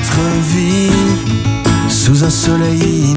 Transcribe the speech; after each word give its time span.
notre 0.00 0.20
vie 0.54 1.90
sous 1.90 2.24
un 2.24 2.30
soleil. 2.30 3.14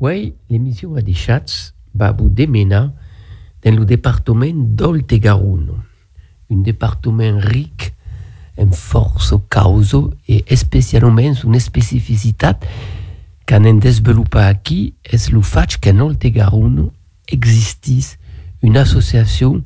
Oui, 0.00 0.34
l'émission 0.48 0.94
a 0.94 1.00
des 1.00 1.12
chats, 1.12 1.72
Babou 1.94 2.28
Demena, 2.28 2.92
dans 3.64 3.76
le 3.76 3.84
département 3.84 4.52
d'Oltegaruno, 4.54 5.74
un 6.50 6.56
département 6.58 7.36
riche 7.38 7.92
en 8.58 8.70
force 8.72 9.34
causa 9.48 9.98
et 10.28 10.56
spécialement 10.56 11.32
une 11.44 11.60
spécificité 11.60 12.50
qu'on 13.46 13.64
a 13.64 13.72
développée 13.72 14.60
ici, 14.66 14.94
est 15.04 15.30
le 15.30 15.40
fait 15.40 15.78
qu'en 15.78 16.00
Oltegaruno 16.00 16.92
existe 17.28 18.18
une 18.62 18.76
association 18.76 19.62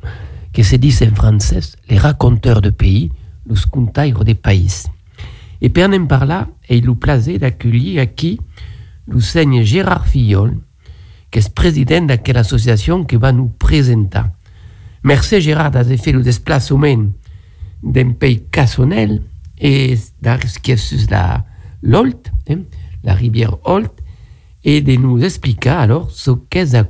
qui 0.52 0.62
se 0.62 0.76
dit 0.76 0.96
en 1.02 1.14
français 1.14 1.60
les 1.88 1.98
raconteurs 1.98 2.60
de 2.60 2.70
pays, 2.70 3.10
los 3.48 3.66
contaires 3.70 4.24
des 4.24 4.34
pays. 4.34 4.84
Et 5.60 5.68
per 5.68 5.86
en 5.86 6.06
parlar, 6.06 6.48
il 6.68 6.84
nous 6.84 6.96
plaisait 6.96 7.38
d'accueillir 7.38 8.02
ici 8.02 8.40
le 9.08 9.20
seigneur 9.20 9.64
Gérard 9.64 10.06
Fillol, 10.06 10.58
qui 11.30 11.38
est 11.38 11.54
président 11.54 12.02
de 12.02 12.16
quelle 12.16 12.36
association 12.36 13.04
qui 13.04 13.16
va 13.16 13.32
nous 13.32 13.48
présenter. 13.48 14.20
Merci 15.02 15.40
Gérard 15.40 15.70
d'avoir 15.70 15.98
fait 15.98 16.12
le 16.12 16.22
déplacement 16.22 17.06
d'un 17.82 18.12
pays 18.12 18.42
cassonnel 18.50 19.22
et 19.58 19.96
sur 19.96 21.10
la 21.10 21.44
l'Olt, 21.82 22.32
hein, 22.48 22.60
la 23.02 23.14
rivière 23.14 23.56
Olt, 23.64 23.92
et 24.64 24.80
de 24.80 24.94
nous 24.94 25.22
expliquer 25.22 25.70
alors 25.70 26.10
ce 26.10 26.30
qu'est 26.30 26.74
un 26.74 26.84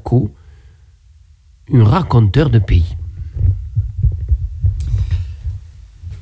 raconteur 1.84 2.50
de 2.50 2.58
pays. 2.58 2.96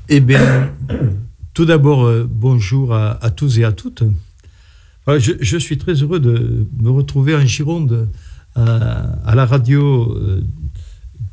Eh 0.09 0.21
bien, 0.21 0.71
tout 1.55 1.65
d'abord, 1.65 2.05
euh, 2.05 2.29
bonjour 2.29 2.95
à, 2.95 3.31
tous 3.31 3.59
et 3.59 3.65
à 3.65 3.73
toutes. 3.73 4.05
Je, 5.09 5.59
suis 5.59 5.79
très 5.79 5.95
heureux 5.95 6.21
de 6.21 6.69
me 6.79 6.91
retrouver 6.91 7.35
en 7.35 7.45
Gironde 7.45 8.09
à, 8.55 9.17
à 9.25 9.35
la 9.35 9.45
radio 9.45 10.15
euh, 10.15 10.45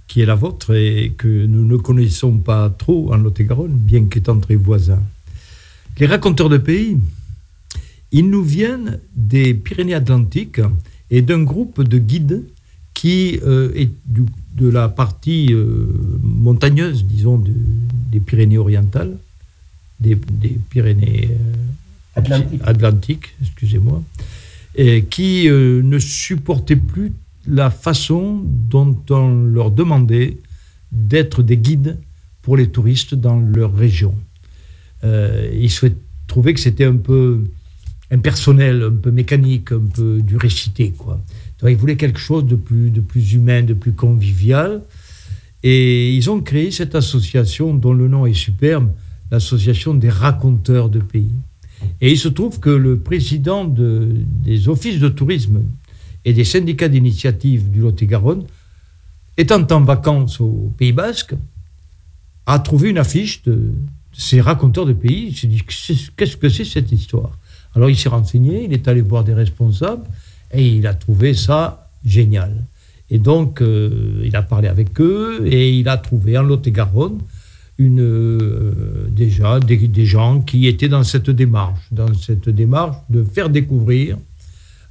qui 0.07 0.21
est 0.21 0.25
la 0.25 0.35
vôtre 0.35 0.73
et 0.73 1.13
que 1.17 1.45
nous 1.45 1.65
ne 1.65 1.77
connaissons 1.77 2.37
pas 2.37 2.69
trop 2.69 3.13
en 3.13 3.17
Lot-et-Garonne, 3.17 3.73
bien 3.73 4.05
qu'étant 4.05 4.39
très 4.39 4.55
voisins. 4.55 5.03
Les 5.99 6.05
raconteurs 6.05 6.49
de 6.49 6.57
pays, 6.57 6.97
ils 8.11 8.29
nous 8.29 8.43
viennent 8.43 8.99
des 9.15 9.53
Pyrénées-Atlantiques 9.53 10.61
et 11.11 11.21
d'un 11.21 11.43
groupe 11.43 11.81
de 11.83 11.97
guides 11.97 12.43
qui 12.93 13.39
euh, 13.45 13.71
est 13.75 13.91
du, 14.05 14.23
de 14.55 14.69
la 14.69 14.89
partie 14.89 15.47
euh, 15.51 15.87
montagneuse, 16.23 17.05
disons, 17.05 17.37
de, 17.37 17.51
des 18.11 18.19
Pyrénées-Orientales, 18.19 19.17
des, 19.99 20.15
des 20.15 20.57
Pyrénées 20.69 21.29
Atlantique, 22.15 22.61
Atlantique 22.63 23.35
excusez-moi, 23.41 24.01
et 24.75 25.03
qui 25.03 25.49
euh, 25.49 25.81
ne 25.83 25.99
supportaient 25.99 26.75
plus 26.75 27.11
la 27.47 27.69
façon 27.69 28.41
dont 28.43 28.95
on 29.09 29.43
leur 29.43 29.71
demandait 29.71 30.37
d'être 30.91 31.43
des 31.43 31.57
guides 31.57 31.97
pour 32.41 32.57
les 32.57 32.67
touristes 32.67 33.15
dans 33.15 33.39
leur 33.39 33.73
région. 33.75 34.13
Euh, 35.03 35.49
ils 35.53 35.71
trouvaient 36.27 36.53
que 36.53 36.59
c'était 36.59 36.85
un 36.85 36.95
peu 36.95 37.43
impersonnel, 38.11 38.83
un 38.83 38.95
peu 38.95 39.11
mécanique, 39.11 39.71
un 39.71 39.85
peu 39.93 40.21
du 40.21 40.37
récité. 40.37 40.93
Quoi. 40.97 41.21
Ils 41.63 41.75
voulaient 41.75 41.97
quelque 41.97 42.19
chose 42.19 42.45
de 42.45 42.55
plus, 42.55 42.89
de 42.89 43.01
plus 43.01 43.33
humain, 43.33 43.63
de 43.63 43.73
plus 43.73 43.93
convivial. 43.93 44.81
Et 45.63 46.13
ils 46.13 46.29
ont 46.29 46.39
créé 46.39 46.71
cette 46.71 46.95
association 46.95 47.73
dont 47.73 47.93
le 47.93 48.07
nom 48.07 48.25
est 48.25 48.33
superbe, 48.33 48.91
l'association 49.31 49.93
des 49.93 50.09
raconteurs 50.09 50.89
de 50.89 50.99
pays. 50.99 51.33
Et 52.01 52.11
il 52.11 52.17
se 52.17 52.27
trouve 52.27 52.59
que 52.59 52.69
le 52.69 52.99
président 52.99 53.65
de, 53.65 54.09
des 54.43 54.69
offices 54.69 54.99
de 54.99 55.09
tourisme 55.09 55.63
et 56.27 56.33
des 56.33 56.43
syndicats 56.43 56.89
d'initiative 56.89 57.71
du 57.71 57.79
Lot-et-Garonne, 57.79 58.43
étant 59.37 59.65
en 59.71 59.81
vacances 59.81 60.41
au 60.41 60.73
Pays 60.77 60.91
Basque, 60.91 61.33
a 62.45 62.59
trouvé 62.59 62.89
une 62.89 62.97
affiche 62.97 63.43
de, 63.43 63.71
ces 64.11 64.41
raconteurs 64.41 64.85
de 64.85 64.91
pays. 64.91 65.27
Il 65.29 65.37
s'est 65.37 65.47
dit 65.47 65.63
qu'est-ce 66.17 66.35
que 66.35 66.49
c'est 66.49 66.65
cette 66.65 66.91
histoire? 66.91 67.31
Alors 67.75 67.89
il 67.89 67.95
s'est 67.95 68.09
renseigné, 68.09 68.65
il 68.65 68.73
est 68.73 68.89
allé 68.89 68.99
voir 68.99 69.23
des 69.23 69.33
responsables 69.33 70.03
et 70.51 70.67
il 70.67 70.85
a 70.85 70.93
trouvé 70.93 71.33
ça 71.33 71.89
génial. 72.03 72.53
Et 73.09 73.19
donc 73.19 73.61
euh, 73.61 74.21
il 74.25 74.35
a 74.35 74.41
parlé 74.41 74.67
avec 74.67 74.99
eux 74.99 75.43
et 75.45 75.79
il 75.79 75.87
a 75.87 75.95
trouvé 75.95 76.37
en 76.37 76.43
Lot-et-Garonne 76.43 77.19
une, 77.77 78.01
euh, 78.01 79.07
déjà 79.11 79.61
des, 79.61 79.77
des, 79.77 80.05
gens 80.05 80.41
qui 80.41 80.67
étaient 80.67 80.89
dans 80.89 81.03
cette 81.03 81.29
démarche, 81.29 81.87
dans 81.91 82.13
cette 82.15 82.49
démarche 82.49 82.97
de 83.09 83.23
faire 83.23 83.49
découvrir, 83.49 84.17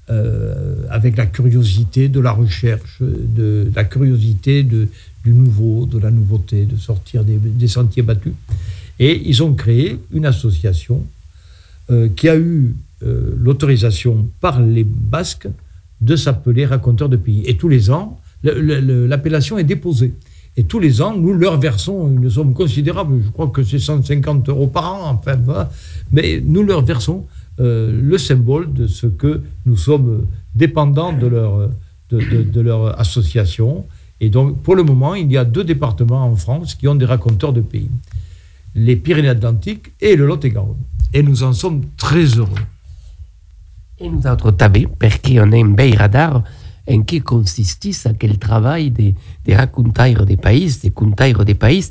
euh, 0.09 0.85
avec 0.89 1.17
la 1.17 1.27
curiosité 1.27 2.09
de 2.09 2.21
la 2.21 2.31
recherche, 2.31 2.99
de, 3.01 3.69
la 3.75 3.83
curiosité 3.83 4.63
du 4.63 4.89
nouveau, 5.25 5.85
de 5.85 5.99
la 5.99 6.13
nouveauté, 6.13 6.65
de 6.65 6.77
sortir 6.77 7.25
des, 7.25 7.67
sentiers 7.67 8.05
battus. 8.05 8.35
Et 9.01 9.21
ils 9.29 9.43
ont 9.43 9.55
créé 9.55 9.99
une 10.13 10.25
association 10.25 11.05
euh, 11.91 12.09
qui 12.15 12.29
a 12.29 12.37
eu 12.37 12.77
euh, 13.03 13.35
l'autorisation 13.37 14.29
par 14.41 14.63
les 14.63 14.85
Basques 14.85 15.49
de 16.01 16.15
s'appeler 16.15 16.67
Raconteurs 16.67 17.09
de 17.09 17.17
pays. 17.17 17.43
Et 17.45 17.57
tous 17.57 17.69
les 17.69 17.91
ans, 17.91 18.21
l'appellation 18.45 19.59
est 19.59 19.65
déposée. 19.65 20.15
Et 20.57 20.63
tous 20.63 20.79
les 20.79 21.03
ans, 21.03 21.17
nous 21.17 21.35
leur 21.35 21.59
versons 21.59 22.09
une 22.09 22.31
somme 22.31 22.55
considérable, 22.55 23.23
je 23.25 23.31
crois 23.31 23.49
que 23.49 23.65
c'est 23.65 23.81
150 23.81 24.49
euros 24.51 24.69
par 24.69 24.95
an, 24.95 25.11
enfin, 25.19 25.35
voilà. 25.35 25.69
mais 26.13 26.41
nous 26.45 26.63
leur 26.63 26.83
versons 26.83 27.27
le 27.59 28.19
symbole 28.19 28.73
de 28.73 28.87
ce 28.87 29.07
que 29.07 29.41
nous 29.65 29.77
sommes 29.77 30.27
dépendants 30.55 31.13
de 31.13 31.27
leur, 31.27 31.71
de, 32.11 32.19
de, 32.19 32.43
de, 32.43 32.61
leur 32.61 33.01
association. 33.01 33.87
Et 34.21 34.29
donc, 34.29 34.63
pour 34.63 34.77
le 34.77 34.83
moment, 34.83 35.15
il 35.15 35.31
y 35.33 35.39
a 35.39 35.45
deux 35.45 35.65
départements 35.65 36.25
en 36.25 36.37
France 36.37 36.75
qui 36.75 36.87
ont 36.87 36.95
des 36.95 37.07
raconteurs 37.07 37.55
de 37.55 37.63
pays, 37.63 37.91
les 38.75 38.97
Pyrénées-Atlantiques 38.97 39.93
et 40.01 40.17
le 40.17 40.27
Lot-et-Garonne. 40.27 40.77
Et 41.15 41.23
nous 41.23 41.43
en 41.43 41.55
sommes 41.55 41.83
très 41.97 42.27
heureux. 42.37 42.61
Et 43.99 44.11
nous 44.11 44.27
autres 44.27 44.51
també, 44.53 44.85
perquè 45.01 45.39
on 45.41 45.55
un 45.57 45.73
vell 45.77 45.95
radar 45.97 46.43
en 46.87 47.05
què 47.09 47.23
consistís 47.25 48.03
aquell 48.07 48.37
treball 48.39 48.91
de, 48.93 49.15
de 49.47 49.55
racontaire 49.57 50.27
des 50.27 50.37
pays, 50.37 50.77
de 50.83 50.91
contaire 50.91 51.47
des 51.47 51.55
pays. 51.55 51.89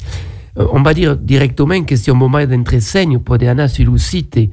Euh, 0.59 0.67
on 0.71 0.83
va 0.83 0.93
dire 0.93 1.17
directement 1.17 1.81
que 1.83 1.95
si 1.95 2.11
on 2.11 2.15
moment 2.15 2.45
d'entreseny 2.45 3.17
podeu 3.17 3.49
anar 3.49 3.69
sur 3.69 3.91
le 3.91 3.97
site 3.97 4.51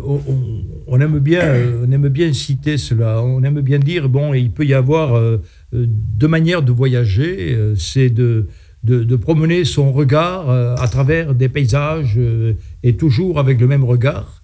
on, 0.87 0.99
aime 0.99 1.19
bien, 1.19 1.41
euh, 1.41 1.85
on 1.87 1.91
aime 1.91 2.09
bien 2.09 2.33
citer 2.33 2.77
cela. 2.77 3.23
On 3.23 3.41
aime 3.43 3.61
bien 3.61 3.79
dire 3.79 4.09
bon, 4.09 4.33
il 4.33 4.51
peut 4.51 4.65
y 4.65 4.73
avoir 4.73 5.15
euh, 5.15 5.41
deux 5.71 6.27
manières 6.27 6.61
de 6.61 6.73
voyager. 6.73 7.57
C'est 7.77 8.09
de, 8.09 8.47
de, 8.85 9.15
promener 9.15 9.65
son 9.65 9.91
regard 9.91 10.49
euh, 10.49 10.75
à 10.75 10.87
travers 10.87 11.33
des 11.33 11.49
paysages 11.49 12.15
euh, 12.17 12.53
et 12.83 12.95
toujours 12.95 13.39
avec 13.39 13.59
le 13.59 13.67
même 13.67 13.83
regard. 13.83 14.41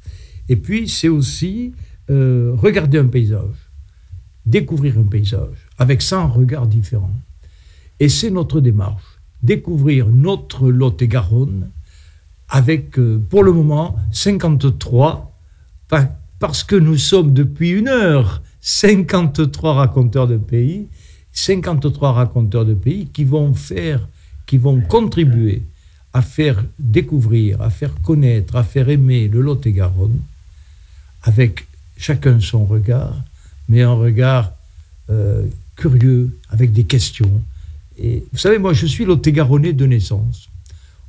Et 0.49 0.55
puis 0.55 0.89
c'est 0.89 1.09
aussi 1.09 1.73
euh, 2.09 2.53
regarder 2.57 2.97
un 2.97 3.05
paysage, 3.05 3.69
découvrir 4.45 4.97
un 4.97 5.03
paysage 5.03 5.69
avec 5.77 6.01
100 6.01 6.29
regards 6.29 6.67
différents. 6.67 7.15
Et 7.99 8.09
c'est 8.09 8.31
notre 8.31 8.61
démarche, 8.61 9.19
découvrir 9.43 10.07
notre 10.07 10.69
Lot-et-Garonne 10.71 11.69
avec, 12.49 12.99
pour 13.29 13.43
le 13.43 13.53
moment, 13.53 13.95
53, 14.11 15.31
par, 15.87 16.07
parce 16.39 16.63
que 16.63 16.75
nous 16.75 16.97
sommes 16.97 17.33
depuis 17.33 17.69
une 17.69 17.87
heure 17.87 18.41
53 18.61 19.73
raconteurs 19.73 20.27
de 20.27 20.37
pays, 20.37 20.87
53 21.31 22.11
raconteurs 22.11 22.65
de 22.65 22.73
pays 22.73 23.07
qui 23.07 23.23
vont 23.23 23.53
faire, 23.53 24.07
qui 24.51 24.57
vont 24.57 24.81
contribuer 24.81 25.61
à 26.11 26.21
faire 26.21 26.61
découvrir, 26.77 27.61
à 27.61 27.69
faire 27.69 27.93
connaître, 28.01 28.57
à 28.57 28.65
faire 28.65 28.89
aimer 28.89 29.29
le 29.29 29.39
Lot-et-Garonne, 29.39 30.19
avec 31.23 31.65
chacun 31.95 32.37
son 32.41 32.65
regard, 32.65 33.15
mais 33.69 33.81
un 33.81 33.93
regard 33.93 34.51
euh, 35.09 35.47
curieux, 35.77 36.37
avec 36.49 36.73
des 36.73 36.83
questions, 36.83 37.41
Et 37.97 38.25
vous 38.33 38.37
savez, 38.37 38.57
moi, 38.57 38.73
je 38.73 38.85
suis 38.87 39.05
lot-et-garonnais 39.05 39.71
de 39.71 39.85
naissance. 39.85 40.49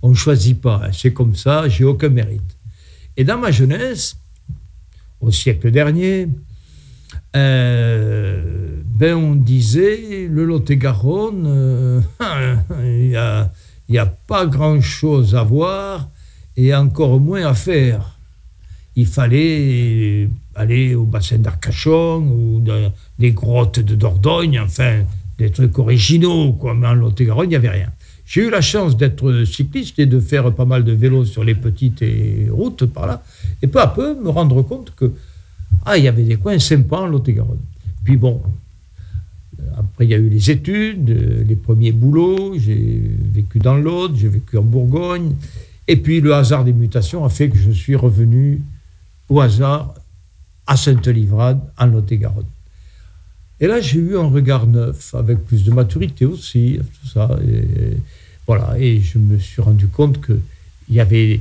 On 0.02 0.10
ne 0.10 0.14
choisit 0.14 0.60
pas, 0.60 0.80
hein, 0.84 0.92
c'est 0.92 1.12
comme 1.12 1.34
ça, 1.34 1.68
j'ai 1.68 1.82
aucun 1.82 2.10
mérite. 2.10 2.52
Et 3.16 3.24
dans 3.24 3.38
ma 3.38 3.50
jeunesse, 3.50 4.16
au 5.20 5.32
siècle 5.32 5.72
dernier, 5.72 6.28
euh, 7.34 8.42
ben 8.84 9.14
on 9.14 9.34
disait 9.34 10.28
le 10.30 10.44
Lot-et-Garonne, 10.44 11.44
euh, 11.46 12.00
il 12.84 13.18
n'y 13.88 13.98
a, 13.98 14.06
pas 14.06 14.46
grand-chose 14.46 15.34
à 15.34 15.42
voir 15.42 16.08
et 16.56 16.74
encore 16.74 17.18
moins 17.20 17.46
à 17.46 17.54
faire. 17.54 18.18
Il 18.94 19.06
fallait 19.06 20.28
aller 20.54 20.94
au 20.94 21.04
bassin 21.04 21.38
d'Arcachon 21.38 22.18
ou 22.18 22.60
dans 22.60 22.92
des 23.18 23.32
grottes 23.32 23.80
de 23.80 23.94
Dordogne, 23.94 24.60
enfin 24.60 25.00
des 25.38 25.50
trucs 25.50 25.78
originaux, 25.78 26.52
quoi. 26.52 26.74
mais 26.74 26.86
en 26.86 26.94
Lot-et-Garonne, 26.94 27.46
il 27.46 27.50
n'y 27.50 27.56
avait 27.56 27.70
rien. 27.70 27.88
J'ai 28.26 28.42
eu 28.42 28.50
la 28.50 28.60
chance 28.60 28.96
d'être 28.96 29.44
cycliste 29.44 29.98
et 29.98 30.06
de 30.06 30.20
faire 30.20 30.52
pas 30.52 30.66
mal 30.66 30.84
de 30.84 30.92
vélos 30.92 31.24
sur 31.24 31.44
les 31.44 31.54
petites 31.54 32.04
routes 32.50 32.84
par 32.86 33.06
là, 33.06 33.22
et 33.62 33.66
peu 33.66 33.80
à 33.80 33.88
peu 33.88 34.14
me 34.14 34.28
rendre 34.28 34.60
compte 34.62 34.94
que 34.94 35.12
ah, 35.84 35.96
il 35.96 36.04
y 36.04 36.08
avait 36.08 36.24
des 36.24 36.36
coins 36.36 36.58
sympas 36.58 37.00
en 37.00 37.06
Lot-et-Garonne. 37.06 37.58
Puis 38.04 38.16
bon, 38.16 38.42
après 39.76 40.06
il 40.06 40.10
y 40.10 40.14
a 40.14 40.18
eu 40.18 40.28
les 40.28 40.50
études, 40.50 41.08
les 41.46 41.56
premiers 41.56 41.92
boulots, 41.92 42.58
j'ai 42.58 43.00
vécu 43.32 43.58
dans 43.58 43.76
l'Aude, 43.76 44.16
j'ai 44.16 44.28
vécu 44.28 44.58
en 44.58 44.62
Bourgogne, 44.62 45.32
et 45.88 45.96
puis 45.96 46.20
le 46.20 46.34
hasard 46.34 46.64
des 46.64 46.72
mutations 46.72 47.24
a 47.24 47.28
fait 47.28 47.48
que 47.48 47.58
je 47.58 47.70
suis 47.70 47.96
revenu 47.96 48.62
au 49.28 49.40
hasard 49.40 49.94
à 50.66 50.76
Sainte-Livrade, 50.76 51.60
en 51.78 51.86
Lot-et-Garonne. 51.86 52.46
Et 53.60 53.66
là, 53.66 53.80
j'ai 53.80 53.98
eu 53.98 54.16
un 54.16 54.28
regard 54.28 54.66
neuf, 54.66 55.14
avec 55.14 55.38
plus 55.38 55.64
de 55.64 55.70
maturité 55.70 56.24
aussi, 56.24 56.78
tout 57.00 57.08
ça. 57.08 57.38
Et, 57.46 57.96
voilà, 58.46 58.76
et 58.78 59.00
je 59.00 59.18
me 59.18 59.38
suis 59.38 59.62
rendu 59.62 59.86
compte 59.86 60.24
qu'il 60.24 60.40
y 60.88 61.00
avait, 61.00 61.40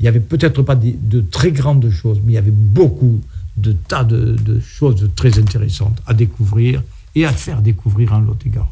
il 0.00 0.04
y 0.04 0.08
avait 0.08 0.20
peut-être 0.20 0.62
pas 0.62 0.74
de, 0.74 1.20
très 1.20 1.52
grandes 1.52 1.90
choses, 1.90 2.20
mais 2.24 2.32
il 2.32 2.34
y 2.34 2.38
avait 2.38 2.50
beaucoup 2.50 3.20
de 3.58 3.72
tas 3.72 4.02
de, 4.02 4.36
choses 4.60 5.10
très 5.14 5.38
intéressantes 5.38 5.98
à 6.06 6.14
découvrir 6.14 6.82
et 7.14 7.26
à 7.26 7.32
faire 7.32 7.60
découvrir 7.60 8.14
en 8.14 8.20
Lot-et-Garonne. 8.20 8.68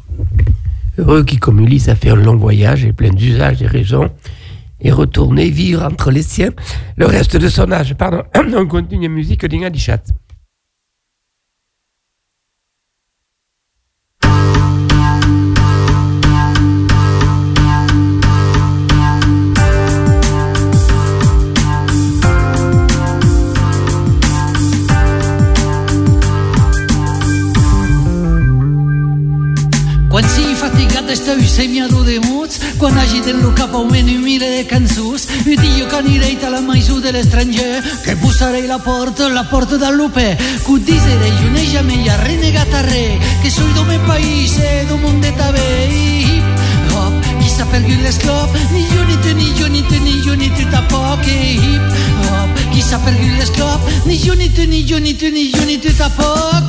Heureux 0.97 1.23
qui, 1.23 1.37
comme 1.37 1.59
Ulysse, 1.59 1.87
a 1.87 1.95
fait 1.95 2.09
un 2.09 2.15
long 2.15 2.35
voyage 2.35 2.83
et 2.83 2.93
plein 2.93 3.11
d'usages 3.11 3.61
et 3.61 3.67
raisons, 3.67 4.09
et 4.81 4.91
retourner 4.91 5.49
vivre 5.49 5.83
entre 5.83 6.09
les 6.09 6.23
siens 6.23 6.51
le 6.97 7.05
reste 7.05 7.37
de 7.37 7.47
son 7.47 7.71
âge. 7.71 7.93
Pardon, 7.93 8.23
on 8.55 8.65
continue 8.65 9.03
la 9.03 9.13
musique 9.13 9.45
d'Ingadichat. 9.45 10.01
Esteu 31.29 31.47
semiado 31.47 32.03
de 32.03 32.19
muts 32.19 32.59
quan 32.79 32.97
agiten-lo 32.97 33.53
cap 33.53 33.73
augment 33.75 34.07
i 34.09 34.17
mire 34.17 34.47
de 34.49 34.63
cançús 34.65 35.27
i 35.45 35.55
dio 35.59 35.85
que 35.87 35.97
anirei 35.99 36.37
a 36.41 36.49
la 36.49 36.61
maisú 36.61 36.99
de 37.01 37.11
l'estranger 37.13 37.83
que 38.03 38.15
posarei 38.17 38.65
la 38.65 38.79
porta, 38.79 39.29
la 39.29 39.43
porta 39.49 39.77
del 39.77 39.93
lupe 39.97 40.25
que 40.65 40.77
diserei 40.87 41.35
uneix 41.49 41.75
a 41.77 41.83
me 41.83 41.99
i 42.01 42.09
renegat 42.23 42.73
a 42.73 42.81
re 42.81 43.19
que 43.43 43.51
soy 43.51 43.69
do 43.77 43.85
meu 43.85 44.01
país 44.07 44.57
e 44.57 44.85
do 44.89 44.97
món 44.97 45.21
de 45.21 45.31
tabé 45.37 45.69
i 45.93 46.41
hop, 46.97 47.13
qui 47.43 47.49
perdut 47.61 48.01
l'esclop 48.01 48.49
ni 48.73 48.81
jo 48.89 49.05
ni 49.05 49.17
tu, 49.21 49.33
ni 49.37 49.53
jo 49.53 49.67
ni 49.69 49.83
tu, 49.85 50.01
ni 50.01 50.15
jo 50.25 50.35
ni 50.35 50.49
tu 50.57 50.65
tampoc 50.71 51.21
i 51.27 51.61
hip 51.61 51.85
hop, 52.25 52.49
qui 52.73 52.81
perdut 52.81 53.37
l'esclop 53.37 53.81
ni 54.05 54.17
jo 54.17 54.33
ni 54.33 54.49
tu, 54.49 54.65
ni 54.65 54.81
jo 54.81 54.97
ni 54.97 55.13
tu, 55.13 55.29
ni 55.29 55.51
jo 55.51 55.65
ni 55.65 55.77
tu 55.77 55.93
tampoc. 55.93 56.63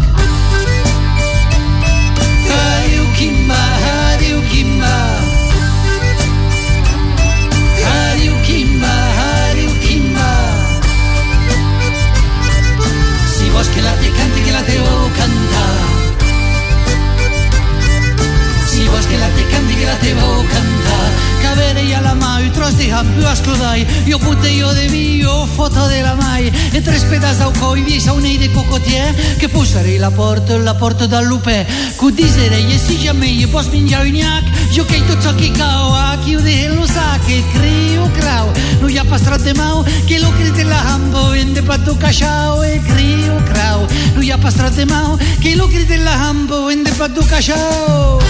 Adiu, 2.50 2.99
Hariu 3.20 4.40
Kimba, 4.48 4.96
Hariu 7.84 8.32
Kimba, 8.46 8.94
Hariu 9.20 9.70
Kimba, 9.84 10.30
si 13.36 13.50
vos 13.50 13.68
que 13.68 13.82
la 13.82 13.94
te 13.96 14.10
cante 14.10 14.42
que 14.42 14.52
la 14.52 14.62
te 14.62 14.80
o 14.80 15.10
canta. 15.18 15.99
Quasi 22.70 22.88
ambdues 22.92 23.40
clodai, 23.40 23.84
jo 24.06 24.16
botelló 24.20 24.72
de 24.72 24.86
vi, 24.86 25.20
jo 25.20 25.44
foto 25.56 25.88
de 25.88 26.04
la 26.04 26.14
mai, 26.14 26.52
e 26.72 26.80
tres 26.80 27.02
pedas 27.10 27.40
d'alcohol 27.40 27.80
i 27.82 27.98
un 28.12 28.20
unei 28.20 28.38
de 28.38 28.46
cocotier, 28.52 29.10
que 29.40 29.48
posaré 29.48 29.98
la 29.98 30.12
porta, 30.12 30.56
la 30.56 30.78
porta 30.78 31.08
da 31.08 31.20
lupe. 31.20 31.66
Cu 31.96 32.06
ho 32.06 32.10
disere, 32.12 32.60
i 32.60 32.78
si 32.78 32.96
ja 33.02 33.12
me 33.12 33.26
hi 33.26 33.48
pots 33.50 33.72
menjar 33.72 34.06
un 34.06 34.14
nyac, 34.14 34.44
jo 34.70 34.86
que 34.86 35.00
hi 35.00 35.02
tot 35.08 35.18
so 35.20 35.34
qui 35.34 35.50
cau, 35.50 35.90
a 35.98 36.16
qui 36.22 36.36
ho 36.36 36.40
dehe 36.46 36.68
lo 36.68 36.86
sa, 36.86 37.18
que 37.26 37.42
criu 37.56 38.06
crau, 38.20 38.46
no 38.80 38.88
hi 38.88 39.02
ha 39.02 39.04
pastrat 39.04 39.42
de 39.42 39.54
mau, 39.58 39.82
que 40.06 40.20
lo 40.20 40.30
crete 40.38 40.62
la 40.62 40.78
hambo, 40.92 41.34
en 41.34 41.50
pa 41.66 41.76
tu 41.82 41.98
caixau, 41.98 42.62
e 42.62 42.76
eh, 42.76 42.80
criu 42.86 43.34
crau, 43.50 43.82
no 44.14 44.22
hi 44.22 44.30
ha 44.30 44.38
pastrat 44.38 44.78
de 44.78 44.86
mau, 44.86 45.18
que 45.42 45.56
lo 45.56 45.66
crete 45.66 45.98
la 45.98 46.14
hambo, 46.22 46.70
en 46.70 46.84
de 46.84 46.92
pato 46.92 47.26
caixau. 47.26 48.20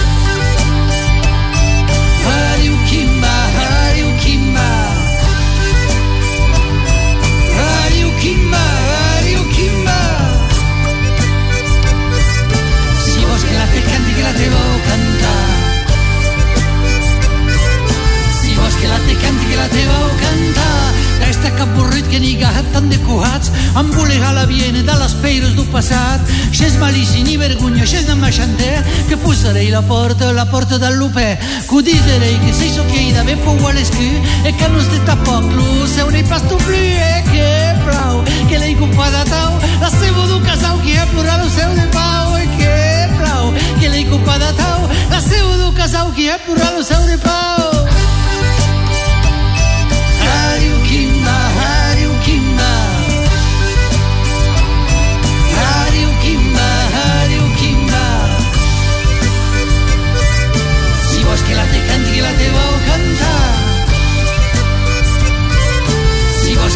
Burrit 21.76 22.06
que 22.10 22.20
ni 22.20 22.34
gat 22.40 22.66
tan 22.72 22.88
decoats 22.90 23.52
amb 23.74 23.94
volegar 23.94 24.32
la 24.34 24.46
viene 24.46 24.82
de 24.82 24.96
les 25.02 25.14
peires 25.22 25.54
del 25.56 25.68
passat. 25.74 26.20
Xes 26.52 26.78
malici 26.80 27.22
ni 27.22 27.36
vergonya, 27.36 27.86
xes 27.86 28.06
de 28.06 28.14
maxanter 28.14 28.84
que 29.08 29.16
posarei 29.16 29.70
la 29.70 29.82
porta, 29.82 30.32
la 30.32 30.46
porta 30.50 30.78
del 30.78 30.96
lupè 30.98 31.38
que 31.68 31.82
diserei 31.82 32.38
que 32.44 32.52
sei 32.52 32.70
so 32.72 32.84
che 32.90 33.12
da 33.12 33.22
ben 33.22 33.38
pou 33.44 33.56
a 33.68 33.72
l'escu 33.72 34.08
e 34.44 34.52
que 34.52 34.68
no 34.68 34.80
stai 34.80 35.00
tampoc 35.06 35.44
lo 35.56 35.86
seu 35.86 36.10
nei 36.10 36.24
pas 36.24 36.42
tu 36.48 36.56
plu 36.66 36.74
e 36.74 37.22
que 37.32 37.48
prou 37.84 38.24
que 38.48 38.58
l'hai 38.58 38.74
compada 38.74 39.24
tau 39.24 39.52
la 39.80 39.90
seva 39.90 40.26
du 40.26 40.40
casau 40.48 40.76
que 40.84 40.98
ha 40.98 41.06
plorat 41.12 41.38
lo 41.42 41.48
seu 41.48 41.70
de 41.78 41.86
pau 41.96 42.36
e 42.42 42.46
que 42.58 42.74
prou 43.18 43.46
que 43.80 43.88
l'hai 43.88 44.04
compada 44.04 44.52
tau 44.52 44.80
la 45.10 45.20
seva 45.20 45.56
du 45.62 45.72
casau 45.78 46.12
que 46.12 46.30
ha 46.30 46.38
plorat 46.46 46.74
lo 46.76 46.82
seu 46.82 47.02
de 47.06 47.18
pau 47.18 47.99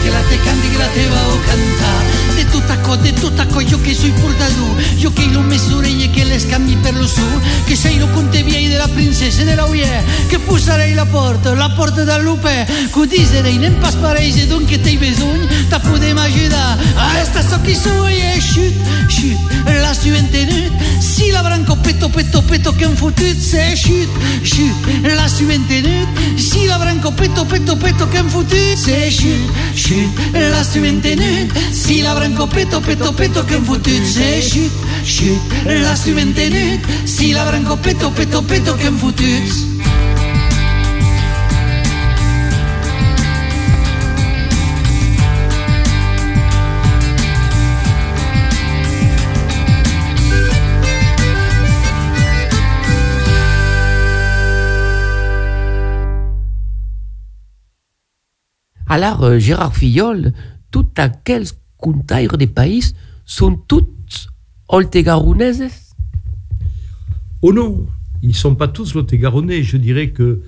que 0.05 0.11
la 0.11 0.23
te 0.23 0.39
canti, 0.39 0.69
que 0.69 0.79
la 0.79 0.89
te 0.93 1.09
vau 1.09 1.41
cantar 1.49 2.24
Si 2.35 2.43
vols 2.43 2.53
que 2.53 2.59
la 2.59 2.67
te 2.67 2.75
canti, 2.75 2.75
que 2.75 2.75
la 2.75 2.75
te 2.75 2.75
vau 2.75 2.75
cantar 2.75 2.75
De 2.75 2.75
tot 2.75 2.75
acò, 2.75 2.97
de 2.97 3.13
tot 3.13 3.41
acò, 3.41 3.61
jo 3.61 3.79
que 3.83 3.95
soy 3.95 4.11
portador 4.11 4.83
Jo 4.99 5.11
que 5.15 5.27
lo 5.31 5.43
més 5.43 5.69
orella 5.73 6.11
que 6.13 6.25
les 6.25 6.45
canvi 6.47 6.77
per 6.83 6.95
lo 6.95 7.07
su 7.07 7.23
Que 7.67 7.77
sei 7.77 7.99
lo 7.99 8.09
conte 8.13 8.43
viei 8.43 8.69
de 8.69 8.79
la 8.79 8.89
princesa 8.89 9.45
de 9.45 9.55
la 9.57 9.67
uie 9.67 10.03
Que 10.29 10.39
posarei 10.39 10.95
la 10.95 11.05
porta, 11.05 11.55
la 11.55 11.75
porta 11.77 12.05
del 12.05 12.25
lupe. 12.25 12.67
Que 12.93 13.07
diserei, 13.07 13.59
nem 13.59 13.75
pas 13.81 13.95
pareix 13.95 14.37
e 14.37 14.47
donc 14.47 14.67
que 14.69 14.79
t'hei 14.79 14.97
besoin 14.97 15.47
Ta 15.71 15.79
podem 15.81 16.19
ajudar 16.19 16.79
a 16.97 17.21
esta 17.21 17.43
so 17.43 17.59
qui 17.63 17.75
soy 17.75 18.15
e 18.15 18.41
xut, 18.41 18.75
xut, 19.09 19.39
l'has 19.67 19.99
tu 19.99 20.15
entenut 20.15 20.84
Si 21.15 21.31
la 21.31 21.43
branco 21.43 21.77
peto 21.77 22.09
peto 22.09 22.43
peto 22.43 22.73
qu'un 22.73 22.97
foutu 22.97 23.37
c'est 23.39 23.77
chute 23.77 24.11
chute 24.43 24.75
la 25.05 25.29
subentenut 25.29 26.09
Si 26.37 26.67
la 26.67 26.77
branco 26.77 27.13
peto 27.13 27.45
peto 27.45 27.77
peto 27.77 28.09
qu'un 28.09 28.29
foutu 28.29 28.57
c'est 28.75 29.13
chute 29.13 29.49
chute 29.77 30.11
la 30.33 30.65
subentenut 30.65 31.53
Si 31.71 32.03
la 32.03 32.15
branco 32.15 32.49
peto 32.49 32.81
peto 32.81 33.13
peto 33.13 33.45
qu'un 33.45 33.63
foutu 33.63 33.93
c'est 34.05 34.43
chute 34.43 34.73
chute 35.05 35.41
la 35.65 35.95
subentenut 35.95 36.81
Si 37.05 37.33
la 37.33 37.45
branco 37.45 37.77
peto 37.77 38.11
peto 38.11 38.43
peto 38.43 38.75
qu'un 38.75 38.99
foutu 38.99 39.74
Alors, 58.95 59.25
euh, 59.25 59.41
Gérard 59.41 59.75
Fillol, 59.75 60.33
tout 60.71 60.87
aquells 60.97 61.49
contaires 61.79 62.39
des 62.39 62.47
pays 62.47 62.93
sont 63.25 63.57
tous 63.57 64.29
oltegaronaises 64.69 65.65
Oh 67.43 67.53
non, 67.53 67.89
ils 68.23 68.29
ne 68.29 68.35
sont 68.35 68.55
pas 68.55 68.69
tous 68.69 68.95
lot-et-garonnais. 68.95 69.65
Je 69.65 69.79
dirais 69.79 70.11
que 70.11 70.43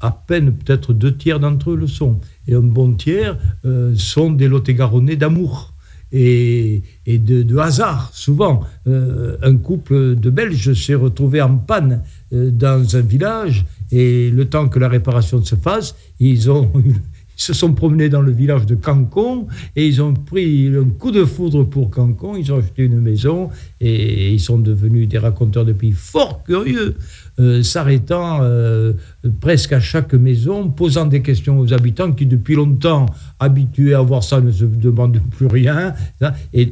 à 0.00 0.10
peine 0.10 0.52
peut-être 0.52 0.92
deux 0.92 1.16
tiers 1.16 1.38
d'entre 1.38 1.70
eux 1.70 1.76
le 1.76 1.86
sont. 1.86 2.18
Et 2.48 2.54
un 2.54 2.60
bon 2.60 2.92
tiers 2.94 3.38
euh, 3.64 3.94
sont 3.94 4.32
des 4.32 4.48
lot-et-garonnais 4.48 5.14
d'amour 5.14 5.72
et, 6.10 6.82
de, 7.06 7.44
de 7.44 7.56
hasard. 7.56 8.10
Souvent, 8.12 8.64
euh, 8.88 9.36
un 9.42 9.56
couple 9.56 10.16
de 10.16 10.28
Belges 10.28 10.74
s'est 10.74 10.96
retrouvé 10.96 11.40
en 11.40 11.56
panne 11.56 12.02
dans 12.32 12.96
un 12.96 13.00
village 13.00 13.64
et 13.92 14.28
le 14.30 14.48
temps 14.48 14.68
que 14.68 14.80
la 14.80 14.88
réparation 14.88 15.40
se 15.44 15.54
fasse, 15.54 15.94
ils 16.18 16.50
ont 16.50 16.68
eu 16.84 16.94
se 17.40 17.54
sont 17.54 17.72
promenés 17.72 18.10
dans 18.10 18.20
le 18.20 18.32
village 18.32 18.66
de 18.66 18.74
Cancon 18.74 19.46
et 19.74 19.86
ils 19.86 20.02
ont 20.02 20.12
pris 20.12 20.68
un 20.76 20.90
coup 20.90 21.10
de 21.10 21.24
foudre 21.24 21.64
pour 21.64 21.88
Cancon. 21.90 22.36
Ils 22.36 22.52
ont 22.52 22.58
acheté 22.58 22.82
une 22.82 23.00
maison 23.00 23.48
et 23.80 24.30
ils 24.30 24.40
sont 24.40 24.58
devenus 24.58 25.08
des 25.08 25.16
raconteurs 25.16 25.64
de 25.64 25.72
pays 25.72 25.92
fort 25.92 26.44
curieux, 26.44 26.96
euh, 27.38 27.62
s'arrêtant 27.62 28.40
euh, 28.42 28.92
presque 29.40 29.72
à 29.72 29.80
chaque 29.80 30.14
maison, 30.14 30.68
posant 30.70 31.06
des 31.06 31.20
questions 31.22 31.58
aux 31.58 31.72
habitants 31.72 32.12
qui, 32.12 32.26
depuis 32.26 32.54
longtemps, 32.54 33.06
habitués 33.38 33.94
à 33.94 34.00
voir 34.00 34.24
ça, 34.24 34.40
ne 34.40 34.50
se 34.50 34.64
demandent 34.64 35.20
plus 35.36 35.46
rien. 35.46 35.94
hein, 36.20 36.32
Et, 36.54 36.62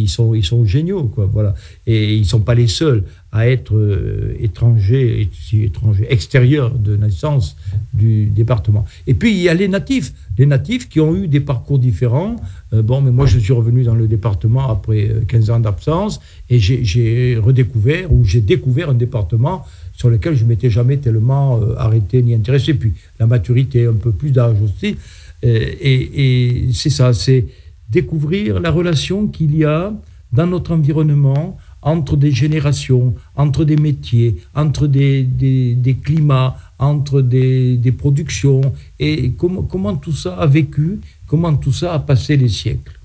ils, 0.00 0.08
sont, 0.08 0.34
ils 0.34 0.44
sont 0.44 0.64
géniaux, 0.64 1.04
quoi. 1.04 1.28
Voilà. 1.30 1.54
Et 1.86 2.14
ils 2.14 2.20
ne 2.20 2.26
sont 2.26 2.40
pas 2.40 2.54
les 2.54 2.66
seuls 2.66 3.04
à 3.30 3.48
être 3.48 3.74
euh, 3.74 4.34
étrangers, 4.40 5.28
étrangers, 5.54 6.06
extérieurs 6.10 6.78
de 6.78 6.96
naissance 6.96 7.56
du 7.94 8.26
département. 8.26 8.84
Et 9.06 9.14
puis, 9.14 9.32
il 9.32 9.38
y 9.38 9.48
a 9.48 9.54
les 9.54 9.68
natifs, 9.68 10.12
les 10.38 10.44
natifs 10.46 10.88
qui 10.88 11.00
ont 11.00 11.14
eu 11.16 11.28
des 11.28 11.40
parcours 11.40 11.78
différents. 11.78 12.36
Euh, 12.74 12.82
bon, 12.82 13.00
mais 13.00 13.10
moi, 13.10 13.24
je 13.26 13.38
suis 13.38 13.52
revenu 13.54 13.84
dans 13.84 13.94
le 13.94 14.06
département 14.06 14.68
après 14.70 15.08
euh, 15.10 15.24
15 15.26 15.50
ans 15.50 15.60
d'absence 15.60 16.20
et 16.50 16.58
j'ai 16.58 17.38
redécouvert, 17.42 18.12
ou 18.12 18.24
j'ai 18.24 18.40
découvert 18.40 18.90
un 18.90 18.94
département 18.94 19.64
sur 20.02 20.10
lequel 20.10 20.34
je 20.34 20.44
m'étais 20.44 20.68
jamais 20.78 20.96
tellement 20.96 21.60
euh, 21.60 21.76
arrêté 21.86 22.16
ni 22.26 22.34
intéressé. 22.34 22.74
Puis, 22.74 22.92
la 23.20 23.26
maturité, 23.34 23.86
un 23.86 23.92
peu 24.06 24.10
plus 24.10 24.32
d'âge 24.32 24.56
aussi. 24.66 24.96
Euh, 25.44 25.60
et 25.90 26.68
c'est 26.72 26.90
ça, 26.98 27.12
c'est 27.12 27.44
découvrir 27.88 28.58
la 28.58 28.72
relation 28.78 29.28
qu'il 29.28 29.54
y 29.56 29.64
a 29.64 29.92
dans 30.32 30.48
notre 30.54 30.72
environnement 30.74 31.56
entre 31.82 32.16
des 32.16 32.32
générations, 32.32 33.14
entre 33.36 33.64
des 33.64 33.76
métiers, 33.76 34.30
entre 34.56 34.88
des, 34.88 35.22
des- 35.22 35.96
climats, 36.06 36.56
entre 36.80 37.20
des, 37.22 37.76
des 37.76 37.92
productions, 37.92 38.60
et 38.98 39.30
comment, 39.38 39.62
comment 39.62 39.94
tout 40.04 40.16
ça 40.24 40.32
a 40.34 40.46
vécu, 40.58 40.98
comment 41.28 41.54
tout 41.54 41.72
ça 41.80 41.88
a 41.94 42.00
passé 42.00 42.36
les 42.36 42.48
siècles. 42.60 42.98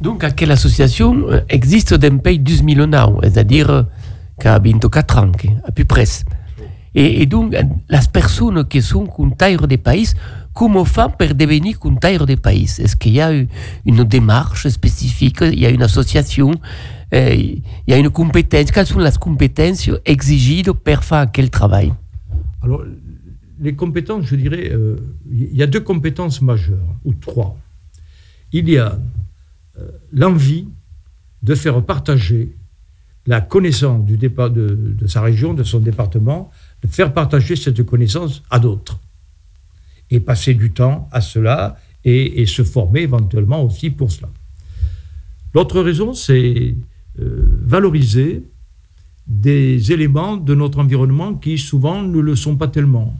Donc, 0.00 0.24
quelle 0.36 0.52
association 0.52 1.10
euh, 1.30 1.40
existe 1.48 1.94
d'un 1.94 2.18
pays 2.18 2.38
2000 2.38 2.80
ans, 2.94 3.18
c'est-à-dire 3.24 3.86
euh, 4.40 4.54
qu'à 4.54 4.58
bientôt 4.58 4.88
4 4.88 5.18
ans, 5.18 5.32
à 5.64 5.72
peu 5.72 5.84
près. 5.84 6.04
Et, 6.94 7.22
et 7.22 7.26
donc, 7.26 7.54
euh, 7.54 7.62
les 7.88 7.98
personnes 8.12 8.64
qui 8.66 8.82
sont 8.82 9.06
contaires 9.06 9.68
des 9.68 9.78
pays, 9.78 10.12
comment 10.52 10.84
font 10.84 11.10
pour 11.10 11.34
devenir 11.34 11.78
contaires 11.78 12.26
des 12.26 12.36
pays 12.36 12.64
Est-ce 12.78 12.96
qu'il 12.96 13.12
y 13.12 13.20
a 13.20 13.32
une 13.32 14.04
démarche 14.04 14.68
spécifique 14.68 15.40
Il 15.42 15.60
y 15.60 15.66
a 15.66 15.70
une 15.70 15.82
association 15.82 16.52
euh, 17.14 17.34
Il 17.34 17.62
y 17.86 17.92
a 17.92 17.98
une 17.98 18.10
compétence 18.10 18.70
Quelles 18.72 18.86
sont 18.86 18.98
les 18.98 19.10
compétences 19.18 19.90
exigées 20.04 20.62
pour 20.64 21.04
faire 21.04 21.26
quel 21.32 21.50
travail? 21.50 21.92
Alors, 22.62 22.84
les 23.60 23.74
compétences, 23.74 24.24
je 24.26 24.36
dirais, 24.36 24.70
euh, 24.72 24.96
il 25.30 25.54
y 25.54 25.62
a 25.62 25.66
deux 25.66 25.80
compétences 25.80 26.40
majeures, 26.40 26.78
ou 27.04 27.12
trois. 27.14 27.58
Il 28.52 28.68
y 28.68 28.78
a 28.78 28.98
euh, 29.78 29.90
l'envie 30.12 30.66
de 31.42 31.54
faire 31.54 31.82
partager 31.84 32.56
la 33.26 33.40
connaissance 33.40 34.04
de, 34.06 35.06
sa 35.06 35.20
région, 35.20 35.54
de 35.54 35.62
son 35.62 35.80
département, 35.80 36.50
de 36.82 36.88
faire 36.88 37.12
partager 37.12 37.56
cette 37.56 37.82
connaissance 37.84 38.42
à 38.50 38.58
d'autres. 38.58 38.98
Et 40.10 40.20
passer 40.20 40.54
du 40.54 40.72
temps 40.72 41.08
à 41.12 41.20
cela 41.20 41.78
et, 42.04 42.46
se 42.46 42.64
former 42.64 43.02
éventuellement 43.02 43.62
aussi 43.64 43.90
pour 43.90 44.10
cela. 44.10 44.28
L'autre 45.54 45.80
raison, 45.80 46.14
c'est 46.14 46.74
euh, 47.20 47.58
valoriser 47.62 48.42
des 49.26 49.92
éléments 49.92 50.36
de 50.36 50.54
notre 50.54 50.80
environnement 50.80 51.34
qui 51.34 51.58
souvent 51.58 52.02
ne 52.02 52.18
le 52.18 52.34
sont 52.34 52.56
pas 52.56 52.68
tellement. 52.68 53.16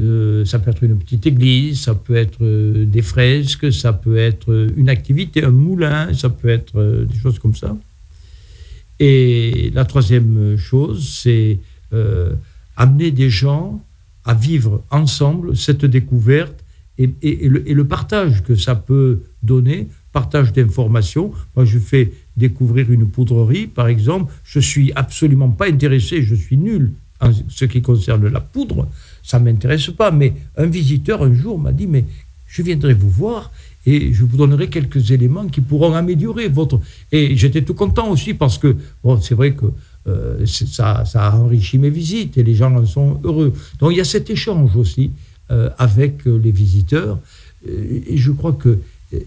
Euh, 0.00 0.44
ça 0.44 0.58
peut 0.58 0.70
être 0.70 0.82
une 0.84 0.98
petite 0.98 1.26
église, 1.26 1.82
ça 1.82 1.94
peut 1.94 2.16
être 2.16 2.42
euh, 2.42 2.84
des 2.84 3.02
fresques, 3.02 3.72
ça 3.72 3.92
peut 3.92 4.16
être 4.16 4.72
une 4.76 4.88
activité, 4.88 5.44
un 5.44 5.50
moulin, 5.50 6.12
ça 6.14 6.30
peut 6.30 6.48
être 6.48 7.04
des 7.04 7.18
choses 7.18 7.38
comme 7.38 7.54
ça. 7.54 7.76
Et 9.00 9.70
la 9.74 9.84
troisième 9.84 10.56
chose, 10.56 11.18
c'est 11.22 11.58
euh, 11.92 12.34
amener 12.76 13.10
des 13.10 13.30
gens 13.30 13.82
à 14.24 14.34
vivre 14.34 14.82
ensemble 14.90 15.56
cette 15.56 15.84
découverte 15.84 16.64
et, 16.96 17.08
le, 17.48 17.68
et 17.68 17.74
le 17.74 17.86
partage 17.86 18.42
que 18.44 18.54
ça 18.54 18.74
peut 18.76 19.22
donner, 19.42 19.88
partage 20.12 20.52
d'informations. 20.52 21.32
Moi, 21.56 21.64
je 21.64 21.78
fais 21.78 22.12
découvrir 22.36 22.90
une 22.90 23.08
poudrerie, 23.08 23.66
par 23.66 23.88
exemple. 23.88 24.32
Je 24.44 24.60
suis 24.60 24.92
absolument 24.94 25.50
pas 25.50 25.68
intéressé, 25.68 26.22
je 26.22 26.34
suis 26.34 26.56
nul 26.56 26.92
en 27.20 27.32
ce 27.48 27.64
qui 27.64 27.82
concerne 27.82 28.28
la 28.28 28.40
poudre. 28.40 28.88
Ça 29.22 29.38
m'intéresse 29.38 29.90
pas. 29.90 30.10
Mais 30.10 30.34
un 30.56 30.66
visiteur 30.66 31.22
un 31.22 31.34
jour 31.34 31.58
m'a 31.58 31.72
dit, 31.72 31.86
mais 31.86 32.04
je 32.46 32.62
viendrai 32.62 32.94
vous 32.94 33.10
voir 33.10 33.50
et 33.86 34.12
je 34.12 34.24
vous 34.24 34.36
donnerai 34.36 34.68
quelques 34.68 35.10
éléments 35.10 35.46
qui 35.46 35.60
pourront 35.60 35.94
améliorer 35.94 36.48
votre. 36.48 36.80
Et 37.12 37.36
j'étais 37.36 37.62
tout 37.62 37.74
content 37.74 38.10
aussi 38.10 38.34
parce 38.34 38.58
que 38.58 38.76
bon, 39.02 39.20
c'est 39.20 39.34
vrai 39.34 39.52
que 39.52 39.66
euh, 40.06 40.44
ça, 40.46 41.04
a 41.14 41.36
enrichi 41.36 41.78
mes 41.78 41.90
visites 41.90 42.36
et 42.38 42.42
les 42.42 42.54
gens 42.54 42.74
en 42.74 42.86
sont 42.86 43.20
heureux. 43.24 43.52
Donc 43.78 43.92
il 43.92 43.98
y 43.98 44.00
a 44.00 44.04
cet 44.04 44.30
échange 44.30 44.76
aussi 44.76 45.10
euh, 45.50 45.70
avec 45.78 46.26
euh, 46.26 46.38
les 46.38 46.50
visiteurs 46.50 47.18
et 47.66 48.18
je 48.18 48.30
crois 48.30 48.52
que 48.52 48.78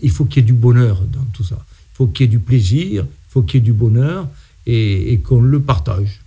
il 0.03 0.11
faut 0.11 0.25
qu'il 0.25 0.43
y 0.43 0.45
ait 0.45 0.45
du 0.45 0.53
bonheur 0.53 1.01
dans 1.11 1.25
tout 1.33 1.43
ça. 1.43 1.57
Il 1.57 1.95
faut 1.95 2.07
qu'il 2.07 2.25
y 2.25 2.29
ait 2.29 2.31
du 2.31 2.37
plaisir, 2.39 3.03
il 3.03 3.31
faut 3.31 3.41
qu'il 3.41 3.59
y 3.59 3.63
ait 3.63 3.65
du 3.65 3.73
bonheur 3.73 4.27
et, 4.67 5.19
qu'on 5.23 5.41
le 5.41 5.59
partage. 5.59 6.21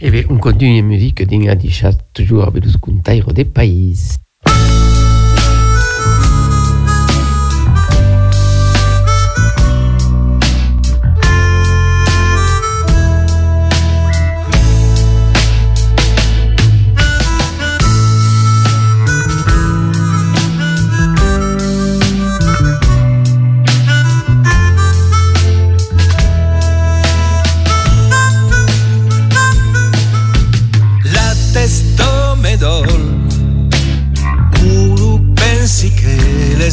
Eh 0.00 0.10
bien, 0.10 0.24
on 0.28 0.36
continue 0.36 0.76
la 0.76 0.82
musique 0.82 1.22
d'Inga 1.22 1.54
Dichat, 1.54 1.94
toujours 2.12 2.44
avec 2.44 2.66
les 2.66 2.72
contaires 2.78 3.32
des 3.32 3.46
pays. 3.46 3.96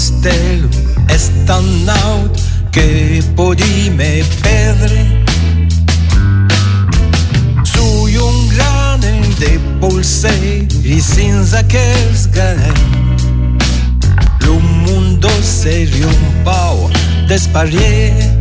stil 0.05 0.67
és 1.13 1.29
tan 1.47 1.65
naut 1.85 2.41
que 2.71 3.21
podime 3.35 4.23
perdre. 4.43 5.01
Sui 7.63 8.17
un 8.17 8.37
granel 8.53 9.25
de 9.39 9.53
polseri 9.81 11.01
sins 11.01 11.53
aquels 11.53 12.27
ganells. 12.35 13.25
Lo 14.45 14.59
mundo 14.59 15.29
seria 15.41 16.07
un 16.07 16.43
pau 16.43 16.89
d'esparier. 17.27 18.34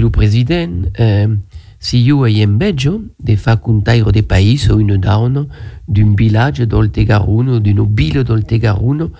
Le 0.00 0.10
Président, 0.10 0.90
euh, 1.00 1.34
si 1.80 2.02
io 2.02 2.24
ai 2.26 2.44
en 2.44 2.56
Belgio 2.58 3.02
de 3.18 3.36
fa 3.36 3.60
un 3.66 3.80
tairo 3.80 4.12
de 4.12 4.22
país 4.22 4.68
o 4.70 4.78
une 4.78 4.96
down 4.96 5.48
d'un 5.88 6.14
village 6.14 6.60
d'Oltegaruno, 6.60 7.58
d'une 7.60 7.84
ville 7.94 8.22
d'Oltegaruno, 8.24 9.10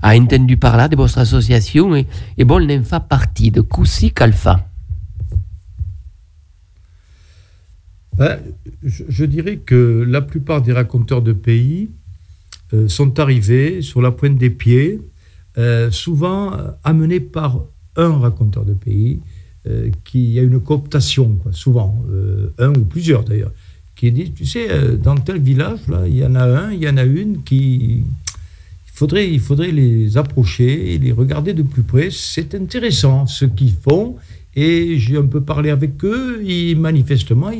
a 0.00 0.16
entendu 0.16 0.56
parler 0.56 0.88
de 0.88 0.96
votre 0.96 1.18
association 1.18 1.94
et, 1.94 2.06
et 2.36 2.44
vol 2.44 2.66
n'en 2.66 2.84
fa 2.84 3.00
partie 3.00 3.50
de 3.50 3.60
Coussi 3.60 4.12
Calfa. 4.12 4.68
Ben, 8.16 8.38
je, 8.82 9.04
je 9.08 9.24
dirais 9.24 9.56
que 9.56 10.04
la 10.06 10.22
plupart 10.22 10.62
des 10.62 10.72
raconteurs 10.72 11.22
de 11.22 11.32
pays 11.32 11.90
euh, 12.72 12.88
sont 12.88 13.18
arrivés 13.18 13.82
sur 13.82 14.00
la 14.00 14.10
pointe 14.10 14.36
des 14.36 14.50
pieds, 14.50 15.00
euh, 15.58 15.90
souvent 15.90 16.52
euh, 16.52 16.70
amenés 16.82 17.20
par 17.20 17.64
un 17.96 18.18
raconteur 18.18 18.64
de 18.64 18.74
pays 18.74 19.20
euh, 19.66 19.88
qui 20.04 20.38
a 20.38 20.42
une 20.42 20.60
cooptation, 20.60 21.38
souvent, 21.52 22.04
euh, 22.10 22.52
un 22.58 22.68
ou 22.74 22.84
plusieurs 22.84 23.24
d'ailleurs, 23.24 23.52
qui 23.96 24.12
dit, 24.12 24.30
tu 24.32 24.44
sais, 24.44 24.66
euh, 24.70 24.96
dans 24.96 25.16
tel 25.16 25.38
village, 25.38 25.80
là, 25.88 26.02
il 26.06 26.18
y 26.18 26.24
en 26.26 26.34
a 26.34 26.44
un, 26.44 26.72
il 26.72 26.82
y 26.82 26.88
en 26.88 26.98
a 26.98 27.04
une 27.04 27.42
qui... 27.42 28.02
Il 28.86 28.96
faudrait, 28.96 29.32
il 29.32 29.40
faudrait 29.40 29.72
les 29.72 30.18
approcher 30.18 30.98
les 30.98 31.12
regarder 31.12 31.54
de 31.54 31.62
plus 31.62 31.82
près. 31.82 32.10
C'est 32.12 32.54
intéressant 32.54 33.26
ce 33.26 33.46
qu'ils 33.46 33.72
font 33.72 34.16
et 34.54 34.98
j'ai 34.98 35.16
un 35.16 35.26
peu 35.26 35.40
parlé 35.40 35.70
avec 35.70 36.04
eux 36.04 36.42
et 36.46 36.74
manifestement, 36.74 37.50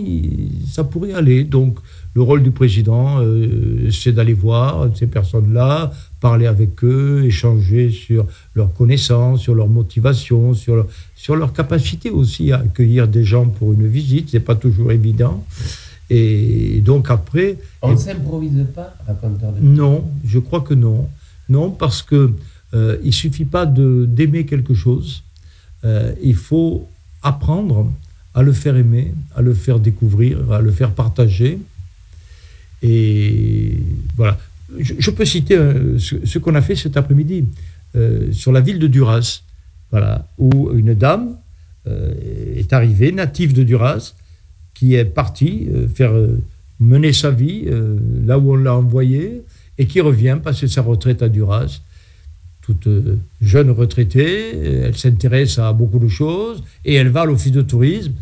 ça 0.71 0.85
pourrait 0.85 1.15
aller. 1.15 1.43
Donc, 1.43 1.79
le 2.15 2.23
rôle 2.23 2.43
du 2.43 2.53
président, 2.53 3.21
euh, 3.21 3.91
c'est 3.91 4.13
d'aller 4.13 4.35
voir 4.35 4.89
ces 4.95 5.09
personnes-là, 5.09 5.93
parler 6.21 6.47
avec 6.47 6.83
eux, 6.85 7.25
échanger 7.25 7.91
sur 7.91 8.27
leurs 8.55 8.73
connaissances, 8.73 9.41
sur 9.41 9.55
leur 9.55 9.69
motivation, 9.69 10.55
sur 10.55 10.77
leur, 10.77 10.87
sur 11.17 11.35
leur 11.35 11.53
capacité 11.53 12.11
aussi 12.11 12.53
à 12.53 12.59
accueillir 12.59 13.09
des 13.09 13.25
gens 13.25 13.47
pour 13.49 13.73
une 13.73 13.87
visite. 13.87 14.29
C'est 14.31 14.41
pas 14.41 14.55
toujours 14.55 14.93
évident. 14.93 15.45
Et 16.11 16.81
donc 16.85 17.11
après, 17.11 17.57
On 17.83 17.93
ne 17.93 17.97
s'improvise 17.97 18.65
pas, 18.75 18.95
raconteur 19.07 19.53
de 19.53 19.61
non, 19.61 20.05
je 20.25 20.39
crois 20.39 20.61
que 20.61 20.75
non. 20.75 21.09
Non, 21.49 21.71
parce 21.71 22.03
que 22.03 22.31
euh, 22.75 22.97
il 23.03 23.13
suffit 23.13 23.45
pas 23.45 23.67
d'aimer 23.67 24.47
quelque 24.47 24.75
chose. 24.75 25.23
Euh, 25.85 26.13
il 26.23 26.35
faut 26.35 26.89
apprendre 27.23 27.91
à 28.35 28.43
le 28.43 28.53
faire 28.53 28.77
aimer, 28.77 29.15
à 29.35 29.43
le 29.43 29.55
faire 29.55 29.79
découvrir, 29.81 30.53
à 30.53 30.61
le 30.61 30.71
faire 30.71 30.91
partager. 30.91 31.59
Et 32.85 33.79
voilà. 34.17 34.39
Je, 34.79 35.11
peux 35.11 35.25
citer 35.25 35.57
euh, 35.57 35.99
ce, 35.99 36.39
qu'on 36.39 36.55
a 36.55 36.61
fait 36.63 36.75
cet 36.75 36.97
après-midi 36.97 37.47
euh, 37.97 38.31
sur 38.33 38.53
la 38.53 38.61
ville 38.61 38.79
de 38.79 38.87
Duras, 38.87 39.43
voilà, 39.91 40.29
où 40.39 40.71
une 40.73 40.95
dame 40.95 41.37
euh, 41.87 42.13
est 42.57 42.73
arrivée, 42.73 43.11
native 43.11 43.55
de 43.55 43.63
Duras, 43.63 44.15
qui 44.75 44.95
est 44.97 45.05
partie 45.05 45.69
faire 45.95 46.13
mener 46.81 47.13
sa 47.13 47.31
vie 47.31 47.67
là 48.27 48.41
où 48.41 48.55
on 48.55 48.57
l'a 48.57 48.75
envoyée 48.75 49.43
et 49.79 49.87
qui 49.87 50.01
revient 50.01 50.37
passer 50.43 50.67
sa 50.67 50.83
retraite 50.83 51.23
à 51.23 51.29
Duras. 51.29 51.81
toute 52.61 52.89
jeune 53.41 53.71
retraitée, 53.71 54.59
elle 54.83 54.97
s'intéresse 54.97 55.61
à 55.61 55.73
beaucoup 55.73 56.01
de 56.01 56.09
choses 56.09 56.65
et 56.85 56.95
elle 56.95 57.11
va 57.11 57.21
à 57.21 57.25
l'office 57.25 57.53
de 57.53 57.63
tourisme 57.63 58.15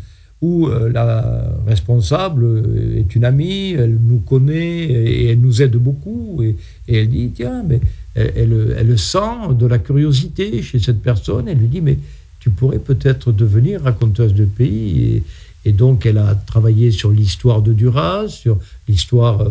où 0.42 0.68
la 0.68 1.50
responsable 1.66 2.62
est 2.96 3.14
une 3.14 3.24
amie, 3.24 3.70
elle 3.78 3.96
nous 4.02 4.18
connaît 4.18 4.84
et 4.86 5.28
elle 5.28 5.40
nous 5.40 5.62
aide 5.62 5.76
beaucoup 5.76 6.42
et, 6.42 6.56
elle 6.88 7.08
dit 7.08 7.30
tiens 7.34 7.62
mais 7.66 7.80
elle, 8.14 8.74
elle, 8.76 8.98
sent 8.98 9.54
de 9.56 9.66
la 9.66 9.78
curiosité 9.78 10.60
chez 10.62 10.80
cette 10.80 11.00
personne, 11.00 11.48
elle 11.48 11.58
lui 11.58 11.68
dit 11.68 11.80
mais 11.80 11.96
tu 12.40 12.50
pourrais 12.50 12.80
peut-être 12.80 13.30
devenir 13.30 13.82
raconteuse 13.82 14.34
de 14.34 14.44
pays. 14.44 15.22
Et, 15.64 15.72
donc 15.72 16.06
elle 16.06 16.18
a 16.18 16.34
travaillé 16.34 16.90
sur 16.90 17.12
l'histoire 17.12 17.62
de 17.62 17.72
Duras, 17.72 18.26
sur 18.26 18.58
l'histoire 18.88 19.48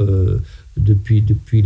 depuis, 0.77 1.21
depuis 1.21 1.63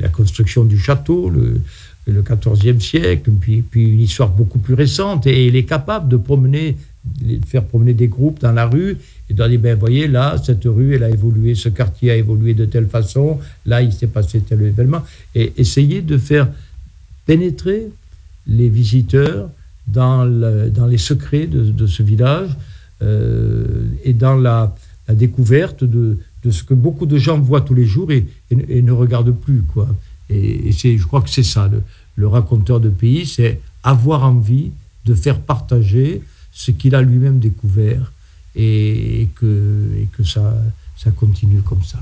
la 0.00 0.08
construction 0.08 0.64
du 0.64 0.78
château, 0.78 1.28
le, 1.28 1.60
le 2.06 2.22
14e 2.22 2.80
siècle, 2.80 3.30
puis, 3.40 3.62
puis 3.62 3.90
une 3.90 4.00
histoire 4.00 4.30
beaucoup 4.30 4.58
plus 4.58 4.74
récente, 4.74 5.26
et 5.26 5.46
il 5.46 5.56
est 5.56 5.64
capable 5.64 6.08
de 6.08 6.16
promener, 6.16 6.76
de 7.20 7.44
faire 7.44 7.64
promener 7.64 7.94
des 7.94 8.08
groupes 8.08 8.40
dans 8.40 8.52
la 8.52 8.66
rue, 8.66 8.96
et 9.28 9.34
de 9.34 9.48
dire, 9.48 9.60
ben 9.60 9.78
voyez, 9.78 10.06
là, 10.06 10.36
cette 10.42 10.64
rue, 10.64 10.94
elle 10.94 11.04
a 11.04 11.10
évolué, 11.10 11.54
ce 11.54 11.68
quartier 11.68 12.10
a 12.10 12.16
évolué 12.16 12.54
de 12.54 12.64
telle 12.64 12.86
façon, 12.86 13.38
là, 13.64 13.82
il 13.82 13.92
s'est 13.92 14.06
passé 14.06 14.40
tel 14.40 14.62
événement, 14.62 15.02
et 15.34 15.52
essayer 15.56 16.02
de 16.02 16.18
faire 16.18 16.48
pénétrer 17.26 17.88
les 18.46 18.68
visiteurs 18.68 19.50
dans, 19.88 20.26
dans 20.26 20.86
les 20.86 20.98
secrets 20.98 21.46
de, 21.46 21.86
ce 21.86 22.02
village, 22.02 22.50
euh, 23.02 23.84
et 24.04 24.12
dans 24.12 24.36
la, 24.36 24.74
découverte 25.08 25.84
de, 25.84 26.18
de 26.46 26.50
ce 26.50 26.62
que 26.62 26.74
beaucoup 26.74 27.06
de 27.06 27.18
gens 27.18 27.38
voient 27.38 27.60
tous 27.60 27.74
les 27.74 27.86
jours 27.86 28.10
et, 28.12 28.24
ne 28.50 28.92
regardent 28.92 29.34
plus. 29.34 29.62
Quoi. 29.62 29.88
Et, 30.30 30.72
c'est, 30.72 30.96
je 30.96 31.06
crois 31.06 31.20
que 31.20 31.30
c'est 31.30 31.42
ça, 31.42 31.68
le, 32.16 32.28
raconteur 32.28 32.80
de 32.80 32.88
pays, 32.88 33.26
c'est 33.26 33.60
avoir 33.82 34.24
envie 34.24 34.70
de 35.04 35.14
faire 35.14 35.40
partager 35.40 36.22
ce 36.56 36.70
qu'il 36.70 36.94
a 36.94 37.02
lui-même 37.02 37.38
découvert 37.38 38.12
et, 38.54 39.28
que, 39.34 39.90
que 40.16 40.24
ça, 40.24 40.54
continue 41.14 41.60
comme 41.60 41.82
ça. 41.82 41.98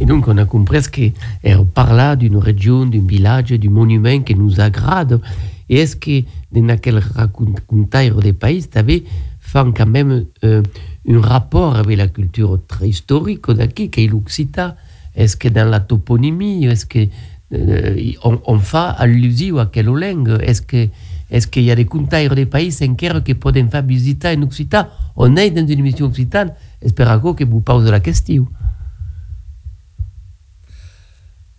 Et 0.00 0.04
donc 0.04 0.26
on 0.26 0.36
a 0.38 0.44
compris 0.44 0.82
qu'elle 0.90 1.64
parle 1.72 2.16
d'une 2.16 2.36
région, 2.36 2.84
d'un 2.84 3.06
village, 3.06 3.52
du 3.52 3.68
monument 3.68 4.20
qui 4.22 4.34
nous 4.34 4.60
agrade. 4.60 5.20
Et 5.68 5.78
est-ce 5.78 5.94
que 5.94 6.24
dans 6.52 6.78
quel 6.78 6.98
raconteur 6.98 8.20
des 8.20 8.32
pays, 8.32 8.66
tu 8.66 8.76
avais 8.76 9.04
fait 9.40 9.64
quand 9.76 9.86
même 9.86 10.26
euh, 10.42 10.62
un 11.08 11.20
rapport 11.20 11.76
avec 11.76 11.96
la 11.96 12.08
culture 12.08 12.58
très 12.66 12.88
historique 12.88 13.46
qui 13.74 14.04
est 14.04 14.08
l'Occitan 14.08 14.74
Est-ce 15.14 15.36
que 15.36 15.48
dans 15.48 15.68
la 15.68 15.78
toponymie, 15.78 16.66
est-ce 16.66 16.86
que 16.86 17.06
euh, 17.52 18.12
on, 18.24 18.58
fait 18.58 18.90
allusion 18.98 19.58
à 19.58 19.66
quelle 19.66 19.86
langue? 19.86 20.36
Est-ce 20.42 20.62
que 20.62 20.88
est-ce 21.30 21.46
qu'il 21.46 21.64
y 21.64 21.70
a 21.70 21.74
des 21.74 21.84
contaires 21.84 22.34
des 22.34 22.46
pays 22.46 22.70
qui 22.70 23.34
peuvent 23.34 23.68
faire 23.70 23.82
visiter 23.82 24.28
en 24.28 24.42
Occitan? 24.42 24.86
On 25.16 25.36
est 25.36 25.50
dans 25.50 25.66
une 25.66 25.78
émission 25.78 26.06
occitane, 26.06 26.54
espérons 26.80 27.34
que 27.34 27.44
vous 27.44 27.60
posez 27.60 27.90
la 27.90 28.00
question. 28.00 28.46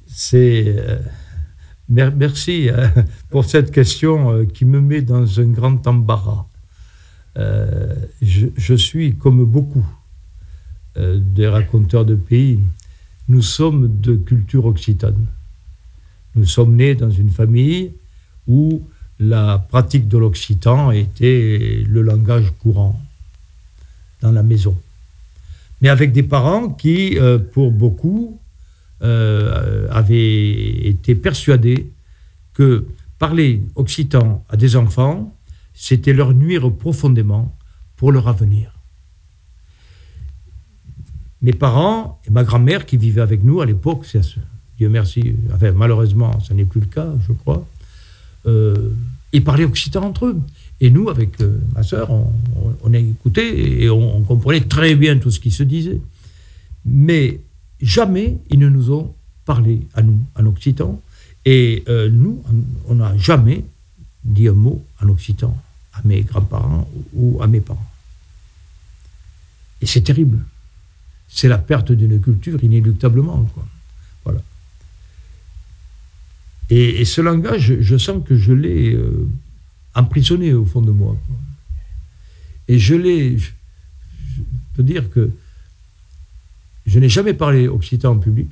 C'est 0.05 0.75
euh, 0.77 0.99
merci 1.89 2.69
euh, 2.69 2.87
pour 3.29 3.45
cette 3.45 3.71
question 3.71 4.45
qui 4.45 4.65
me 4.65 4.81
met 4.81 5.01
dans 5.01 5.39
un 5.39 5.47
grand 5.47 5.85
embarras. 5.85 6.45
Euh, 7.37 7.93
je, 8.21 8.73
suis 8.73 9.15
comme 9.15 9.45
beaucoup 9.45 9.85
euh, 10.97 11.19
des 11.19 11.47
raconteurs 11.47 12.05
de 12.05 12.15
pays. 12.15 12.59
Nous 13.27 13.43
sommes 13.43 13.99
de 14.01 14.15
culture 14.15 14.65
occitane. 14.65 15.27
Nous 16.35 16.45
sommes 16.45 16.75
nés 16.75 16.95
dans 16.95 17.11
une 17.11 17.29
famille 17.29 17.93
où 18.47 18.81
la 19.19 19.57
pratique 19.57 20.07
de 20.07 20.17
l'occitan 20.17 20.91
était 20.91 21.83
le 21.87 22.01
langage 22.01 22.53
courant 22.59 22.99
dans 24.21 24.31
la 24.31 24.43
maison. 24.43 24.75
Mais 25.81 25.89
avec 25.89 26.11
des 26.11 26.23
parents 26.23 26.69
qui, 26.69 27.17
euh, 27.17 27.37
pour 27.39 27.71
beaucoup, 27.71 28.39
avaient 28.99 30.87
été 30.89 31.13
persuadés 31.13 31.91
que 32.55 32.87
parler 33.19 33.61
occitan 33.75 34.43
à 34.49 34.57
des 34.57 34.75
enfants, 34.75 35.35
c'était 35.75 36.13
leur 36.13 36.33
nuire 36.33 36.71
profondément 36.73 37.55
pour 37.95 38.11
leur 38.11 38.27
avenir. 38.27 38.71
Mes 41.41 41.53
parents 41.53 42.19
et 42.25 42.31
ma 42.31 42.43
grand-mère 42.43 42.85
qui 42.87 42.97
vivaient 42.97 43.21
avec 43.21 43.43
nous 43.43 43.61
à 43.61 43.65
l'époque, 43.65 44.05
Dieu 44.77 44.89
merci, 44.89 45.35
malheureusement, 45.75 46.39
ce 46.39 46.53
n'est 46.53 46.65
plus 46.65 46.81
le 46.81 46.87
cas, 46.87 47.09
je 47.27 47.33
crois, 47.33 47.65
euh, 48.47 48.89
ils 49.33 49.43
parlaient 49.43 49.65
occitan 49.65 50.03
entre 50.03 50.27
eux. 50.27 50.39
Et 50.79 50.89
nous, 50.89 51.09
avec 51.09 51.41
euh, 51.41 51.59
ma 51.73 51.83
sœur, 51.83 52.09
on, 52.11 52.93
a 52.93 52.97
écouté 52.97 53.83
et 53.83 53.89
on, 53.89 54.21
comprenait 54.21 54.61
très 54.61 54.95
bien 54.95 55.17
tout 55.17 55.31
ce 55.31 55.39
qui 55.39 55.51
se 55.51 55.63
disait. 55.63 56.01
Mais 56.85 57.41
jamais 57.81 58.37
ils 58.49 58.59
ne 58.59 58.69
nous 58.69 58.91
ont 58.91 59.13
parlé 59.45 59.81
à 59.95 60.01
nous 60.01 60.19
en 60.35 60.45
occitan. 60.45 61.01
Et 61.45 61.83
euh, 61.87 62.09
nous, 62.09 62.43
on 62.87 62.95
n'a 62.95 63.17
jamais 63.17 63.65
dit 64.23 64.47
un 64.47 64.53
mot 64.53 64.83
en 65.01 65.09
occitan 65.09 65.55
à 65.93 66.01
mes 66.03 66.21
grands-parents 66.21 66.87
ou 67.13 67.41
à 67.41 67.47
mes 67.47 67.61
parents. 67.61 67.89
Et 69.81 69.85
c'est 69.85 70.01
terrible. 70.01 70.39
C'est 71.27 71.47
la 71.47 71.57
perte 71.57 71.91
d'une 71.91 72.19
culture 72.19 72.63
inéluctablement. 72.63 73.43
Quoi. 73.53 73.65
Et, 76.69 77.05
ce 77.05 77.21
langage, 77.21 77.79
je 77.79 77.97
sens 77.97 78.21
que 78.25 78.37
je 78.37 78.51
l'ai 78.51 78.93
euh, 78.93 79.27
emprisonné 79.95 80.53
au 80.53 80.65
fond 80.65 80.81
de 80.81 80.91
moi. 80.91 81.15
Et 82.67 82.77
je 82.77 82.95
l'ai. 82.95 83.37
Je, 83.37 83.51
peux 84.75 84.83
dire 84.83 85.09
que 85.09 85.31
je 86.85 86.99
n'ai 86.99 87.09
jamais 87.09 87.33
parlé 87.33 87.67
occitan 87.67 88.11
en 88.11 88.19
public 88.19 88.49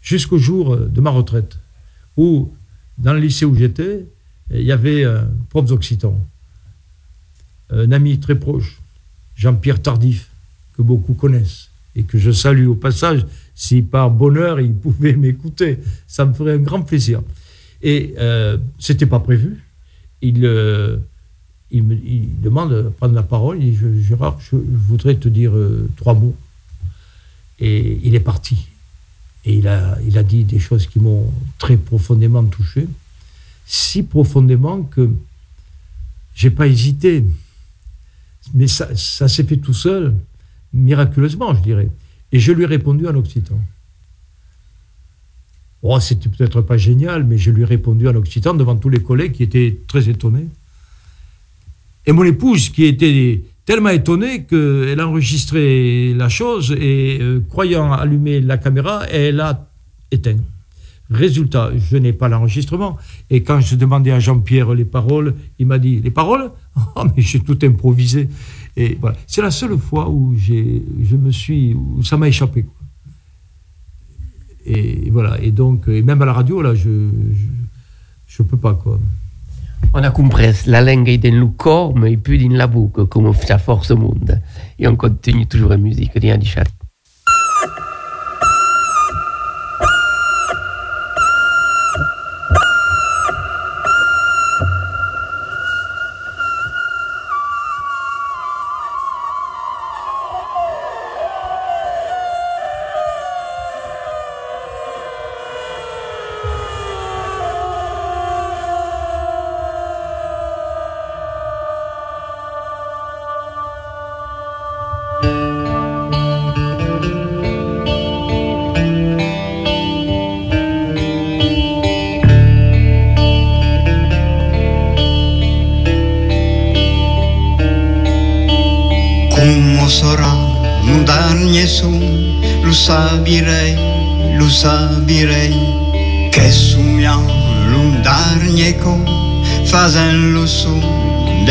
jusqu'au 0.00 0.38
jour 0.38 0.76
de 0.78 1.00
ma 1.00 1.10
retraite, 1.10 1.58
où, 2.16 2.54
dans 2.96 3.12
le 3.12 3.20
lycée 3.20 3.44
où 3.44 3.54
j'étais, 3.54 4.06
il 4.50 4.62
y 4.62 4.72
avait 4.72 5.04
un 5.04 5.28
prof 5.50 5.66
d'occitan, 5.66 6.18
un 7.70 7.92
ami 7.92 8.18
très 8.18 8.38
proche, 8.38 8.80
Jean-Pierre 9.36 9.82
Tardif, 9.82 10.30
que 10.74 10.82
beaucoup 10.82 11.12
connaissent 11.12 11.71
et 11.94 12.04
que 12.04 12.18
je 12.18 12.30
salue 12.30 12.66
au 12.66 12.74
passage. 12.74 13.26
Si 13.54 13.82
par 13.82 14.10
bonheur 14.10 14.60
il 14.60 14.74
pouvait 14.74 15.14
m'écouter, 15.16 15.78
ça 16.06 16.24
me 16.24 16.32
ferait 16.32 16.54
un 16.54 16.58
grand 16.58 16.82
plaisir. 16.82 17.22
Et 17.82 18.14
euh, 18.18 18.58
c'était 18.78 19.06
pas 19.06 19.20
prévu. 19.20 19.62
Il, 20.20 20.44
euh, 20.44 20.98
me, 21.72 21.96
demande 22.42 22.72
de 22.72 22.88
prendre 22.90 23.14
la 23.14 23.24
parole. 23.24 23.62
Il 23.62 23.76
dit 23.76 24.04
Gérard, 24.04 24.38
je, 24.40 24.56
voudrais 24.56 25.16
te 25.16 25.28
dire 25.28 25.54
euh, 25.54 25.88
trois 25.96 26.14
mots. 26.14 26.36
Et 27.58 28.00
il 28.04 28.14
est 28.14 28.20
parti. 28.20 28.68
Et 29.44 29.56
il 29.56 29.66
a, 29.66 30.22
dit 30.22 30.44
des 30.44 30.60
choses 30.60 30.86
qui 30.86 31.00
m'ont 31.00 31.32
très 31.58 31.76
profondément 31.76 32.44
touché 32.44 32.86
si 33.66 34.02
profondément 34.02 34.82
que 34.82 35.10
j'ai 36.34 36.50
pas 36.50 36.68
hésité. 36.68 37.24
Mais 38.54 38.68
ça 38.68 38.94
s'est 38.94 39.44
fait 39.44 39.56
tout 39.56 39.74
seul, 39.74 40.14
miraculeusement, 40.72 41.54
je 41.54 41.60
dirais. 41.60 41.88
Et 42.32 42.38
je 42.40 42.52
lui 42.52 42.64
ai 42.64 42.66
répondu 42.66 43.06
en 43.06 43.14
occitan. 43.14 43.58
Oh, 45.82 45.98
c'était 45.98 46.28
peut-être 46.28 46.60
pas 46.60 46.76
génial, 46.76 47.24
mais 47.24 47.38
je 47.38 47.50
lui 47.50 47.62
ai 47.62 47.64
répondu 47.64 48.08
en 48.08 48.14
occitan 48.14 48.54
devant 48.54 48.76
tous 48.76 48.88
les 48.88 49.02
collègues 49.02 49.32
qui 49.32 49.42
étaient 49.42 49.80
très 49.88 50.08
étonnés. 50.08 50.46
Et 52.06 52.12
mon 52.12 52.24
épouse, 52.24 52.68
qui 52.68 52.84
était 52.84 53.42
tellement 53.64 53.90
étonnée 53.90 54.44
qu'elle 54.44 54.98
a 55.00 55.08
enregistré 55.08 56.14
la 56.14 56.28
chose 56.28 56.74
et, 56.78 57.18
euh, 57.20 57.40
croyant 57.48 57.92
allumer 57.92 58.40
la 58.40 58.58
caméra, 58.58 59.06
elle 59.08 59.40
a 59.40 59.68
éteint. 60.10 60.38
Résultat, 61.10 61.72
je 61.76 61.96
n'ai 61.96 62.12
pas 62.12 62.28
l'enregistrement. 62.28 62.96
Et 63.28 63.42
quand 63.42 63.60
je 63.60 63.76
demandais 63.76 64.12
à 64.12 64.20
Jean-Pierre 64.20 64.72
les 64.72 64.84
paroles, 64.84 65.34
il 65.58 65.66
m'a 65.66 65.78
dit 65.78 66.00
Les 66.00 66.10
paroles? 66.10 66.50
Oh, 66.96 67.04
mais 67.04 67.22
j'ai 67.22 67.40
tout 67.40 67.58
improvisé. 67.62 68.28
C'est 69.26 69.42
la 69.42 69.50
seule 69.50 69.76
fois 69.78 70.08
où 70.08 70.34
je 70.36 71.16
me 71.16 71.30
suis, 71.30 71.76
ça 72.02 72.16
m'a 72.16 72.28
échappé. 72.28 72.64
Et 74.64 75.10
voilà. 75.10 75.40
Et 75.40 75.50
donc, 75.50 75.88
et 75.88 76.02
même 76.02 76.22
à 76.22 76.24
la 76.24 76.32
radio, 76.32 76.62
là, 76.62 76.74
je 76.74 76.90
ne 76.90 78.44
peux 78.44 78.56
pas. 78.56 78.74
Quoi. 78.74 78.98
On 79.94 80.02
a 80.02 80.10
compris, 80.10 80.52
la 80.66 80.80
langue 80.80 81.08
est 81.08 81.18
dans 81.18 81.34
le 81.34 81.46
corps, 81.48 81.94
mais 81.94 82.16
plus 82.16 82.38
dans 82.38 82.56
la 82.56 82.66
boucle, 82.66 83.06
comme 83.06 83.34
ça 83.34 83.58
force 83.58 83.90
au 83.90 83.96
monde. 83.96 84.40
Et 84.78 84.88
on 84.88 84.96
continue 84.96 85.46
toujours 85.46 85.70
la 85.70 85.76
musique, 85.76 86.12
rien. 86.14 86.38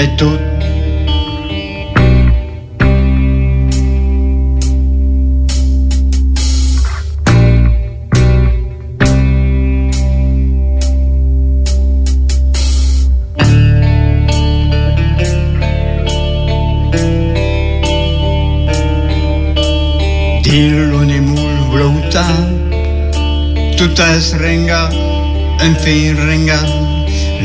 De 0.02 0.16
tutto. 0.16 0.50
Dillo 20.42 21.04
ne 21.04 21.20
mul 21.22 21.58
vlouta, 21.70 22.26
tot 23.78 24.00
es 24.00 24.34
renga, 24.34 24.90
en 25.62 25.76
fin 25.76 26.18
renga, 26.26 26.60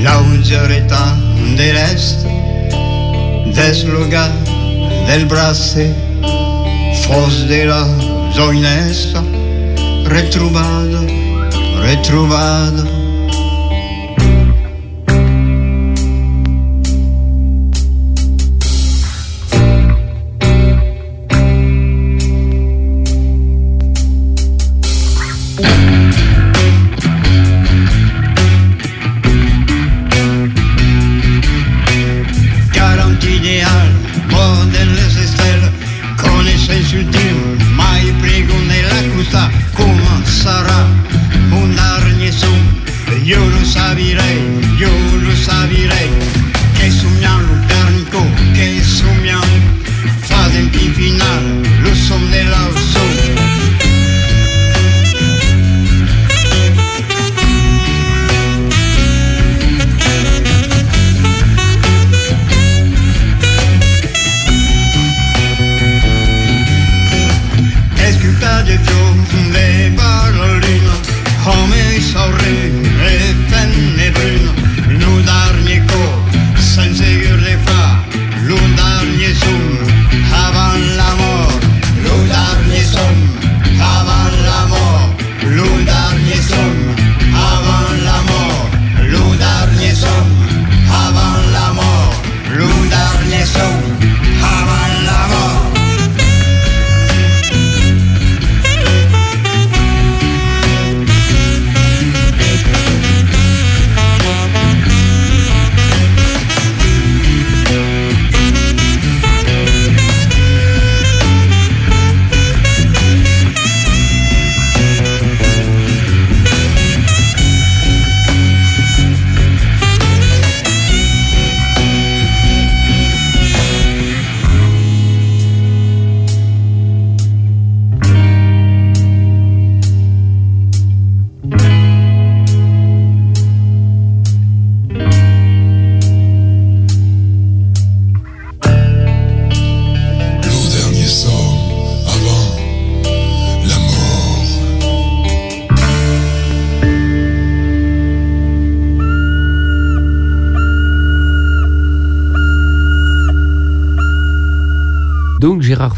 l'autorità 0.02 1.04
dell'est, 1.56 2.24
des 2.24 2.45
desloga 3.56 4.30
del 5.06 5.24
brasse, 5.24 5.94
fos 7.06 7.46
della 7.46 7.88
gioinessa, 8.32 9.24
retrovada, 10.04 11.00
retrovada. 11.80 13.05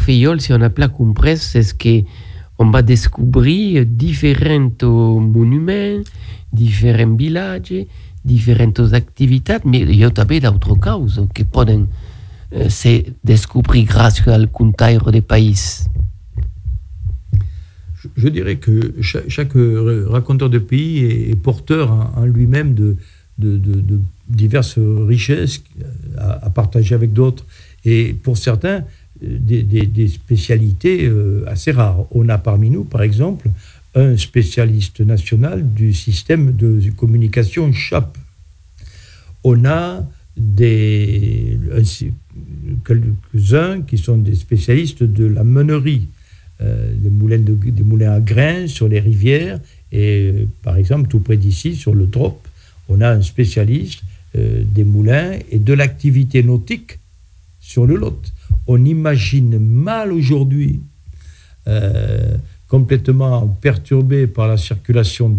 Si 0.09 0.51
on 0.53 0.61
a 0.61 0.69
plat 0.71 0.87
compris, 0.87 1.37
c'est 1.37 1.61
ce 1.61 1.75
que 1.75 2.01
on 2.57 2.71
va 2.71 2.81
découvrir 2.81 3.85
différents 3.85 4.71
monuments, 5.21 6.01
différents 6.51 7.15
villages, 7.15 7.85
différentes 8.25 8.91
activités, 8.93 9.57
mais 9.65 9.81
il 9.81 9.95
y 9.95 10.03
a 10.03 10.07
aussi 10.07 10.39
d'autres 10.39 10.75
causes 10.75 11.27
qui 11.35 11.43
peuvent 11.43 11.85
euh, 12.55 12.69
se 12.69 13.03
découvrir 13.23 13.85
grâce 13.85 14.27
au 14.27 14.47
contact 14.47 15.09
des 15.09 15.21
pays. 15.21 15.85
Je, 18.17 18.29
dirais 18.29 18.55
que 18.55 18.95
cha- 19.01 19.27
chaque, 19.27 19.55
euh, 19.55 20.07
raconteur 20.09 20.49
de 20.49 20.57
pays 20.57 21.05
est, 21.29 21.35
porteur 21.35 21.91
en, 22.17 22.25
lui-même 22.25 22.73
de, 22.73 22.97
diverses 24.27 24.79
richesses 24.79 25.61
à, 26.17 26.47
à 26.47 26.49
partager 26.49 26.95
avec 26.95 27.13
d'autres. 27.13 27.45
Et 27.85 28.13
pour 28.13 28.37
certains, 28.37 28.77
euh, 28.77 28.81
des, 29.21 30.07
spécialités 30.07 31.05
euh, 31.05 31.43
assez 31.47 31.71
rares. 31.71 32.05
On 32.11 32.29
a 32.29 32.37
parmi 32.37 32.69
nous, 32.69 32.83
par 32.83 33.01
exemple, 33.01 33.49
un 33.95 34.17
spécialiste 34.17 35.01
national 35.01 35.73
du 35.73 35.93
système 35.93 36.55
de 36.55 36.81
communication 36.95 37.71
CHAP. 37.73 38.17
On 39.43 39.65
a 39.65 40.05
des, 40.37 41.57
un- 41.73 42.09
quelques-uns 42.85 43.81
qui 43.81 43.97
sont 43.97 44.17
des 44.17 44.35
spécialistes 44.35 45.03
de 45.03 45.25
la 45.25 45.43
meunerie 45.43 46.07
euh, 46.61 46.93
des, 46.95 47.09
moulins 47.83 48.11
à 48.11 48.19
grains 48.19 48.67
sur 48.67 48.87
les 48.87 48.99
rivières. 48.99 49.59
Et 49.91 50.31
euh, 50.33 50.45
par 50.61 50.77
exemple, 50.77 51.07
tout 51.09 51.19
près 51.19 51.37
d'ici, 51.37 51.75
sur 51.75 51.93
le 51.93 52.05
Drop, 52.05 52.47
on 52.87 53.01
a 53.01 53.09
un 53.09 53.21
spécialiste 53.21 54.01
des 54.35 54.83
moulins 54.83 55.39
et 55.49 55.57
de 55.57 55.73
l'activité 55.73 56.43
nautique 56.43 56.99
sur 57.59 57.87
le 57.87 57.95
Lot. 57.95 58.31
On 58.67 58.83
imagine 58.85 59.57
mal 59.59 60.11
aujourd'hui, 60.11 60.81
euh, 61.67 62.35
complètement 62.67 63.47
perturbé 63.47 64.27
par 64.27 64.47
la 64.47 64.57
circulation 64.57 65.35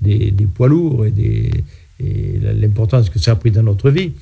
des, 0.00 0.32
poids 0.54 0.68
lourds 0.68 1.06
et, 1.06 1.50
l'importance 2.00 3.08
que 3.08 3.18
ça 3.18 3.32
a 3.32 3.36
pris 3.36 3.50
dans 3.50 3.62
notre 3.62 3.90
vie, 3.90 4.12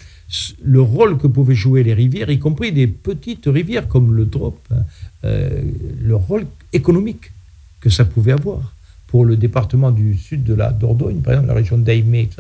le 0.63 0.81
rôle 0.81 1.19
que 1.19 1.27
pouvaient 1.27 1.55
jouer 1.55 1.83
les 1.83 1.95
rivières, 1.95 2.31
y 2.31 2.39
compris 2.39 2.73
des 2.73 2.87
petites 2.87 3.47
rivières 3.47 3.89
comme 3.89 4.15
le 4.15 4.25
Drop, 4.25 4.59
hein, 4.71 4.85
euh, 5.25 5.63
le 6.01 6.17
rôle 6.17 6.47
économique 6.73 7.33
que 7.81 7.91
ça 7.91 8.05
pouvait 8.05 8.33
avoir. 8.33 8.75
Pour 9.07 9.27
le 9.27 9.37
département 9.37 9.91
du 9.91 10.17
sud 10.17 10.43
de 10.45 10.55
la 10.55 10.71
Dordogne, 10.71 11.21
par 11.21 11.35
exemple, 11.35 11.49
la 11.49 11.55
région 11.55 11.77
d'Aimé, 11.77 12.31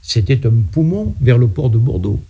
c'était 0.00 0.46
un 0.46 0.52
poumon 0.70 1.14
vers 1.20 1.38
le 1.38 1.48
port 1.48 1.70
de 1.70 1.78
Bordeaux. 1.78 2.20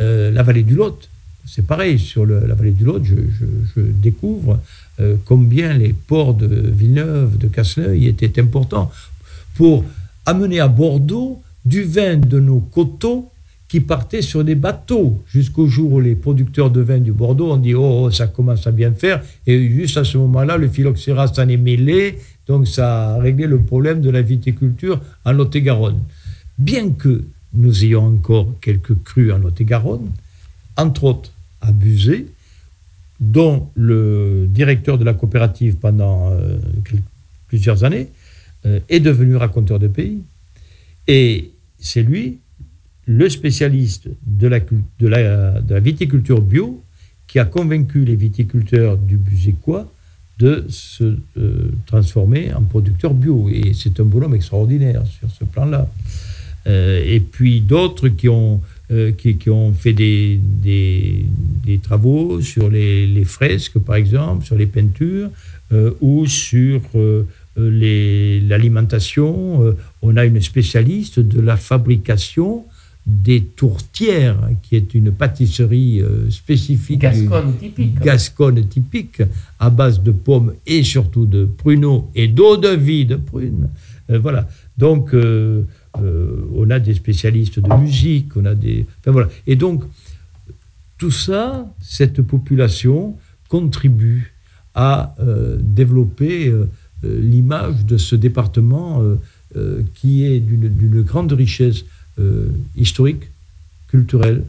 Euh, 0.00 0.30
la 0.30 0.42
vallée 0.42 0.62
du 0.62 0.74
Lot, 0.74 1.08
c'est 1.46 1.66
pareil. 1.66 1.98
Sur 1.98 2.26
la 2.26 2.54
vallée 2.54 2.72
du 2.72 2.84
Lot, 2.84 3.02
je, 3.04 3.80
découvre 3.80 4.60
euh, 5.00 5.16
combien 5.24 5.72
les 5.72 5.92
ports 5.92 6.34
de 6.34 6.46
Villeneuve, 6.46 7.38
de 7.38 7.48
Casseneuil 7.48 8.06
étaient 8.06 8.40
importants 8.40 8.90
pour 9.54 9.84
amener 10.26 10.60
à 10.60 10.68
Bordeaux 10.68 11.40
du 11.64 11.82
vin 11.82 12.16
de 12.16 12.38
nos 12.40 12.60
coteaux 12.60 13.30
qui 13.68 13.80
partaient 13.80 14.22
sur 14.22 14.44
des 14.44 14.54
bateaux 14.54 15.22
jusqu'au 15.30 15.66
jour 15.66 15.92
où 15.92 16.00
les 16.00 16.14
producteurs 16.14 16.70
de 16.70 16.80
vin 16.80 16.98
du 16.98 17.12
Bordeaux 17.12 17.52
ont 17.52 17.58
dit 17.58 17.74
oh, 17.74 18.04
oh, 18.04 18.10
ça 18.10 18.26
commence 18.26 18.66
à 18.66 18.70
bien 18.70 18.92
faire 18.92 19.22
et 19.46 19.68
juste 19.70 19.98
à 19.98 20.04
ce 20.04 20.16
moment-là 20.16 20.56
le 20.56 20.68
phylloxéra 20.68 21.28
s'en 21.28 21.48
est 21.48 21.58
mêlé 21.58 22.18
donc 22.48 22.66
ça 22.66 23.10
a 23.14 23.18
réglé 23.18 23.46
le 23.46 23.60
problème 23.60 24.00
de 24.00 24.10
la 24.10 24.22
viticulture 24.22 25.00
en 25.24 25.32
Lot-et-Garonne. 25.32 26.00
Bien 26.58 26.90
que 26.90 27.22
nous 27.52 27.84
ayons 27.84 28.06
encore 28.06 28.54
quelques 28.60 29.00
crus 29.04 29.32
en 29.32 29.38
Lot-et-Garonne, 29.38 30.08
entre 30.78 31.04
autres 31.04 31.32
à 31.60 31.72
dont 33.20 33.68
le 33.74 34.46
directeur 34.48 34.96
de 34.96 35.04
la 35.04 35.12
coopérative 35.12 35.74
pendant 35.76 36.30
euh, 36.30 36.56
plusieurs 37.48 37.82
années 37.82 38.08
euh, 38.64 38.78
est 38.88 39.00
devenu 39.00 39.36
raconteur 39.36 39.80
de 39.80 39.88
pays. 39.88 40.22
Et 41.08 41.50
c'est 41.80 42.02
lui, 42.02 42.38
le 43.06 43.28
spécialiste 43.28 44.08
de 44.24 44.46
la, 44.46 45.80
viticulture 45.80 46.40
bio, 46.40 46.82
qui 47.26 47.40
a 47.40 47.44
convaincu 47.44 48.04
les 48.04 48.14
viticulteurs 48.14 48.96
du 48.96 49.16
Busécois 49.16 49.90
de 50.38 50.64
se 50.68 51.16
euh, 51.36 51.72
transformer 51.86 52.54
en 52.54 52.62
producteurs 52.62 53.14
bio. 53.14 53.48
Et 53.48 53.74
c'est 53.74 53.98
un 53.98 54.04
bonhomme 54.04 54.36
extraordinaire 54.36 55.02
sur 55.06 55.28
ce 55.30 55.44
plan-là. 55.44 55.88
Et 56.66 57.20
puis 57.20 57.62
d'autres 57.62 58.08
qui 58.08 58.28
ont, 58.28 58.60
euh, 58.90 59.12
qui, 59.12 59.36
qui 59.36 59.50
ont 59.50 59.72
fait 59.72 59.92
des, 59.92 60.38
des, 60.42 61.24
des 61.64 61.78
travaux 61.78 62.40
sur 62.40 62.70
les, 62.70 63.06
les 63.06 63.24
fresques, 63.24 63.78
par 63.78 63.96
exemple, 63.96 64.44
sur 64.44 64.56
les 64.56 64.66
peintures, 64.66 65.30
euh, 65.72 65.92
ou 66.00 66.26
sur 66.26 66.80
euh, 66.94 67.24
l'alimentation. 67.56 69.74
On 70.02 70.16
a 70.16 70.24
une 70.24 70.40
spécialiste 70.40 71.20
de 71.20 71.40
la 71.40 71.56
fabrication 71.56 72.64
des 73.08 73.42
tourtières, 73.42 74.36
qui 74.62 74.76
est 74.76 74.92
une 74.92 75.10
pâtisserie 75.10 76.02
euh, 76.02 76.30
spécifique 76.30 77.00
Gasconne 77.00 77.54
typique. 77.58 77.98
gasconne 78.00 78.68
typique, 78.68 79.22
à 79.58 79.70
base 79.70 80.02
de 80.02 80.12
pommes 80.12 80.52
et 80.66 80.82
surtout 80.82 81.24
de 81.24 81.46
pruneaux 81.46 82.10
et 82.14 82.28
d'eau 82.28 82.58
de 82.58 82.68
vie 82.68 83.06
de 83.06 83.16
prunes. 83.16 83.70
Euh, 84.10 84.18
voilà. 84.18 84.46
Donc, 84.76 85.14
euh, 85.14 85.62
euh, 86.02 86.48
on 86.54 86.70
a 86.70 86.78
des 86.78 86.94
spécialistes 86.94 87.58
de 87.60 87.74
musique, 87.74 88.36
on 88.36 88.44
a 88.44 88.54
des. 88.54 88.86
Enfin, 89.00 89.10
voilà. 89.12 89.28
Et 89.46 89.56
donc, 89.56 89.84
tout 90.98 91.10
ça, 91.10 91.66
cette 91.80 92.22
population 92.22 93.16
contribue 93.48 94.34
à 94.74 95.14
euh, 95.20 95.56
développer 95.60 96.48
euh, 96.48 96.68
l'image 97.04 97.84
de 97.86 97.96
ce 97.96 98.16
département 98.16 99.00
euh, 99.02 99.14
euh, 99.56 99.82
qui 99.94 100.24
est 100.24 100.40
d'une 100.40 101.02
grande 101.02 101.32
richesse 101.32 101.84
euh, 102.18 102.48
historique, 102.76 103.22
culturelle, 103.88 104.42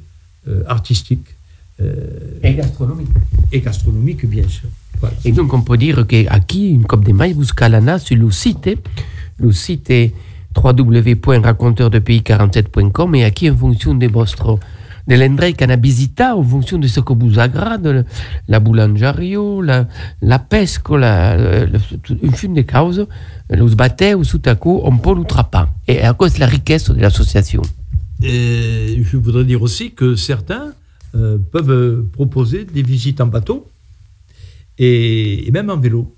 euh, 0.47 0.63
artistique 0.67 1.25
euh, 1.81 1.93
Et 2.43 2.55
gastronomique. 2.55 3.07
et 3.51 3.61
gastronomique, 3.61 4.25
bien 4.25 4.47
sûr. 4.47 4.67
Voilà. 4.99 5.15
Et 5.23 5.31
donc 5.31 5.53
on 5.53 5.61
peut 5.61 5.77
dire 5.77 6.05
qu'aquí, 6.05 6.69
une 6.71 6.83
Coupe 6.85 7.05
de 7.05 7.13
Maïs 7.13 7.37
busca 7.37 7.69
l'ANA 7.69 7.99
sur 7.99 8.17
le 8.17 8.29
site. 8.31 8.69
Le 9.37 9.51
site 9.53 9.89
est 9.89 10.13
www.raconteurdepays47.com 10.55 13.15
et 13.15 13.23
aquí 13.23 13.49
en 13.49 13.57
fonction 13.57 13.95
de 13.95 14.07
votre 14.07 14.59
de 15.09 15.15
l'endroit 15.15 15.51
qu'on 15.53 15.69
a 15.69 15.75
visité, 15.75 16.23
en 16.23 16.43
fonction 16.43 16.77
de 16.77 16.87
ce 16.87 16.99
que 16.99 17.13
vous 17.13 17.39
agrade, 17.39 18.05
la 18.47 18.59
boulangerie, 18.59 19.35
la, 19.63 19.87
la 20.21 20.39
pesca, 20.39 20.97
la, 20.97 21.35
la, 21.35 21.79
une 22.21 22.31
fin 22.31 22.49
de 22.49 22.61
causes, 22.61 23.07
los 23.49 23.75
bateaux, 23.75 24.23
tout 24.23 24.41
à 24.45 24.55
coup, 24.55 24.79
on 24.83 24.97
peut 24.97 25.15
nous 25.15 25.23
trapper. 25.23 25.63
Et 25.87 26.01
à 26.01 26.13
cause 26.13 26.35
de 26.35 26.41
la 26.41 26.45
richesse 26.45 26.91
de 26.91 27.01
l'association. 27.01 27.63
Je 28.21 29.17
voudrais 29.17 29.45
dire 29.45 29.63
aussi 29.63 29.91
que 29.91 30.15
certains 30.15 30.73
euh, 31.15 31.37
peuvent 31.51 32.03
proposer 32.13 32.65
des 32.65 32.83
visites 32.83 33.19
en 33.19 33.27
bateau 33.27 33.67
et, 34.77 35.47
et 35.47 35.51
même 35.51 35.71
en 35.71 35.77
vélo. 35.77 36.15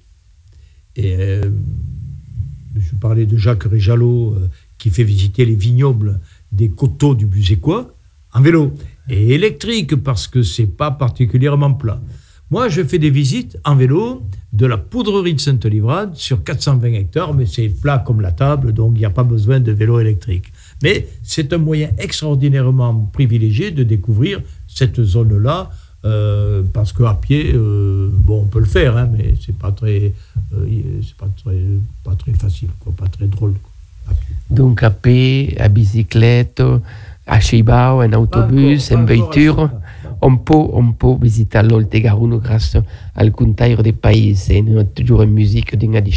Et 0.97 1.15
euh, 1.17 1.49
je 2.75 2.95
parlais 2.95 3.25
de 3.25 3.37
Jacques 3.37 3.63
Réjalot 3.63 4.33
euh, 4.33 4.49
qui 4.77 4.89
fait 4.89 5.03
visiter 5.03 5.45
les 5.45 5.55
vignobles 5.55 6.19
des 6.51 6.69
coteaux 6.69 7.15
du 7.15 7.25
Busécois 7.25 7.93
en 8.33 8.41
vélo 8.41 8.73
et 9.09 9.33
électrique 9.33 9.95
parce 9.95 10.27
que 10.27 10.43
c'est 10.43 10.67
pas 10.67 10.91
particulièrement 10.91 11.73
plat. 11.73 12.01
Moi, 12.49 12.67
je 12.67 12.83
fais 12.83 12.99
des 12.99 13.09
visites 13.09 13.57
en 13.63 13.77
vélo 13.77 14.23
de 14.51 14.65
la 14.65 14.77
poudrerie 14.77 15.33
de 15.33 15.39
Sainte-Livrade 15.39 16.15
sur 16.15 16.43
420 16.43 16.93
hectares, 16.93 17.33
mais 17.33 17.45
c'est 17.45 17.69
plat 17.69 17.99
comme 17.99 18.19
la 18.19 18.33
table, 18.33 18.73
donc 18.73 18.93
il 18.95 18.99
n'y 18.99 19.05
a 19.05 19.09
pas 19.09 19.23
besoin 19.23 19.61
de 19.61 19.71
vélo 19.71 20.01
électrique. 20.01 20.51
Mais 20.83 21.07
c'est 21.23 21.53
un 21.53 21.57
moyen 21.57 21.91
extraordinairement 21.97 23.09
privilégié 23.13 23.71
de 23.71 23.83
découvrir 23.83 24.41
cette 24.67 25.01
zone-là, 25.01 25.69
euh, 26.03 26.63
parce 26.73 26.93
qu'à 26.93 27.13
pied, 27.13 27.51
euh, 27.53 28.09
bon, 28.11 28.41
on 28.41 28.45
peut 28.45 28.59
le 28.59 28.65
faire, 28.65 28.97
hein, 28.97 29.07
mais 29.11 29.35
c'est 29.43 29.55
pas 29.55 29.71
très, 29.71 30.13
euh, 30.53 31.01
c'est 31.03 31.15
pas 31.15 31.29
très, 31.43 31.61
pas 32.03 32.15
très 32.15 32.33
facile, 32.33 32.69
quoi, 32.79 32.91
pas 32.97 33.07
très 33.07 33.27
drôle. 33.27 33.53
quoi, 33.53 34.13
à. 34.13 34.15
Donc 34.49 34.81
à 34.83 34.89
pied, 34.89 35.55
à 35.59 35.69
bicyclette, 35.69 36.63
à 37.27 37.39
Chibao, 37.39 38.01
en 38.01 38.13
autobus, 38.13 38.91
en 38.91 38.95
encore, 38.95 39.03
encore 39.03 39.25
voiture, 39.25 39.59
à 39.59 39.71
on 40.21 40.37
peut, 40.37 40.53
on 40.55 40.91
peut 40.93 41.15
visiter 41.21 41.61
l'Olte 41.61 41.95
Garonne 41.95 42.37
grâce 42.37 42.77
al 43.15 43.31
contaire 43.31 43.83
des 43.83 43.93
pays 43.93 44.37
et 44.49 44.61
nous 44.61 44.83
toujours 44.83 45.21
en 45.21 45.27
musique 45.27 45.75
d'Inga 45.75 46.01
di 46.01 46.13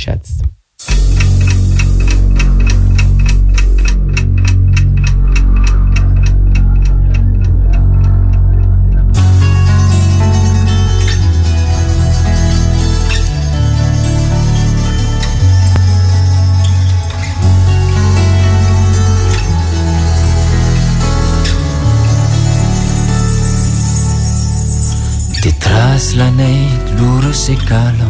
Schatz. 25.94 26.04
Detrás 26.04 26.16
la 26.16 26.30
nit 26.30 26.98
l'urus 26.98 27.36
se 27.36 27.54
cala 27.54 28.08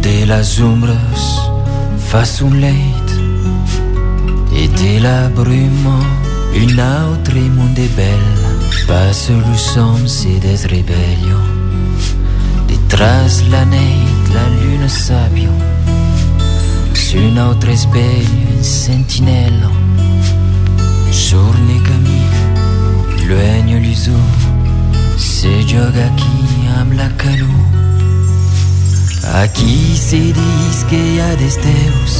De 0.00 0.24
las 0.24 0.58
ombres 0.58 1.22
fas 1.98 2.40
un 2.40 2.60
leit 2.60 3.08
Et 4.56 4.68
de 4.68 5.02
la 5.02 5.28
brume 5.28 6.00
un 6.54 6.78
autre 6.78 7.38
monde 7.56 7.86
bel 7.94 8.24
Passe 8.86 9.32
le 9.32 9.56
som 9.58 10.08
se 10.08 10.40
desrebello 10.40 11.40
Detrás 12.68 13.42
la 13.50 13.64
nit 13.66 14.32
la 14.32 14.48
lune 14.48 14.88
sabio 14.88 15.52
Su 16.94 17.18
un 17.18 17.36
autre 17.38 17.76
sveglio 17.76 18.48
in 18.56 18.64
sentinella 18.64 19.70
Giorni 21.10 21.82
cammin, 21.82 23.26
luegno 23.26 23.78
l'uso 23.78 24.16
Se 25.16 25.64
gioca 25.66 26.06
aquí 26.06 26.61
amb 26.80 26.92
la 26.98 27.08
calor. 27.16 27.82
Aquí 29.34 29.96
se 29.96 30.18
diz 30.18 30.84
que 30.90 30.98
hi 30.98 31.20
ha 31.20 31.34
des 31.36 31.56
déus 31.56 32.14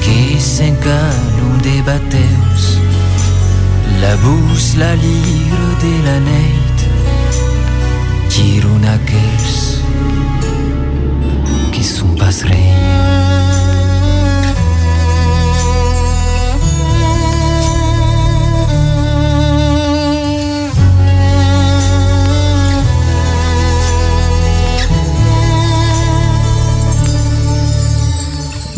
Que 0.00 0.40
s'encalen 0.40 1.58
de 1.62 1.82
bateus 1.82 2.78
La 4.00 4.14
bus, 4.22 4.76
la 4.76 4.94
lira 4.94 5.68
de 5.82 5.92
la 6.06 6.16
nit 6.20 6.86
Tiron 8.32 8.86
aquells 8.94 9.58
que 11.74 11.84
són 11.84 12.14
pas 12.16 12.40
rei 12.48 13.47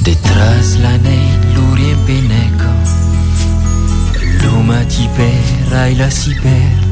Detrás 0.02 0.76
la 0.78 0.96
nei 0.96 1.28
l'uri 1.52 1.90
e 1.90 1.96
beneco 2.06 2.72
L'uma 4.40 4.82
ti 4.84 5.06
per 5.14 5.72
e 5.72 5.94
la 5.94 6.08
si 6.08 6.34
per 6.34 6.88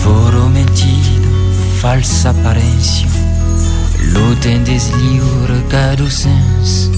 Foro 0.00 0.46
mentido, 0.48 1.28
falsa 1.78 2.28
apparencia 2.30 3.08
L'uten 4.12 4.62
desliur 4.64 5.66
cadu 5.68 6.08
sens. 6.08 6.90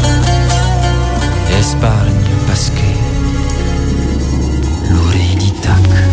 espargne 1.61 2.33
parce 2.47 2.71
que 2.71 2.89
l'oreillitac 4.91 6.10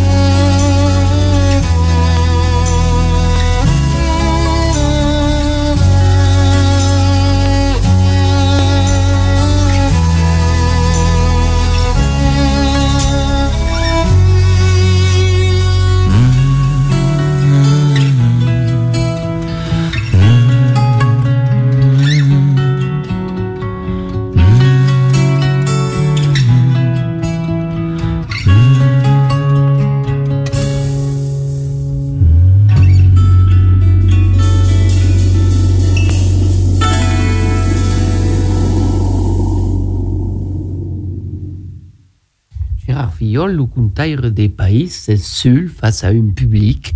le 43.53 43.65
contaire 43.65 44.31
des 44.31 44.49
pays, 44.49 44.89
c'est 44.89 45.17
seul 45.17 45.69
face 45.69 46.05
à 46.05 46.09
un 46.09 46.31
public, 46.35 46.95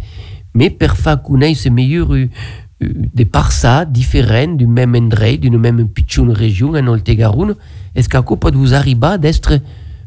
mais 0.55 0.71
per 0.71 0.95
fa 0.95 1.17
connaître 1.17 1.69
meilleur 1.71 2.13
euh, 2.13 2.29
des 2.81 3.25
parsa 3.25 3.85
différents 3.85 4.55
du 4.55 4.67
même 4.67 4.95
endroit, 4.95 5.37
d'une 5.37 5.59
même 5.59 5.89
petite 5.89 6.21
région 6.29 6.71
en 6.71 6.87
Oltegaroun. 6.87 7.55
Est-ce 7.95 8.09
qu'à 8.09 8.23
quoi 8.23 8.51
vous 8.53 8.75
arriver 8.75 9.19
d'être 9.19 9.61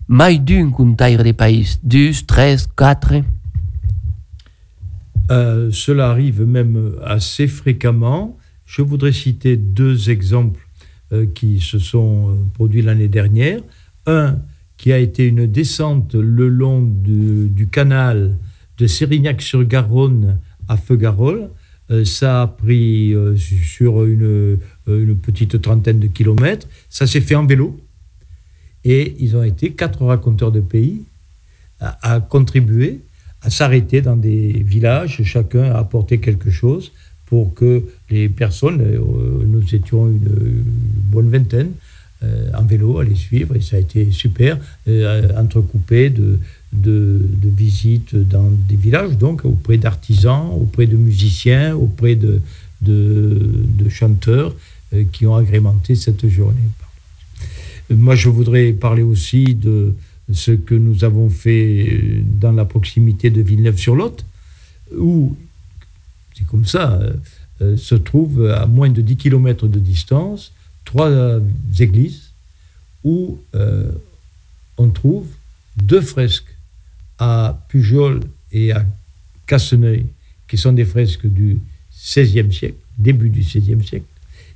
mai 0.08 0.40
d'un 0.40 0.70
contaire 0.70 1.24
des 1.24 1.34
pays, 1.34 1.78
deux, 1.84 2.12
trois, 2.28 2.56
quatre? 2.76 3.14
Euh, 5.32 5.70
cela 5.72 6.10
arrive 6.10 6.44
même 6.44 6.96
assez 7.04 7.48
fréquemment. 7.48 8.38
Je 8.66 8.82
voudrais 8.82 9.12
citer 9.12 9.58
deux 9.58 10.10
exemples 10.10 10.68
euh, 11.14 11.26
qui 11.26 11.60
se 11.60 11.80
sont 11.80 12.30
euh, 12.30 12.34
produits 12.54 12.82
l'année 12.82 13.08
dernière. 13.08 13.62
Un 14.06 14.38
qui 14.86 14.94
a 14.94 15.00
été 15.00 15.26
une 15.26 15.48
descente 15.48 16.14
le 16.14 16.48
long 16.48 16.80
du, 16.84 17.68
canal 17.72 18.38
de 18.78 18.86
Sérignac-sur-Garonne 18.86 20.38
à 20.68 20.78
Feugarol. 20.78 21.50
Euh, 21.90 22.06
ça 22.06 22.44
a 22.44 22.48
pris 22.48 23.12
euh, 23.16 23.36
sur 23.36 24.06
une, 24.06 24.22
euh, 24.24 24.58
une 24.88 25.16
petite 25.18 25.60
trentaine 25.60 26.00
de 26.00 26.06
kilomètres. 26.06 26.68
Ça 26.88 27.08
s'est 27.08 27.22
fait 27.22 27.34
en 27.34 27.48
vélo. 27.48 27.80
Et 28.84 29.16
ils 29.18 29.36
ont 29.36 29.42
été 29.42 29.72
quatre 29.72 30.06
raconteurs 30.06 30.52
de 30.52 30.60
pays 30.60 31.02
à, 31.80 32.20
contribuer, 32.20 33.00
à 33.42 33.50
s'arrêter 33.50 34.02
dans 34.04 34.16
des 34.16 34.52
villages, 34.52 35.24
chacun 35.24 35.64
a 35.64 35.80
apporté 35.80 36.20
quelque 36.20 36.52
chose 36.52 36.92
pour 37.26 37.56
que 37.56 37.82
les 38.12 38.30
personnes, 38.30 38.82
euh, 38.82 39.00
nous 39.48 39.74
étions 39.74 40.08
une, 40.08 40.64
bonne 41.12 41.32
vingtaine, 41.32 41.72
en 42.58 42.64
vélo 42.64 43.00
à 43.00 43.04
les 43.04 43.16
suivre, 43.16 43.56
et 43.56 43.62
ça 43.62 43.76
a 43.76 43.80
été 43.80 44.12
super, 44.12 44.58
euh, 44.88 45.30
entrecoupé 45.38 46.10
de, 46.10 46.40
de, 46.74 47.22
visites 47.44 48.16
dans 48.16 48.50
des 48.50 48.76
villages, 48.76 49.18
donc 49.18 49.46
auprès 49.46 49.78
d'artisans, 49.78 50.50
auprès 50.54 50.88
de 50.88 50.98
musiciens, 50.98 51.76
auprès 51.76 52.16
de, 52.16 52.42
de, 52.82 53.90
chanteurs 53.90 54.56
euh, 54.94 55.04
qui 55.12 55.26
ont 55.26 55.36
agrémenté 55.36 55.96
cette 55.96 56.28
journée. 56.28 56.70
Moi, 57.90 58.16
je 58.16 58.30
voudrais 58.30 58.74
parler 58.74 59.04
aussi 59.04 59.56
de 59.56 59.94
ce 60.32 60.52
que 60.52 60.76
nous 60.76 61.04
avons 61.04 61.30
fait 61.30 61.88
euh, 61.88 62.22
dans 62.40 62.52
la 62.52 62.66
proximité 62.66 63.30
de 63.30 63.42
Villeneuve-sur-Lot, 63.42 64.26
où, 64.98 65.36
c'est 66.36 66.48
comme 66.48 66.66
ça, 66.66 66.94
euh, 66.94 67.14
euh, 67.62 67.78
se 67.78 67.96
trouvent 67.96 68.50
à 68.50 68.66
moins 68.66 68.90
de 68.90 69.02
10 69.02 69.16
km 69.18 69.68
de 69.68 69.80
distance 69.80 70.52
trois 70.86 71.10
euh, 71.10 71.40
églises 71.80 72.30
où 73.04 73.38
euh, 73.56 73.92
on 74.78 74.90
trouve 74.90 75.28
deux 75.76 76.02
fresques 76.02 76.56
à 77.20 77.60
Pujol 77.68 78.22
et 78.52 78.72
à 78.72 78.86
Casseneuil, 79.46 80.06
qui 80.48 80.58
sont 80.58 80.74
des 80.74 80.86
fresques 80.86 81.28
du 81.28 81.60
XVIe 81.92 82.54
siècle, 82.54 82.78
début 82.98 83.30
du 83.30 83.42
XVIe 83.42 83.86
siècle, 83.86 84.06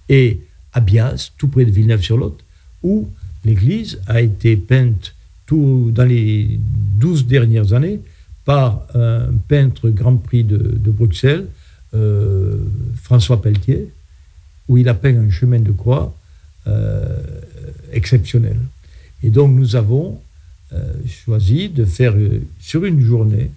et 0.08 0.40
à 0.74 0.80
Bias, 0.80 1.32
tout 1.38 1.48
près 1.48 1.66
de 1.66 1.72
Villeneuve-sur-Lot, 1.72 2.40
où 2.84 3.10
l'église 3.46 4.00
a 4.08 4.22
été 4.22 4.56
peinte 4.56 5.14
dans 5.52 6.06
les 6.06 6.60
douze 7.00 7.26
dernières 7.26 7.74
années 7.74 8.00
par 8.46 8.84
un 8.94 9.34
peintre 9.48 9.90
Grand 9.90 10.18
Prix 10.18 10.44
de, 10.44 10.92
Bruxelles, 10.92 11.48
euh, 11.94 12.58
François 13.02 13.42
Pelletier, 13.42 13.90
où 14.68 14.78
il 14.78 14.88
a 14.90 14.94
peint 14.94 15.16
un 15.16 15.30
chemin 15.30 15.60
de 15.60 15.72
croix 15.72 16.16
exceptionnel. 17.92 18.58
Et 19.24 19.30
donc 19.30 19.54
nous 19.56 19.76
avons 19.76 20.20
euh, 20.72 20.94
choisi 21.08 21.70
de 21.70 21.84
faire 21.84 22.14
euh, 22.16 22.42
sur 22.60 22.86
une 22.86 23.02
journée 23.02 23.50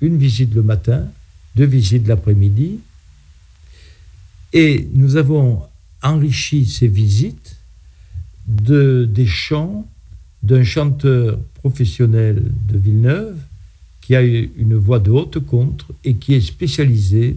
une 0.00 0.18
visite 0.18 0.52
le 0.52 0.62
matin, 0.62 1.06
deux 1.54 1.64
visites 1.64 2.08
l'après-midi, 2.08 2.80
et 4.52 4.88
nous 4.92 5.16
avons 5.16 5.62
enrichi 6.02 6.66
ces 6.66 6.88
visites 6.88 7.56
de, 8.46 9.08
des 9.10 9.26
chants 9.26 9.86
d'un 10.42 10.64
chanteur 10.64 11.38
professionnel 11.54 12.42
de 12.68 12.78
Villeneuve 12.78 13.36
qui 14.00 14.14
a 14.14 14.22
une 14.22 14.74
voix 14.74 14.98
de 14.98 15.10
haute 15.10 15.38
contre 15.38 15.86
et 16.04 16.16
qui 16.16 16.34
est 16.34 16.40
spécialisé 16.40 17.36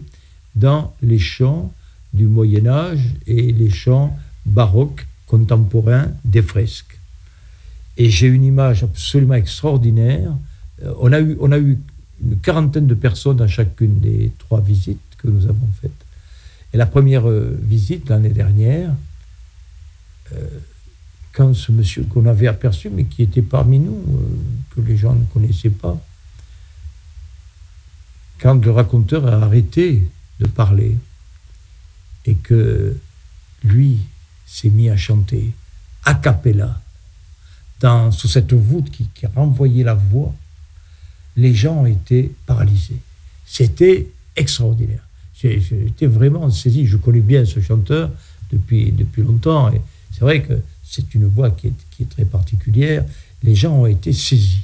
dans 0.56 0.92
les 1.02 1.18
chants 1.20 1.72
du 2.12 2.26
Moyen 2.26 2.66
Âge 2.66 3.14
et 3.26 3.52
les 3.52 3.70
chants 3.70 4.18
baroques 4.48 5.06
contemporains 5.26 6.08
des 6.24 6.42
fresques. 6.42 6.98
Et 7.96 8.10
j'ai 8.10 8.26
une 8.26 8.44
image 8.44 8.82
absolument 8.82 9.34
extraordinaire. 9.34 10.32
Euh, 10.82 10.94
on, 11.00 11.12
a 11.12 11.20
eu, 11.20 11.36
on 11.40 11.52
a 11.52 11.58
eu 11.58 11.78
une 12.24 12.38
quarantaine 12.38 12.86
de 12.86 12.94
personnes 12.94 13.40
à 13.40 13.46
chacune 13.46 14.00
des 14.00 14.32
trois 14.38 14.60
visites 14.60 15.00
que 15.18 15.28
nous 15.28 15.46
avons 15.46 15.68
faites. 15.80 15.90
Et 16.72 16.76
la 16.76 16.86
première 16.86 17.28
euh, 17.28 17.58
visite 17.62 18.08
l'année 18.08 18.30
dernière, 18.30 18.94
euh, 20.32 20.46
quand 21.32 21.54
ce 21.54 21.72
monsieur 21.72 22.04
qu'on 22.04 22.26
avait 22.26 22.48
aperçu, 22.48 22.90
mais 22.90 23.04
qui 23.04 23.22
était 23.22 23.42
parmi 23.42 23.78
nous, 23.78 24.02
que 24.74 24.80
les 24.80 24.96
gens 24.96 25.14
ne 25.14 25.24
connaissaient 25.32 25.70
pas, 25.70 26.00
quand 28.40 28.64
le 28.64 28.70
raconteur 28.70 29.26
a 29.26 29.44
arrêté 29.44 30.04
de 30.40 30.46
parler 30.46 30.96
et 32.24 32.34
que 32.34 32.96
lui 33.64 33.98
s'est 34.48 34.70
mis 34.70 34.88
à 34.88 34.96
chanter 34.96 35.52
a 36.04 36.14
cappella 36.14 36.80
dans, 37.80 38.10
sous 38.10 38.28
cette 38.28 38.52
voûte 38.52 38.90
qui, 38.90 39.06
renvoyait 39.36 39.84
la 39.84 39.94
voix, 39.94 40.34
les 41.36 41.54
gens 41.54 41.82
ont 41.82 41.86
été 41.86 42.32
paralysés. 42.46 43.00
C'était 43.46 44.08
extraordinaire. 44.34 45.04
J'étais 45.34 46.06
vraiment 46.06 46.50
saisi. 46.50 46.86
Je 46.86 46.96
connais 46.96 47.20
bien 47.20 47.44
ce 47.44 47.60
chanteur 47.60 48.10
depuis, 48.50 48.90
depuis 48.90 49.22
longtemps. 49.22 49.70
Et 49.70 49.80
c'est 50.10 50.22
vrai 50.22 50.42
que 50.42 50.54
c'est 50.82 51.14
une 51.14 51.26
voix 51.26 51.50
qui 51.50 51.68
est, 51.68 51.74
qui 51.90 52.02
est 52.02 52.06
très 52.06 52.24
particulière. 52.24 53.04
Les 53.44 53.54
gens 53.54 53.74
ont 53.74 53.86
été 53.86 54.12
saisis. 54.12 54.62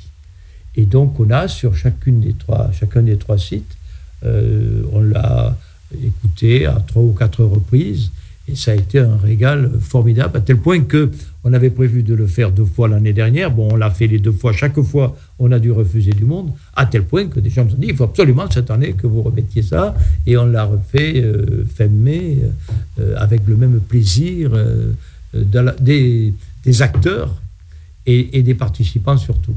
Et 0.74 0.86
donc, 0.86 1.20
on 1.20 1.30
a 1.30 1.46
sur 1.46 1.76
chacune 1.76 2.20
des 2.20 2.32
trois, 2.32 2.72
chacun 2.72 3.02
des 3.02 3.16
trois 3.16 3.38
sites, 3.38 3.76
euh, 4.24 4.82
on 4.92 5.00
l'a 5.00 5.56
écouté 6.02 6.66
à 6.66 6.82
trois 6.84 7.02
ou 7.02 7.12
quatre 7.12 7.44
reprises. 7.44 8.10
Et 8.46 8.56
ça 8.56 8.72
a 8.72 8.74
été 8.74 8.98
un 8.98 9.16
régal 9.16 9.70
formidable, 9.80 10.36
à 10.36 10.40
tel 10.40 10.58
point 10.58 10.80
que 10.80 11.10
on 11.44 11.52
avait 11.52 11.70
prévu 11.70 12.02
de 12.02 12.14
le 12.14 12.26
faire 12.26 12.50
deux 12.50 12.64
fois 12.64 12.88
l'année 12.88 13.12
dernière. 13.12 13.50
Bon, 13.50 13.68
on 13.72 13.76
l'a 13.76 13.90
fait 13.90 14.06
les 14.06 14.18
deux 14.18 14.32
fois. 14.32 14.52
Chaque 14.52 14.80
fois, 14.82 15.16
on 15.38 15.50
a 15.52 15.58
dû 15.58 15.70
refuser 15.70 16.12
du 16.12 16.24
monde, 16.24 16.50
à 16.74 16.84
tel 16.86 17.04
point 17.04 17.26
que 17.26 17.40
des 17.40 17.50
gens 17.50 17.64
nous 17.64 17.72
ont 17.72 17.78
dit 17.78 17.88
il 17.88 17.96
faut 17.96 18.04
absolument 18.04 18.50
cette 18.50 18.70
année 18.70 18.92
que 18.92 19.06
vous 19.06 19.22
remettiez 19.22 19.62
ça. 19.62 19.94
Et 20.26 20.36
on 20.36 20.46
l'a 20.46 20.64
refait 20.64 21.22
euh, 21.22 21.64
fin 21.74 21.88
mai 21.88 22.38
euh, 22.98 23.14
avec 23.16 23.42
le 23.46 23.56
même 23.56 23.80
plaisir 23.80 24.50
euh, 24.54 24.92
des 25.80 26.82
acteurs 26.82 27.34
et, 28.06 28.38
et 28.38 28.42
des 28.42 28.54
participants 28.54 29.16
surtout. 29.16 29.54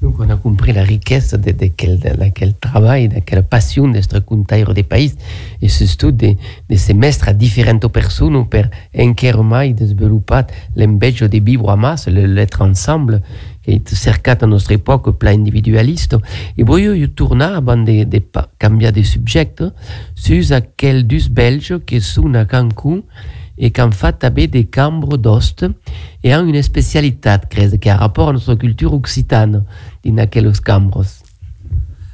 Donc 0.00 0.18
on 0.18 0.28
a 0.28 0.36
compris 0.36 0.72
la 0.72 0.82
richesse 0.82 1.34
de, 1.34 1.50
de, 1.52 1.66
quel, 1.66 1.98
de 1.98 2.54
travail, 2.60 3.08
de 3.08 3.20
quelle 3.20 3.42
passion 3.42 3.88
d'être 3.88 4.20
contaire 4.20 4.72
des 4.74 4.82
pays 4.82 5.12
et 5.60 5.68
surtout 5.68 6.10
de, 6.10 6.34
de 6.68 6.76
se 6.76 6.92
à 7.28 7.32
différentes 7.32 7.86
personnes 7.88 8.46
per 8.48 8.70
encara 8.96 9.42
mai 9.42 9.72
développer 9.72 10.46
l'enveja 10.76 11.28
de 11.28 11.38
vivre 11.38 11.70
a 11.70 11.76
masse, 11.76 12.08
l'être 12.08 12.62
ensemble 12.62 13.22
che 13.62 13.80
è 13.84 13.94
cercata 13.94 14.44
a 14.44 14.48
nostra 14.48 14.74
epoca 14.74 15.12
pla 15.12 15.30
individualista 15.30 16.18
e 16.54 16.62
voglio 16.64 16.92
io 16.92 17.10
tornare 17.12 17.56
avant 17.56 17.84
de, 17.84 18.06
de 18.06 18.22
cambiare 18.56 18.92
di 18.92 19.04
soggetto 19.04 19.72
su 20.12 20.34
quel 20.76 21.06
dus 21.06 21.28
belge 21.28 21.82
che 21.84 22.00
sono 22.00 22.38
a 22.38 22.44
Cancun 22.44 23.02
e 23.56 23.70
che 23.70 23.80
hanno 23.80 23.92
fatto 23.92 24.28
des 24.28 24.66
cambres 24.68 25.18
d'ost 25.18 25.70
e 26.20 26.32
hanno 26.32 26.48
una 26.48 26.62
specialità 26.62 27.38
credo 27.38 27.78
che 27.78 27.90
ha 27.90 27.96
rapport 27.96 28.28
à 28.28 28.32
notre 28.32 28.56
culture 28.56 28.94
occitane 28.94 29.64
in 30.02 30.28
cambros. 30.62 31.22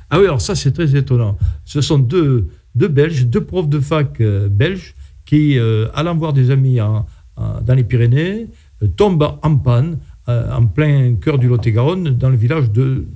Ah 0.08 0.18
oui, 0.18 0.24
alors 0.24 0.40
ça 0.40 0.54
c'est 0.54 0.72
très 0.72 0.96
étonnant. 0.96 1.36
Ce 1.64 1.80
sont 1.80 1.98
deux, 1.98 2.48
deux 2.74 2.88
Belges, 2.88 3.26
deux 3.26 3.44
profs 3.44 3.68
de 3.68 3.78
fac 3.78 4.20
euh, 4.20 4.48
belges 4.48 4.94
qui, 5.30 5.56
euh, 5.56 5.86
allant 5.94 6.16
voir 6.16 6.32
des 6.32 6.50
amis 6.50 6.78
dans 6.78 7.74
les 7.74 7.84
Pyrénées, 7.84 8.48
euh, 8.82 8.88
tombent 8.88 9.38
en 9.42 9.56
panne 9.56 9.98
euh, 10.28 10.52
en 10.52 10.66
plein 10.66 11.14
cœur 11.14 11.38
du 11.38 11.46
Lot-et-Garonne, 11.46 12.16
dans 12.18 12.28
le 12.28 12.36
village 12.36 12.72
de 12.72 13.06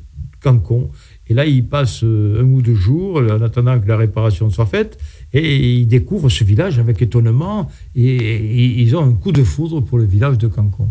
Cancon. 0.40 0.90
Et 1.26 1.34
là, 1.34 1.44
ils 1.44 1.66
passent 1.66 2.04
un 2.04 2.44
ou 2.44 2.62
deux 2.62 2.76
jours 2.76 3.16
en 3.16 3.42
attendant 3.42 3.80
que 3.80 3.88
la 3.88 3.96
réparation 3.96 4.48
soit 4.48 4.66
faite. 4.66 4.96
Et 5.34 5.78
ils 5.80 5.86
découvrent 5.86 6.28
ce 6.28 6.44
village 6.44 6.78
avec 6.78 7.02
étonnement. 7.02 7.68
Et, 7.96 8.80
ils 8.80 8.96
ont 8.96 9.04
un 9.04 9.12
coup 9.12 9.32
de 9.32 9.42
foudre 9.42 9.80
pour 9.80 9.98
le 9.98 10.04
village 10.04 10.38
de 10.38 10.46
Cancon. 10.46 10.88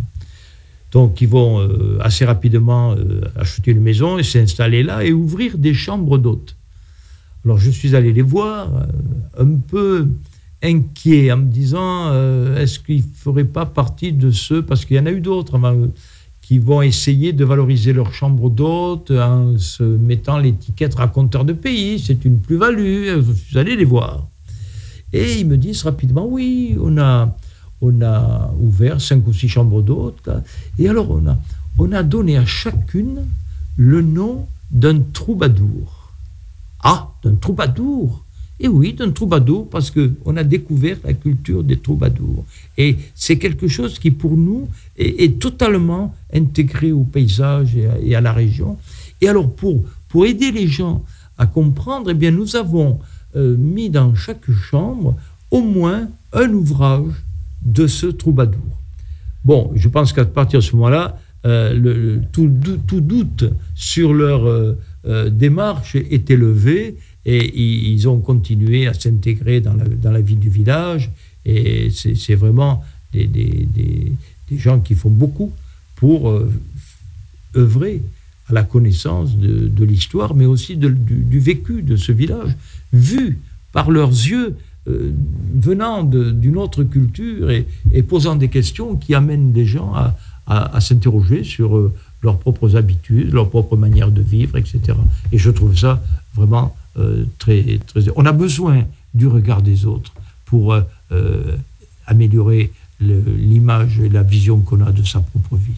Donc, 0.92 1.22
ils 1.22 1.28
vont 1.28 1.60
euh, 1.60 1.98
assez 2.02 2.26
rapidement 2.26 2.94
euh, 2.94 3.22
acheter 3.36 3.72
une 3.72 3.82
maison 3.82 4.20
et 4.20 4.24
s'installer 4.24 4.84
là 4.84 5.04
et 5.04 5.12
ouvrir 5.12 5.58
des 5.58 5.74
chambres 5.74 6.18
d'hôtes. 6.18 6.56
Alors, 7.46 7.58
je 7.58 7.72
suis 7.72 7.96
allé 7.96 8.14
les 8.14 8.22
voir, 8.22 8.70
euh, 8.76 9.44
un 9.44 9.56
peu 9.56 10.08
inquiet, 10.62 11.32
en 11.32 11.38
me 11.38 11.46
disant 11.46 12.14
est-ce 12.56 12.80
qu'ils 12.80 12.98
ne 12.98 13.16
feraient 13.16 13.44
pas 13.44 13.66
partie 13.66 14.14
de 14.14 14.32
ceux, 14.32 14.62
parce 14.62 14.86
qu'il 14.86 14.96
y 14.96 15.00
en 15.00 15.06
a 15.06 15.12
eu 15.12 15.20
d'autres 15.20 15.60
qui 16.42 16.58
vont 16.60 16.82
essayer 16.82 17.34
de 17.34 17.44
valoriser 17.44 17.92
leur 17.92 18.14
chambre 18.14 18.50
d'hôte 18.50 19.12
en 19.12 19.58
se 19.58 19.84
mettant 19.84 20.38
l'étiquette 20.38 20.96
raconteur 20.96 21.44
de 21.44 21.52
pays, 21.52 22.00
c'est 22.00 22.24
une 22.24 22.40
plus-value. 22.40 23.08
Je 23.08 23.34
suis 23.34 23.58
allé 23.58 23.76
les 23.76 23.84
voir. 23.84 24.28
Et 25.14 25.40
ils 25.40 25.48
me 25.48 25.58
disent 25.58 25.84
rapidement 25.84 26.26
oui, 26.28 26.76
on 26.82 26.98
a 26.98 27.36
on 27.84 28.02
a 28.02 28.54
ouvert 28.60 29.02
cinq 29.02 29.28
ou 29.28 29.34
six 29.34 29.50
chambres 29.50 29.82
d'hôtes. 29.82 30.30
Et 30.80 30.88
alors, 30.88 31.12
on 31.12 31.28
a, 31.28 31.38
on 31.78 31.92
a 31.92 32.02
donné 32.02 32.38
à 32.38 32.46
chacune 32.46 33.26
le 33.76 34.02
nom 34.02 34.48
d'un 34.72 35.02
troubadour. 35.02 36.14
Ah, 36.82 37.12
d'un 37.24 37.36
troubadour 37.36 38.24
Et 38.60 38.70
oui, 38.70 38.94
d'un 38.94 39.12
troubadour, 39.12 39.70
parce 39.70 39.92
qu'on 39.92 40.38
a 40.38 40.44
découvert 40.44 40.98
la 41.04 41.14
culture 41.14 41.64
des 41.64 41.78
troubadours. 41.78 42.46
Et 42.78 42.96
c'est 43.16 43.38
quelque 43.38 43.68
chose 43.68 44.00
qui, 44.00 44.12
pour 44.12 44.38
nous, 44.38 44.70
est, 44.98 45.40
totalement 45.40 46.16
intégré 46.34 46.94
au 46.94 47.04
paysage 47.04 47.76
et 47.76 47.88
à, 47.88 48.00
et 48.00 48.16
à, 48.16 48.22
la 48.22 48.32
région. 48.32 48.78
Et 49.20 49.28
alors, 49.28 49.54
pour, 49.54 49.84
pour 50.08 50.26
aider 50.26 50.52
les 50.52 50.68
gens 50.68 51.04
à 51.38 51.48
comprendre, 51.48 52.12
eh 52.12 52.14
bien, 52.14 52.32
nous 52.32 52.56
avons 52.56 53.00
euh, 53.36 53.56
mis 53.58 53.90
dans 53.90 54.14
chaque 54.16 54.52
chambre 54.52 55.16
au 55.50 55.62
moins 55.62 56.08
un 56.34 56.50
ouvrage 56.50 57.14
de 57.64 57.88
ce 57.88 58.08
troubadour. 58.08 58.62
Bon, 59.44 59.72
je 59.76 59.90
pense 59.90 60.14
qu'à 60.14 60.26
partir 60.26 60.60
de 60.60 60.64
ce 60.64 60.76
moment-là, 60.76 61.18
euh, 61.46 62.20
tout, 62.32 62.48
doute 62.48 63.46
sur 63.76 64.14
leur 64.14 64.46
euh, 64.46 65.30
démarche 65.30 65.96
était 65.96 66.36
levé 66.36 66.96
et 67.26 67.60
ils 67.92 68.08
ont 68.08 68.20
continué 68.20 68.88
à 68.88 68.94
s'intégrer 68.94 69.62
dans 69.62 69.76
la, 70.12 70.22
vie 70.22 70.36
du 70.36 70.50
village. 70.50 71.12
Et 71.46 71.90
c'est 71.92 72.36
vraiment 72.36 72.84
des, 73.14 73.68
gens 74.56 74.80
qui 74.80 74.94
font 74.96 75.10
beaucoup 75.10 75.52
pour 75.96 76.32
œuvrer 77.56 78.02
à 78.50 78.54
la 78.54 78.64
connaissance 78.64 79.38
de, 79.38 79.86
l'histoire, 79.86 80.36
mais 80.36 80.46
aussi 80.46 80.76
du, 80.76 81.40
vécu 81.40 81.82
de 81.82 81.96
ce 81.96 82.12
village, 82.12 82.56
vu 82.94 83.40
par 83.74 83.92
leurs 83.92 84.10
yeux 84.10 84.56
euh, 84.88 85.14
venant 85.56 86.04
d'une 86.04 86.58
autre 86.58 86.84
culture 86.84 87.50
et, 87.50 88.04
posant 88.04 88.36
des 88.36 88.50
questions 88.50 88.98
qui 88.98 89.16
amènent 89.16 89.54
les 89.54 89.66
gens 89.66 89.94
à, 89.94 90.16
à, 90.46 90.82
s'interroger 90.82 91.46
sur 91.46 91.78
euh, 91.78 91.94
leurs 92.22 92.38
propres 92.38 92.76
habitudes, 92.76 93.32
leur 93.32 93.50
propre 93.50 93.78
manière 93.78 94.12
de 94.12 94.22
vivre, 94.22 94.58
etc. 94.58 94.82
Et 95.32 95.38
je 95.38 95.50
trouve 95.52 95.78
ça 95.78 96.04
vraiment 96.36 96.76
euh, 97.00 97.24
très, 97.40 97.80
très... 97.88 98.02
On 98.18 98.26
a 98.26 98.34
besoin 98.34 98.84
du 99.14 99.28
regard 99.28 99.62
des 99.62 99.86
autres 99.86 100.14
pour 100.46 100.76
améliorer 102.06 102.72
l'image 103.00 104.00
et 104.00 104.10
la 104.10 104.24
vision 104.24 104.60
qu'on 104.60 104.82
a 104.82 104.92
de 104.92 105.04
sa 105.04 105.20
propre 105.20 105.56
vie. 105.56 105.78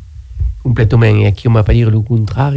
Complètement. 0.66 1.04
Et 1.04 1.32
qui 1.32 1.48
on 1.48 1.52
m'a 1.52 1.62
pas 1.62 1.74
dire 1.74 1.92
le 1.92 2.00
contraire, 2.00 2.56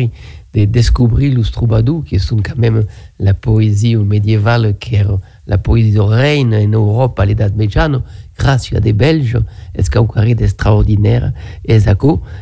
de 0.54 0.64
découvrir 0.64 1.36
les 1.36 1.42
troubadours, 1.42 2.06
qui 2.06 2.18
sont 2.18 2.38
quand 2.38 2.56
même 2.56 2.84
la 3.18 3.34
poésie 3.34 3.96
médiévale 3.96 4.78
qui 4.78 4.94
est 4.94 5.04
la 5.46 5.58
poésie 5.58 5.98
reine 5.98 6.54
en 6.54 6.68
Europe 6.68 7.20
à 7.20 7.26
l'État 7.26 7.50
médiane, 7.50 8.00
grâce 8.38 8.72
à 8.72 8.80
des 8.80 8.94
Belges, 8.94 9.36
est-ce 9.74 9.90
y 9.90 9.98
a 9.98 10.34
d'extraordinaire, 10.34 11.34
et 11.66 11.78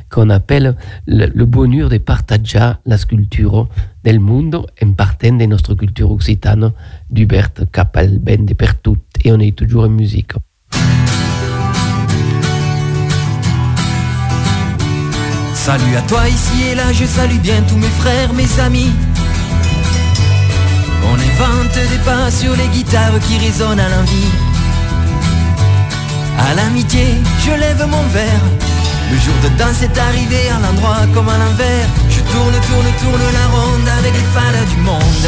qu'on 0.08 0.30
appelle 0.30 0.76
le, 1.08 1.44
bonheur 1.46 1.88
de 1.88 1.98
partager 1.98 2.70
la 2.86 2.96
sculpture 2.96 3.68
del 4.04 4.20
monde 4.20 4.64
en 4.80 4.92
partant 4.92 5.32
de 5.32 5.46
notre 5.46 5.74
culture 5.74 6.12
occitane, 6.12 6.70
d'Hubert 7.10 7.50
Capel, 7.72 8.20
ben 8.20 8.46
de 8.46 8.54
per 8.54 8.76
tout, 8.80 8.98
et 9.24 9.32
on 9.32 9.40
est 9.40 9.56
toujours 9.56 9.82
en 9.82 9.88
musique. 9.88 10.34
Salut 15.66 15.96
à 15.96 16.02
toi 16.02 16.28
ici 16.28 16.68
et 16.70 16.74
là, 16.76 16.92
je 16.92 17.04
salue 17.04 17.38
bien 17.38 17.60
tous 17.68 17.74
mes 17.74 17.90
frères, 17.98 18.32
mes 18.34 18.60
amis. 18.60 18.92
On 21.02 21.14
invente 21.14 21.74
des 21.74 21.98
pas 22.04 22.30
sur 22.30 22.54
les 22.54 22.68
guitares 22.68 23.18
qui 23.26 23.36
résonnent 23.36 23.80
à 23.80 23.88
l'envie. 23.88 24.30
À 26.38 26.54
l'amitié, 26.54 27.16
je 27.44 27.50
lève 27.50 27.84
mon 27.90 28.06
verre. 28.14 28.44
Le 29.10 29.18
jour 29.18 29.34
de 29.42 29.48
danse 29.58 29.82
est 29.82 29.98
arrivé 29.98 30.48
à 30.50 30.60
l'endroit 30.60 31.04
comme 31.12 31.28
à 31.28 31.36
l'envers. 31.36 31.88
Je 32.10 32.20
tourne, 32.20 32.54
tourne, 32.68 32.92
tourne 33.02 33.26
la 33.32 33.46
ronde 33.48 33.88
avec 33.98 34.12
les 34.14 34.28
fans 34.34 34.66
du 34.70 34.80
monde. 34.82 35.26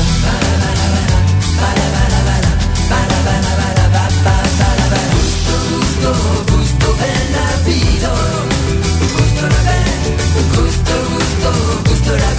Gusto, 10.55 10.95
gusto, 11.15 11.51
gusto 11.89 12.11
la 12.17 12.33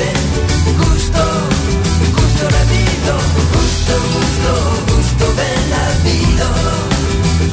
gusto, 0.77 1.23
gusto 2.15 2.49
la. 2.49 2.59
Gusto, 3.51 3.93
gusto, 4.13 4.51
gusto, 4.87 5.25
vida. 6.03 6.49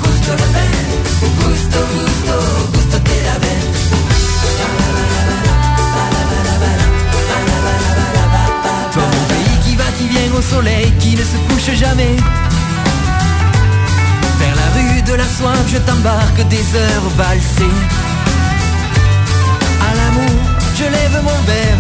Gusto 0.03 0.31
la 0.35 0.47
bene, 0.53 0.83
gusto, 1.43 1.79
gusto, 1.95 2.35
gusto 2.73 2.97
la 3.25 3.37
mon 8.97 9.27
pays 9.29 9.59
qui 9.65 9.77
va, 9.77 9.85
qui 9.97 10.07
vient 10.09 10.33
au 10.37 10.43
soleil, 10.43 10.93
qui 10.99 11.17
ne 11.17 11.23
se 11.23 11.37
couche 11.49 11.75
jamais. 11.75 12.17
Vers 14.39 14.55
la 14.55 14.69
rue 14.75 15.03
de 15.03 15.15
la 15.15 15.25
soif, 15.25 15.67
je 15.69 15.79
t'embarque 15.79 16.47
des 16.49 16.65
heures 16.77 17.09
valsées. 17.17 18.06
Je 20.79 20.85
lève 20.85 21.23
mon 21.23 21.41
verre. 21.47 21.79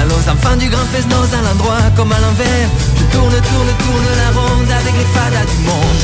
Allons 0.00 0.28
enfants 0.32 0.56
du 0.56 0.68
grand 0.68 0.86
Fesnos 0.92 1.34
à 1.34 1.42
l'endroit 1.42 1.82
comme 1.96 2.12
à 2.12 2.20
l'envers. 2.20 2.68
Je 2.96 3.04
tourne, 3.14 3.32
tourne, 3.32 3.72
tourne 3.84 4.10
la 4.16 4.40
ronde 4.40 4.70
avec 4.70 4.94
les 4.94 5.08
fadas 5.12 5.44
du 5.50 5.58
monde. 5.66 6.02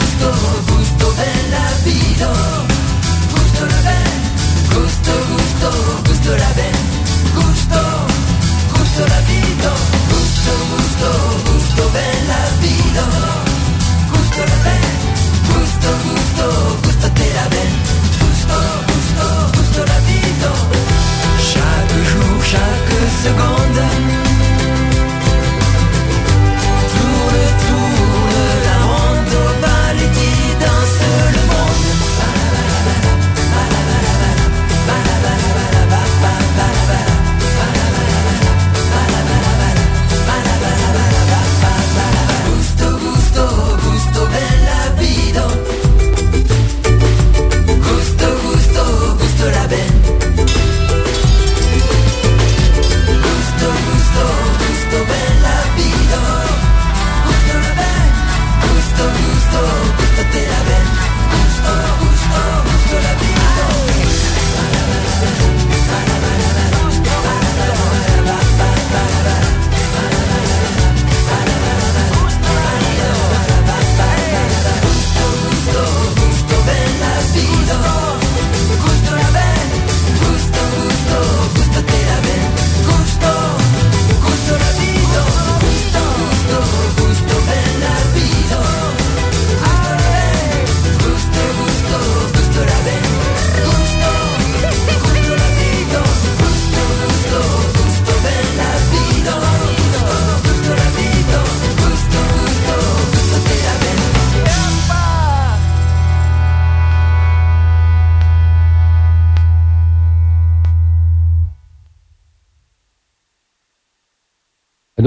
Gusto, 0.00 0.28
gusto, 0.72 1.14
vida. 1.84 2.81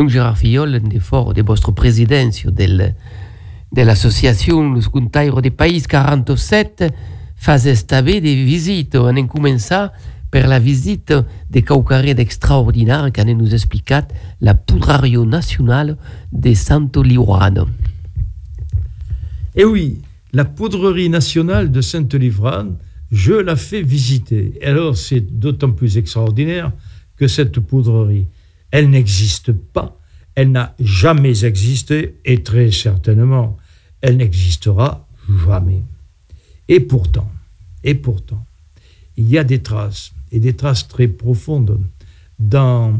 Gérard 0.10 0.38
Fillol, 0.38 0.76
un 0.76 1.00
fort 1.00 1.34
de 1.34 1.42
vostre 1.42 1.74
presidencio 1.74 2.52
del, 2.52 2.96
de 3.72 3.84
l'associazione 3.84 4.74
Los 4.74 4.90
Contairo 4.90 5.42
de 5.42 5.52
País 5.52 5.88
47, 5.88 6.92
fase 7.36 7.76
també 7.88 8.22
de 8.22 8.34
visite. 8.46 8.98
On 8.98 9.18
a 9.18 9.26
començat 9.28 9.94
per 10.32 10.48
la 10.48 10.60
visite 10.60 11.24
de 11.50 11.62
Caucaret 11.62 12.20
extraordinaire 12.20 13.12
que 13.12 13.24
nous 13.24 13.54
explicat 13.54 14.08
la 14.42 14.54
Pudrario 14.54 15.26
Nacional 15.26 15.98
de 16.32 16.56
Santo 16.56 17.04
Livrano. 17.04 17.68
Eh 19.56 19.64
oui, 19.64 20.02
la 20.34 20.44
poudrerie 20.44 21.08
nationale 21.08 21.72
de 21.72 21.80
Sainte-Livrane, 21.80 22.76
je 23.10 23.32
la 23.32 23.56
fais 23.56 23.82
visiter. 23.82 24.60
Alors, 24.62 24.98
c'est 24.98 25.22
d'autant 25.22 25.72
plus 25.72 25.98
extraordinaire 25.98 26.74
que 27.16 27.30
cette 27.30 27.62
poudrerie, 27.62 28.28
elle 28.72 28.90
n'existe 28.90 29.52
pas, 29.52 30.00
elle 30.36 30.52
n'a 30.52 30.76
jamais 30.80 31.46
existé, 31.46 32.16
et 32.26 32.44
très 32.44 32.72
certainement, 32.72 33.58
elle 34.02 34.18
n'existera 34.18 35.08
jamais. 35.48 35.82
Et 36.68 36.80
pourtant, 36.80 37.32
et 37.84 37.96
pourtant, 37.96 38.46
il 39.18 39.30
y 39.30 39.38
a 39.38 39.44
des 39.44 39.62
traces, 39.62 40.12
et 40.32 40.40
des 40.40 40.56
traces 40.56 40.88
très 40.88 41.08
profondes, 41.08 41.80
dans, 42.38 42.98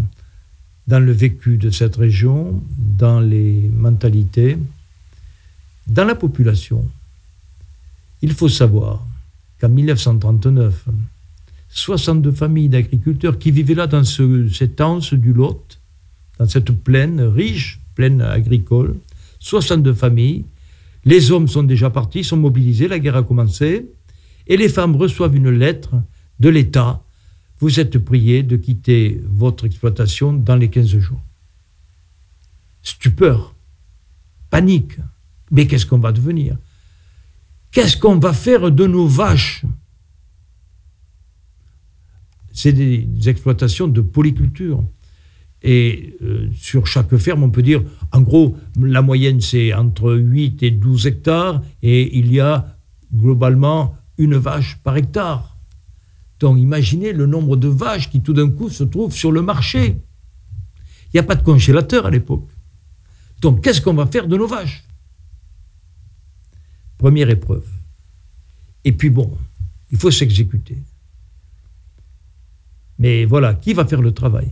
dans 0.88 1.00
le 1.00 1.12
vécu 1.12 1.58
de 1.58 1.70
cette 1.70 1.96
région, 1.96 2.62
dans 2.78 3.20
les 3.20 3.70
mentalités, 3.74 4.58
dans 5.88 6.06
la 6.06 6.16
population. 6.16 6.86
Il 8.22 8.34
faut 8.34 8.50
savoir 8.50 9.06
qu'en 9.60 9.70
1939, 9.70 10.86
62 11.76 12.32
familles 12.32 12.70
d'agriculteurs 12.70 13.38
qui 13.38 13.52
vivaient 13.52 13.76
là 13.76 13.86
dans 13.86 14.06
ce, 14.06 14.48
cette 14.48 14.80
anse 14.80 15.14
du 15.14 15.34
Lot, 15.34 15.82
dans 16.40 16.48
cette 16.48 16.72
plaine 16.72 17.20
riche, 17.20 17.82
plaine 17.96 18.22
agricole, 18.22 18.96
62 19.40 19.94
familles, 19.94 20.46
les 21.04 21.32
hommes 21.32 21.50
sont 21.50 21.64
déjà 21.64 21.90
partis, 21.90 22.24
sont 22.24 22.38
mobilisés, 22.38 22.88
la 22.88 22.98
guerre 22.98 23.18
a 23.18 23.24
commencé, 23.24 23.92
et 24.48 24.56
les 24.56 24.70
femmes 24.70 24.96
reçoivent 24.96 25.36
une 25.36 25.50
lettre 25.50 25.96
de 26.40 26.48
l'État. 26.48 27.04
Vous 27.60 27.78
êtes 27.80 27.98
priés 28.00 28.42
de 28.42 28.56
quitter 28.56 29.22
votre 29.28 29.66
exploitation 29.66 30.32
dans 30.32 30.56
les 30.56 30.70
15 30.70 30.98
jours. 30.98 31.22
Stupeur, 32.84 33.54
panique. 34.50 34.98
Mais 35.52 35.68
qu'est-ce 35.68 35.86
qu'on 35.86 36.00
va 36.00 36.14
devenir? 36.14 36.58
Qu'est-ce 37.72 37.98
qu'on 37.98 38.18
va 38.18 38.32
faire 38.32 38.72
de 38.72 38.88
nos 38.88 39.08
vaches? 39.08 39.66
C'est 42.56 42.72
des, 42.72 43.08
exploitations 43.28 43.88
de 43.88 44.02
polyculture. 44.02 44.84
Et 45.62 46.16
euh, 46.22 46.48
sur 46.56 46.88
chaque 46.88 47.16
ferme, 47.18 47.44
on 47.44 47.50
peut 47.50 47.64
dire, 47.64 47.84
en 48.12 48.22
gros, 48.22 48.56
la 48.80 49.02
moyenne, 49.02 49.42
c'est 49.42 49.74
entre 49.74 50.14
8 50.14 50.64
et 50.64 50.72
12 50.72 51.08
hectares, 51.08 51.62
et 51.82 52.18
il 52.18 52.32
y 52.32 52.40
a 52.40 52.78
globalement 53.14 53.96
une 54.18 54.36
vache 54.36 54.80
par 54.84 54.96
hectare. 54.96 55.58
Donc 56.40 56.58
imaginez 56.58 57.12
le 57.14 57.26
nombre 57.26 57.58
de 57.58 57.68
vaches 57.68 58.10
qui 58.10 58.22
tout 58.22 58.34
d'un 58.34 58.50
coup 58.50 58.70
se 58.70 58.84
trouvent 58.84 59.14
sur 59.14 59.32
le 59.32 59.42
marché. 59.42 59.98
Il 61.08 61.16
n'y 61.16 61.20
a 61.20 61.24
pas 61.24 61.36
de 61.36 61.44
congélateur 61.44 62.06
à 62.06 62.12
l'époque. 62.12 62.50
Donc 63.42 63.62
qu'est-ce 63.62 63.82
qu'on 63.82 63.94
va 63.94 64.06
faire 64.06 64.28
de 64.28 64.38
nos 64.38 64.48
vaches? 64.48 64.84
Première 66.98 67.30
épreuve. 67.30 67.66
Et 68.84 68.92
puis 68.92 69.10
bon, 69.10 69.38
il 69.92 69.98
faut 69.98 70.12
s'exécuter. 70.12 70.78
Mais 73.00 73.26
voilà, 73.26 73.54
qui 73.54 73.74
va 73.74 73.86
faire 73.86 74.02
le 74.02 74.12
travail? 74.12 74.50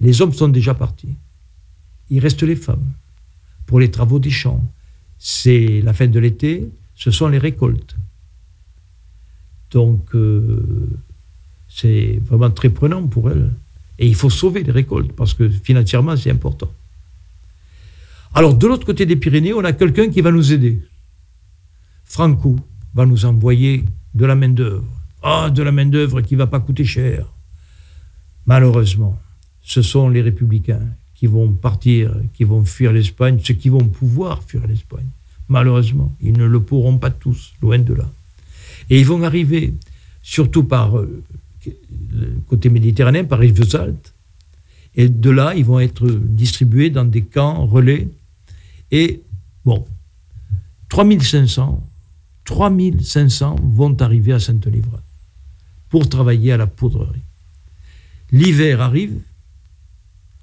Les 0.00 0.20
hommes 0.20 0.32
sont 0.32 0.48
déjà 0.48 0.74
partis. 0.74 1.16
Il 2.10 2.20
reste 2.20 2.42
les 2.42 2.56
femmes 2.56 2.92
pour 3.66 3.80
les 3.80 3.90
travaux 3.90 4.18
des 4.18 4.30
champs. 4.30 4.62
C'est 5.18 5.80
la 5.82 5.92
fin 5.92 6.06
de 6.06 6.18
l'été, 6.18 6.68
ce 6.94 7.10
sont 7.10 7.28
les 7.28 7.38
récoltes. 7.38 7.96
Donc, 9.70 10.14
euh, 10.14 10.88
c'est 11.68 12.20
vraiment 12.24 12.50
très 12.50 12.70
prenant 12.70 13.06
pour 13.06 13.30
elles. 13.30 13.50
Et 13.98 14.06
il 14.06 14.14
faut 14.14 14.30
sauver 14.30 14.62
les 14.62 14.72
récoltes 14.72 15.12
parce 15.12 15.34
que 15.34 15.48
financièrement, 15.48 16.16
c'est 16.16 16.30
important. 16.30 16.70
Alors, 18.34 18.54
de 18.54 18.66
l'autre 18.66 18.84
côté 18.84 19.06
des 19.06 19.16
Pyrénées, 19.16 19.52
on 19.52 19.64
a 19.64 19.72
quelqu'un 19.72 20.10
qui 20.10 20.20
va 20.20 20.32
nous 20.32 20.52
aider. 20.52 20.82
Franco 22.04 22.56
va 22.94 23.06
nous 23.06 23.24
envoyer 23.24 23.84
de 24.14 24.24
la 24.24 24.34
main-d'œuvre. 24.34 24.86
Ah, 25.22 25.50
de 25.50 25.62
la 25.62 25.72
main-d'œuvre 25.72 26.20
qui 26.20 26.34
ne 26.34 26.38
va 26.38 26.46
pas 26.46 26.60
coûter 26.60 26.84
cher. 26.84 27.26
Malheureusement, 28.46 29.18
ce 29.62 29.82
sont 29.82 30.08
les 30.08 30.20
républicains 30.20 30.86
qui 31.14 31.26
vont 31.26 31.52
partir, 31.52 32.14
qui 32.34 32.44
vont 32.44 32.64
fuir 32.64 32.92
l'Espagne, 32.92 33.40
ceux 33.42 33.54
qui 33.54 33.68
vont 33.68 33.84
pouvoir 33.84 34.42
fuir 34.42 34.66
l'Espagne. 34.66 35.06
Malheureusement, 35.48 36.14
ils 36.20 36.36
ne 36.36 36.46
le 36.46 36.60
pourront 36.60 36.98
pas 36.98 37.10
tous, 37.10 37.54
loin 37.62 37.78
de 37.78 37.94
là. 37.94 38.10
Et 38.90 39.00
ils 39.00 39.06
vont 39.06 39.22
arriver, 39.22 39.74
surtout 40.22 40.64
par 40.64 40.98
euh, 40.98 41.22
le 42.12 42.34
côté 42.46 42.68
méditerranéen, 42.68 43.24
par 43.24 43.38
Rivesaltes. 43.38 44.12
Et 44.96 45.08
de 45.08 45.30
là, 45.30 45.54
ils 45.54 45.64
vont 45.64 45.80
être 45.80 46.06
distribués 46.08 46.90
dans 46.90 47.04
des 47.04 47.22
camps 47.22 47.66
relais. 47.66 48.08
Et 48.90 49.22
bon, 49.64 49.84
3500, 50.88 51.82
3500 52.44 53.56
vont 53.62 54.00
arriver 54.00 54.32
à 54.32 54.40
Sainte-Livrade 54.40 55.00
pour 55.88 56.08
travailler 56.08 56.52
à 56.52 56.56
la 56.56 56.66
poudrerie. 56.66 57.22
L'hiver 58.32 58.80
arrive, 58.80 59.20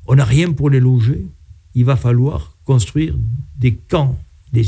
on 0.08 0.16
n'a 0.16 0.26
rien 0.26 0.52
pour 0.52 0.70
les 0.70 0.80
loger, 0.80 1.26
il 1.74 1.86
va 1.86 1.96
falloir 1.96 2.56
construire 2.66 3.16
des 3.58 3.76
camps, 3.76 4.20
des, 4.52 4.66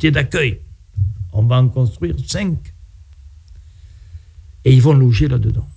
des 0.00 0.10
d'accueil. 0.10 0.60
On 1.32 1.42
va 1.42 1.60
en 1.60 1.68
construire 1.68 2.16
cinq. 2.26 2.58
Et 4.64 4.74
ils 4.74 4.82
vont 4.82 4.94
loger 4.94 5.28
là-dedans. 5.28 5.68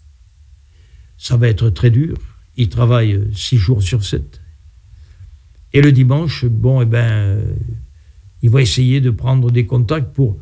Ça 1.17 1.37
va 1.37 1.47
être 1.47 1.69
très 1.69 1.91
dur. 1.91 2.17
Ils 2.57 2.69
travaillent 2.69 3.21
six 3.33 3.57
jours 3.57 3.83
sur 3.83 4.03
sept. 4.03 4.41
Et 5.73 5.81
le 5.81 5.91
dimanche, 5.91 6.45
bon, 6.45 6.81
eh 6.81 6.85
ben, 6.85 7.39
ils 8.41 8.49
vont 8.49 8.57
essayer 8.57 9.01
de 9.01 9.11
prendre 9.11 9.51
des 9.51 9.65
contacts 9.65 10.13
pour, 10.13 10.39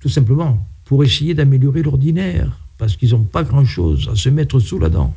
tout 0.00 0.08
simplement, 0.08 0.66
pour 0.84 1.04
essayer 1.04 1.34
d'améliorer 1.34 1.82
l'ordinaire, 1.82 2.59
parce 2.80 2.96
qu'ils 2.96 3.10
n'ont 3.10 3.24
pas 3.24 3.44
grand-chose 3.44 4.08
à 4.10 4.16
se 4.16 4.30
mettre 4.30 4.58
sous 4.58 4.78
la 4.78 4.88
dent. 4.88 5.14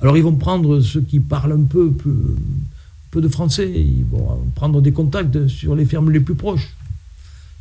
Alors 0.00 0.18
ils 0.18 0.22
vont 0.22 0.36
prendre 0.36 0.80
ceux 0.80 1.00
qui 1.00 1.18
parlent 1.18 1.52
un 1.52 1.62
peu, 1.64 1.90
peu, 1.90 3.20
de 3.20 3.28
français, 3.28 3.72
ils 3.74 4.04
vont 4.04 4.38
prendre 4.54 4.80
des 4.82 4.92
contacts 4.92 5.48
sur 5.48 5.74
les 5.74 5.86
fermes 5.86 6.10
les 6.10 6.20
plus 6.20 6.34
proches. 6.34 6.68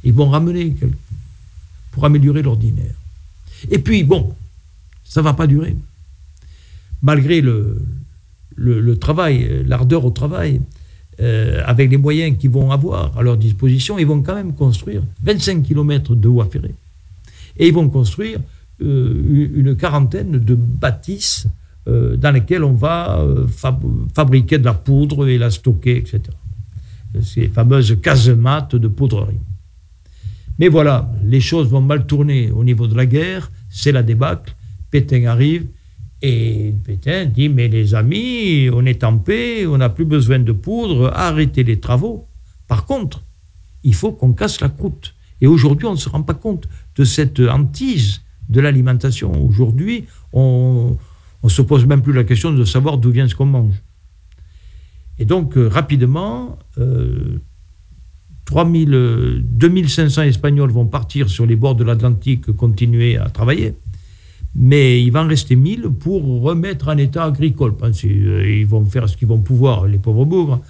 Ils 0.03 0.13
vont 0.13 0.29
ramener 0.29 0.75
pour 1.91 2.05
améliorer 2.05 2.41
l'ordinaire. 2.43 2.93
Et 3.71 3.79
puis, 3.79 4.03
bon, 4.03 4.33
ça 5.03 5.21
ne 5.21 5.23
va 5.23 5.33
pas 5.33 5.47
durer. 5.47 5.75
Malgré 7.01 7.41
le, 7.41 7.79
travail, 8.99 9.63
l'ardeur 9.65 10.05
au 10.05 10.11
travail, 10.11 10.61
euh, 11.19 11.63
avec 11.65 11.89
les 11.89 11.97
moyens 11.97 12.37
qu'ils 12.37 12.51
vont 12.51 12.71
avoir 12.71 13.17
à 13.17 13.23
leur 13.23 13.37
disposition, 13.37 13.97
ils 13.97 14.05
vont 14.05 14.21
quand 14.21 14.35
même 14.35 14.53
construire 14.53 15.01
25 15.23 15.63
km 15.63 16.13
de 16.15 16.27
voies 16.27 16.45
ferrées. 16.45 16.75
Et 17.57 17.67
ils 17.67 17.73
vont 17.73 17.89
construire 17.89 18.39
une 18.80 19.75
quarantaine 19.75 20.39
de 20.39 20.55
bâtisses 20.55 21.47
euh, 21.88 22.15
dans 22.17 22.32
lesquelles 22.32 22.63
on 22.63 22.73
va 22.73 23.19
euh, 23.19 23.47
fab- 23.47 23.84
fabriquer 24.13 24.57
de 24.57 24.65
la 24.65 24.73
poudre 24.73 25.27
et 25.27 25.38
la 25.38 25.49
stocker, 25.51 25.97
etc. 25.97 26.21
Ces 27.21 27.47
fameuses 27.47 27.97
casemates 28.01 28.75
de 28.75 28.88
poudrerie. 28.88 29.39
Mais 30.59 30.67
voilà, 30.67 31.09
les 31.23 31.39
choses 31.41 31.67
vont 31.69 31.82
mal 31.82 32.05
tourner 32.05 32.51
au 32.51 32.63
niveau 32.63 32.86
de 32.88 32.95
la 32.95 33.05
guerre, 33.05 33.49
c'est 33.69 33.91
la 33.91 34.03
débâcle, 34.03 34.55
Pétain 34.91 35.25
arrive, 35.25 35.65
et 36.21 36.73
Pétain 36.84 37.25
dit, 37.25 37.47
mais 37.47 37.69
les 37.69 37.95
amis, 37.95 38.69
on 38.73 38.86
est 38.86 39.03
en 39.05 39.17
paix, 39.17 39.65
on 39.65 39.77
n'a 39.77 39.89
plus 39.89 40.03
besoin 40.05 40.39
de 40.39 40.51
poudre, 40.51 41.11
arrêtez 41.15 41.63
les 41.63 41.80
travaux. 41.80 42.27
Par 42.67 42.86
contre, 42.86 43.23
il 43.84 43.95
faut 43.95 44.11
qu'on 44.11 44.34
casse 44.34 44.59
la 44.59 44.67
croûte. 44.67 45.15
Et 45.39 45.47
aujourd'hui, 45.47 45.88
on 45.88 45.93
ne 45.93 45.97
se 45.97 46.09
rend 46.09 46.23
pas 46.23 46.34
compte 46.34 46.67
de 46.97 47.05
cette 47.05 47.39
hantise 47.39 48.21
de 48.50 48.62
l'alimentation. 48.62 49.32
Aujourd'hui, 49.45 50.06
on 50.34 50.97
ne 51.43 51.50
se 51.50 51.62
pose 51.62 51.86
même 51.86 52.02
plus 52.02 52.14
la 52.14 52.24
question 52.24 52.52
de 52.52 52.66
savoir 52.66 52.97
d'où 52.97 53.12
vient 53.12 53.28
ce 53.28 53.36
qu'on 53.36 53.45
mange. 53.45 53.76
Et 55.18 55.26
donc, 55.26 55.58
euh, 55.58 55.68
rapidement, 55.68 56.58
euh, 56.78 57.39
3000, 58.50 58.93
euh, 58.93 59.39
2500 59.43 60.24
Espagnols 60.24 60.72
vont 60.72 60.88
partir 60.88 61.30
sur 61.30 61.45
les 61.45 61.56
bords 61.56 61.76
de 61.76 61.84
l'Atlantique 61.84 62.52
continuer 62.54 63.18
à 63.18 63.30
travailler. 63.30 63.76
Mais 64.56 65.04
il 65.04 65.12
va 65.12 65.24
en 65.24 65.28
rester 65.28 65.56
1000 65.56 65.89
pour 66.00 66.41
remettre 66.41 66.88
en 66.88 66.97
état 66.97 67.26
agricole. 67.26 67.76
Euh, 67.84 68.58
ils 68.60 68.66
vont 68.66 68.84
faire 68.86 69.08
ce 69.08 69.16
qu'ils 69.16 69.28
vont 69.28 69.39
pouvoir, 69.39 69.86
les 69.86 70.00
pauvres 70.00 70.26
bougres. 70.26 70.62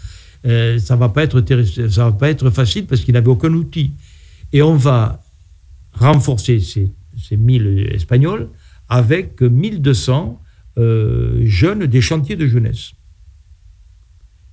Euh, 0.46 0.78
ça 0.78 0.96
ne 0.96 1.00
va, 1.00 1.10
pas 1.10 1.24
être 1.24 1.40
va 1.40 2.12
pas 2.12 2.30
être 2.30 2.50
facile 2.50 2.86
parce 2.86 3.02
qu'ils 3.02 3.14
n'avaient 3.14 3.30
aucun 3.30 3.54
outil. 3.54 3.92
Et 4.52 4.62
on 4.62 4.76
va 4.76 5.22
renforcer 5.94 6.60
ces, 6.60 6.90
ces 7.20 7.38
1000 7.38 7.90
Espagnols 7.94 8.50
avec 8.88 9.42
1200 9.42 10.42
euh, 10.78 11.42
jeunes 11.46 11.86
des 11.86 12.02
chantiers 12.02 12.36
de 12.36 12.48
jeunesse. 12.48 12.92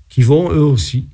qui 0.08 0.22
vont 0.22 0.50
eux 0.52 0.62
aussi 0.64 1.08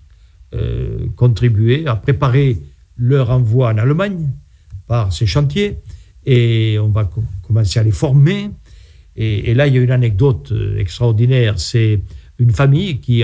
euh, 0.55 1.07
contribuer 1.17 1.87
à 1.87 1.97
préparer 1.97 2.59
leur 2.97 3.31
envoi 3.31 3.73
en 3.73 3.79
Allemagne 3.79 4.31
par 4.87 5.13
ces 5.13 5.27
chantiers. 5.27 5.79
Et 6.27 6.79
on 6.81 6.89
va 6.91 7.05
co- 7.05 7.25
commencer 7.43 7.81
à 7.81 7.83
les 7.83 7.91
former. 7.91 8.51
Et, 9.17 9.55
là, 9.55 9.67
il 9.67 9.75
y 9.75 9.79
a 9.79 9.83
une 9.83 9.91
anecdote 9.91 10.53
euh, 10.53 10.79
extraordinaire. 10.79 11.59
C'est 11.59 12.01
une 12.39 12.51
famille 12.53 12.99
qui 13.01 13.23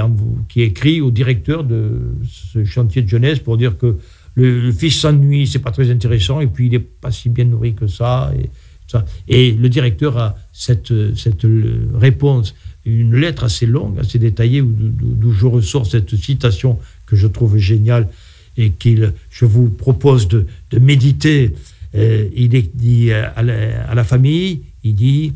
écrit 0.57 1.01
au 1.01 1.11
directeur 1.11 1.65
de 1.65 2.15
ce 2.25 2.65
chantier 2.65 3.03
de 3.03 3.09
jeunesse 3.09 3.39
pour 3.41 3.57
dire 3.57 3.77
que 3.79 3.99
le, 4.39 4.73
fils 4.73 5.01
s'ennuie, 5.01 5.47
c'est 5.47 5.59
pas 5.59 5.73
très 5.73 5.91
intéressant, 5.91 6.41
et 6.41 6.47
puis 6.47 6.67
il 6.67 6.73
n'est 6.73 6.79
pas 6.79 7.11
si 7.11 7.29
bien 7.29 7.45
nourri 7.45 7.75
que 7.75 7.87
ça. 7.87 8.33
Et, 8.39 8.49
ça. 8.87 9.05
et 9.27 9.53
le 9.53 9.69
directeur 9.69 10.17
a 10.17 10.37
cette, 10.53 10.93
cette 11.17 11.47
réponse, 11.95 12.55
une 12.85 13.17
lettre 13.17 13.45
assez 13.45 13.67
longue, 13.67 13.99
assez 13.99 14.19
détaillée, 14.19 14.61
où- 14.63 14.73
d'où 14.73 15.33
je 15.33 15.47
ressors 15.47 15.87
cette 15.87 16.15
citation 16.17 16.79
que 17.07 17.17
je 17.17 17.27
trouve 17.27 17.59
géniale 17.59 18.09
et 18.57 18.71
qu'il, 18.71 19.13
je 19.31 19.45
vous 19.45 19.69
propose 19.69 20.29
de, 20.29 20.47
méditer. 20.81 21.55
Euh, 21.95 22.29
il 22.35 22.49
dit 22.75 23.13
à 23.13 23.43
la, 23.43 23.91
à 23.91 23.95
la 23.95 24.05
famille, 24.05 24.63
il 24.85 24.95
dit, 24.95 25.33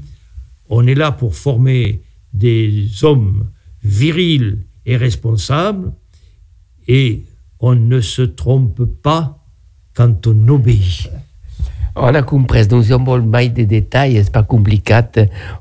on 0.69 0.87
est 0.87 0.95
là 0.95 1.13
pour 1.13 1.35
former 1.35 2.01
des 2.33 2.87
hommes 3.03 3.47
virils 3.85 4.59
et 4.87 4.97
responsables, 4.97 5.93
et 6.89 7.23
on 7.63 7.77
ne 7.77 8.01
se 8.01 8.23
trompe 8.23 8.85
pas 8.85 9.39
quand 9.95 10.27
on 10.27 10.49
obéit. 10.49 11.09
On 11.95 12.15
a 12.15 12.23
compris, 12.23 12.67
donc 12.67 12.85
si 12.85 12.93
on 12.93 13.05
veut 13.05 13.21
mai 13.21 13.51
de 13.51 13.65
détails, 13.65 14.21
c'est 14.23 14.33
pas 14.33 14.43
compliqué, 14.43 14.99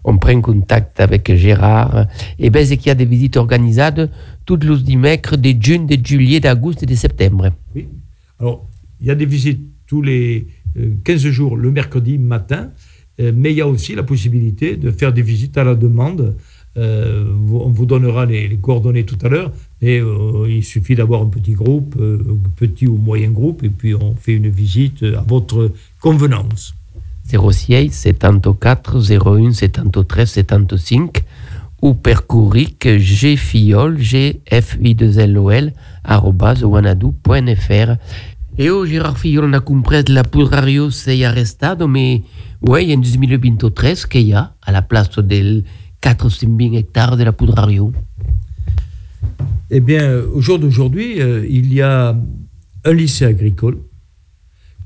on 0.04 0.18
prend 0.18 0.40
contact 0.42 1.00
avec 1.00 1.34
Gérard. 1.36 2.08
Et 2.40 2.50
ben, 2.50 2.66
c'est 2.66 2.78
qu'il 2.78 2.88
y 2.88 2.92
a 2.92 2.96
des 2.96 3.06
visites 3.06 3.38
organisées 3.38 3.90
tous 4.46 4.56
les 4.58 4.78
dimecres 4.78 5.38
de 5.38 5.54
juin, 5.62 5.86
de 5.86 5.98
juillet, 6.04 6.40
d'août 6.40 6.82
et 6.82 6.86
de 6.86 6.96
septembre. 6.96 7.50
Oui. 7.76 7.88
Alors, 8.40 8.68
il 9.00 9.08
y 9.08 9.12
a 9.12 9.16
des 9.16 9.26
visites 9.26 9.62
tous 9.86 10.02
les 10.02 10.48
euh, 10.80 10.94
15 11.04 11.28
jours 11.28 11.58
le 11.58 11.70
mercredi 11.70 12.18
matin, 12.18 12.72
euh, 13.20 13.34
mais 13.36 13.52
il 13.52 13.58
y 13.58 13.62
a 13.62 13.68
aussi 13.68 13.94
la 13.94 14.04
possibilité 14.04 14.78
de 14.78 14.90
faire 14.90 15.12
des 15.12 15.22
visites 15.22 15.58
à 15.58 15.66
la 15.66 15.76
demande. 15.76 16.36
Euh, 16.78 17.26
on 17.52 17.70
vous 17.70 17.86
donnera 17.86 18.26
les, 18.26 18.48
les 18.48 18.58
coordonnées 18.58 19.04
tout 19.04 19.18
à 19.24 19.28
l'heure, 19.28 19.52
mais 19.82 20.00
euh, 20.00 20.48
il 20.50 20.64
suffit 20.64 20.96
d'avoir 20.96 21.22
un 21.22 21.26
petit 21.26 21.52
groupe, 21.52 21.96
euh, 22.00 22.18
petit 22.56 22.88
ou 22.88 22.96
moyen 22.96 23.32
groupe, 23.32 23.64
et 23.64 23.70
puis 23.70 23.94
on 23.94 24.16
fait 24.16 24.34
une 24.34 24.50
visite 24.50 25.04
à 25.04 25.22
votre 25.28 25.72
convenance. 26.00 26.74
06 27.28 27.92
74 27.92 29.12
01 29.12 29.52
73 29.52 30.30
75 30.30 31.10
ou 31.82 31.94
per 31.94 32.28
courric 32.28 32.88
gfiol 32.88 33.98
gfi2lol 33.98 35.72
arrobase 36.04 36.64
wanadoo.fr 36.64 37.98
et 38.58 38.70
oh 38.70 38.86
Gérard 38.86 39.18
Fillol 39.18 39.46
on 39.46 39.54
a 39.54 39.60
compris 39.62 40.04
la 40.10 40.24
poudre 40.24 40.92
c'est 40.92 41.24
arrestado 41.24 41.88
mais 41.88 42.22
ouais 42.62 42.94
en 42.94 43.00
2023 43.00 44.08
qu'il 44.10 44.28
y 44.28 44.34
a 44.34 44.54
à 44.62 44.72
la 44.72 44.82
place 44.82 45.18
del 45.20 45.64
400 46.02 46.60
hectares 46.74 47.18
de 47.18 47.24
la 47.24 47.32
poudre 47.32 47.92
Eh 49.70 49.80
bien, 49.80 50.18
au 50.34 50.42
jour 50.42 50.60
d'aujourd'hui, 50.60 51.22
euh, 51.22 51.46
il 51.50 51.74
y 51.74 51.82
a 51.82 52.18
un 52.84 52.94
lycée 52.94 53.26
agricole 53.26 53.78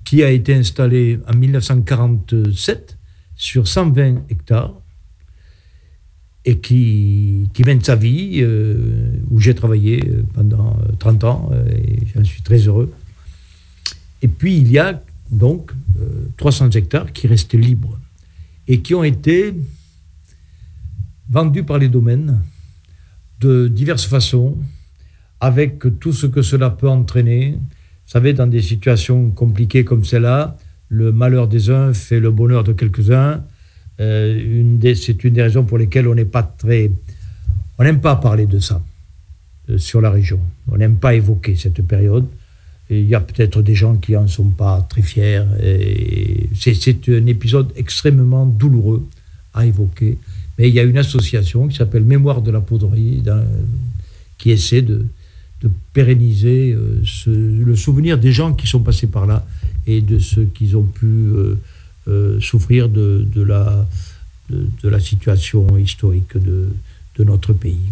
qui 0.03 0.23
a 0.23 0.29
été 0.29 0.53
installé 0.53 1.19
en 1.27 1.35
1947 1.35 2.97
sur 3.35 3.67
120 3.67 4.29
hectares 4.29 4.73
et 6.43 6.59
qui, 6.59 7.49
qui 7.53 7.63
mène 7.63 7.81
sa 7.81 7.95
vie, 7.95 8.39
euh, 8.41 9.17
où 9.31 9.39
j'ai 9.39 9.55
travaillé 9.55 10.03
euh, 10.07 10.23
pendant 10.33 10.77
euh, 10.81 10.91
30 10.99 11.23
ans 11.23 11.49
et 11.81 11.97
j'en 12.13 12.23
suis 12.23 12.43
très 12.43 12.59
heureux. 12.59 12.93
Et 14.21 14.27
puis, 14.27 14.57
il 14.57 14.71
y 14.71 14.77
a 14.77 15.01
donc 15.31 15.71
euh, 15.99 16.27
300 16.37 16.71
hectares 16.71 17.11
qui 17.13 17.27
restent 17.27 17.53
libres 17.53 17.99
et 18.67 18.81
qui 18.81 18.95
ont 18.95 19.03
été 19.03 19.53
vendus 21.29 21.63
par 21.63 21.77
les 21.77 21.89
domaines 21.89 22.41
de 23.41 23.67
diverses 23.67 24.05
façons, 24.05 24.57
avec 25.39 25.83
tout 25.99 26.13
ce 26.13 26.27
que 26.27 26.41
cela 26.41 26.69
peut 26.69 26.89
entraîner. 26.89 27.51
Vous 27.51 28.11
savez, 28.11 28.33
dans 28.33 28.47
des 28.47 28.61
situations 28.61 29.31
compliquées 29.31 29.83
comme 29.83 30.05
celle-là, 30.05 30.57
le 30.89 31.11
malheur 31.11 31.47
des 31.47 31.69
uns 31.69 31.93
fait 31.93 32.19
le 32.19 32.31
bonheur 32.31 32.63
de 32.63 32.73
quelques-uns. 32.73 33.43
Euh, 33.99 34.93
c'est 34.95 35.23
une 35.23 35.33
des 35.33 35.41
raisons 35.41 35.63
pour 35.63 35.77
lesquelles 35.77 36.07
on 36.07 36.15
n'est 36.15 36.25
pas 36.25 36.43
très... 36.43 36.91
On 37.77 37.83
n'aime 37.83 37.99
pas 37.99 38.15
parler 38.15 38.45
de 38.45 38.59
ça 38.59 38.81
euh, 39.69 39.77
sur 39.77 39.99
la 39.99 40.09
région. 40.09 40.39
On 40.71 40.77
n'aime 40.77 40.95
pas 40.97 41.15
évoquer 41.15 41.55
cette 41.55 41.81
période. 41.81 42.25
Il 42.89 43.07
y 43.07 43.15
a 43.15 43.19
peut-être 43.19 43.61
des 43.63 43.73
gens 43.73 43.95
qui 43.95 44.15
en 44.15 44.27
sont 44.27 44.49
pas 44.49 44.85
très 44.87 45.01
fiers. 45.01 45.41
C'est 46.53 47.09
un 47.09 47.25
épisode 47.25 47.73
extrêmement 47.75 48.45
douloureux 48.45 49.07
à 49.55 49.65
évoquer. 49.65 50.19
Mais 50.57 50.69
il 50.69 50.75
y 50.75 50.79
a 50.79 50.83
une 50.83 50.97
association 50.97 51.67
qui 51.67 51.75
s'appelle 51.75 52.03
Mémoire 52.03 52.41
de 52.41 52.51
la 52.51 52.61
poudrerie 52.61 53.23
qui 54.37 54.51
essaie 54.51 54.81
de, 54.81 55.05
pérenniser 55.93 56.73
euh, 56.73 57.01
le 57.25 57.75
souvenir 57.75 58.19
des 58.19 58.31
gens 58.31 58.53
qui 58.53 58.67
sont 58.67 58.81
passés 58.81 59.07
par 59.07 59.25
là 59.25 59.43
et 59.87 60.01
de 60.01 60.19
ceux 60.19 60.45
qui 60.53 60.75
ont 60.75 60.83
pu 60.83 61.07
euh, 61.07 61.57
euh, 62.07 62.39
souffrir 62.39 62.87
de, 62.87 63.25
la, 63.41 64.99
situation 64.99 65.75
historique 65.75 66.37
de, 66.37 66.69
notre 67.23 67.53
pays. 67.53 67.89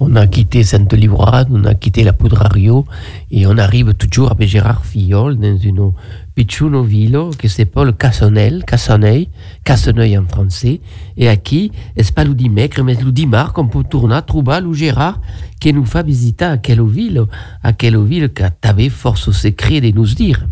On 0.00 0.16
a 0.16 0.26
quitté 0.26 0.64
Sainte-Livrade, 0.64 1.48
on 1.50 1.64
a 1.64 1.74
quitté 1.74 2.02
la 2.02 2.12
Pudrario 2.12 2.86
et 3.30 3.46
on 3.46 3.56
arrive 3.56 3.94
toujours 3.94 4.32
avec 4.32 4.48
Gérard 4.48 4.84
Fillol 4.84 5.36
dans 5.38 5.58
une 5.58 5.92
piccino 6.40 6.82
vilo 6.82 7.30
qui 7.38 7.50
s'appelle 7.50 7.94
Cassonel, 7.98 8.64
Cassoneuil, 8.64 9.28
Cassoneuil 9.62 10.16
en 10.16 10.24
français. 10.24 10.80
Et 11.18 11.28
à 11.28 11.36
qui, 11.36 11.70
c'est 11.94 12.14
pas 12.14 12.24
le 12.24 12.32
dimanche, 12.32 12.78
mais 12.82 12.94
le 12.94 13.12
dimanche, 13.12 13.50
on 13.56 13.68
peut 13.68 13.84
tourner 13.84 14.20
trouver 14.26 14.60
le 14.62 14.72
Gérard 14.72 15.20
qui 15.60 15.70
nous 15.74 15.84
fait 15.84 16.02
visiter 16.02 16.46
à 16.46 16.56
quelle 16.56 16.82
ville, 16.82 17.26
à 17.62 17.74
quelle 17.74 18.02
ville 18.02 18.30
que 18.30 18.44
t'avais 18.58 18.88
force 18.88 19.30
secret 19.32 19.82
de 19.82 19.90
nous 19.90 20.06
dire. 20.06 20.46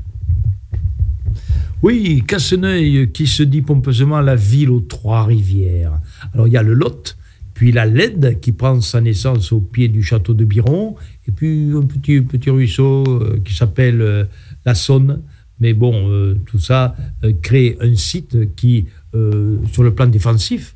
Oui, 1.82 2.22
Casseneuil 2.26 3.10
qui 3.10 3.26
se 3.26 3.42
dit 3.42 3.62
pompeusement 3.62 4.20
la 4.20 4.36
ville 4.36 4.70
aux 4.70 4.80
trois 4.80 5.24
rivières. 5.24 6.00
Alors 6.34 6.48
il 6.48 6.52
y 6.52 6.58
a 6.58 6.62
le 6.62 6.74
Lot, 6.74 7.16
puis 7.54 7.72
la 7.72 7.86
Lède 7.86 8.40
qui 8.40 8.52
prend 8.52 8.78
sa 8.82 9.00
naissance 9.00 9.52
au 9.52 9.60
pied 9.60 9.88
du 9.88 10.02
château 10.02 10.34
de 10.34 10.44
Biron, 10.44 10.96
et 11.26 11.30
puis 11.30 11.72
un 11.74 11.86
petit, 11.86 12.20
petit 12.20 12.50
ruisseau 12.50 13.04
euh, 13.06 13.40
qui 13.42 13.54
s'appelle 13.54 14.02
euh, 14.02 14.24
la 14.66 14.74
Saône. 14.74 15.22
Mais 15.60 15.72
bon, 15.74 16.08
euh, 16.08 16.34
tout 16.46 16.58
ça 16.58 16.94
euh, 17.24 17.32
crée 17.42 17.76
un 17.80 17.94
site 17.94 18.54
qui, 18.54 18.86
euh, 19.14 19.56
sur 19.72 19.82
le 19.82 19.94
plan 19.94 20.06
défensif, 20.06 20.74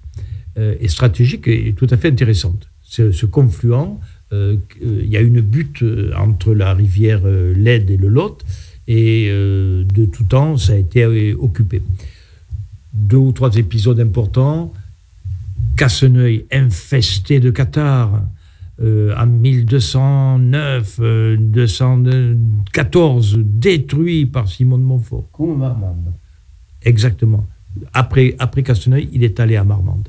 est 0.54 0.88
stratégique 0.88 1.48
et 1.48 1.72
tout 1.72 1.86
à 1.88 1.96
fait 1.96 2.08
intéressante. 2.08 2.68
Ce, 2.82 3.10
ce 3.10 3.24
confluent, 3.24 3.96
il 4.32 5.08
y 5.08 5.16
a 5.16 5.22
une 5.22 5.40
butte 5.40 5.82
entre 6.14 6.52
la 6.52 6.74
rivière 6.74 7.22
Lède 7.24 7.90
et 7.90 7.96
le 7.96 8.08
Lot, 8.08 8.44
et 8.86 9.30
de 9.30 10.04
tout 10.04 10.24
temps, 10.24 10.58
ça 10.58 10.74
a 10.74 10.76
été 10.76 11.32
occupé. 11.32 11.80
Deux 12.92 13.16
ou 13.16 13.32
trois 13.32 13.56
épisodes 13.56 13.98
importants. 13.98 14.74
Casseneuil 15.74 16.44
infesté 16.52 17.40
de 17.40 17.50
cathares 17.50 18.22
euh, 18.82 19.14
en 19.16 19.26
1209, 19.26 20.98
euh, 21.00 21.36
214, 21.38 23.38
détruit 23.38 24.26
par 24.26 24.48
Simon 24.48 24.78
de 24.78 24.82
Montfort. 24.82 25.28
Comme 25.30 25.58
Marmande. 25.58 26.12
Exactement. 26.82 27.46
Après, 27.92 28.34
après 28.38 28.62
Casseneuil, 28.62 29.08
il 29.12 29.22
est 29.22 29.38
allé 29.38 29.56
à 29.56 29.64
Marmande. 29.64 30.08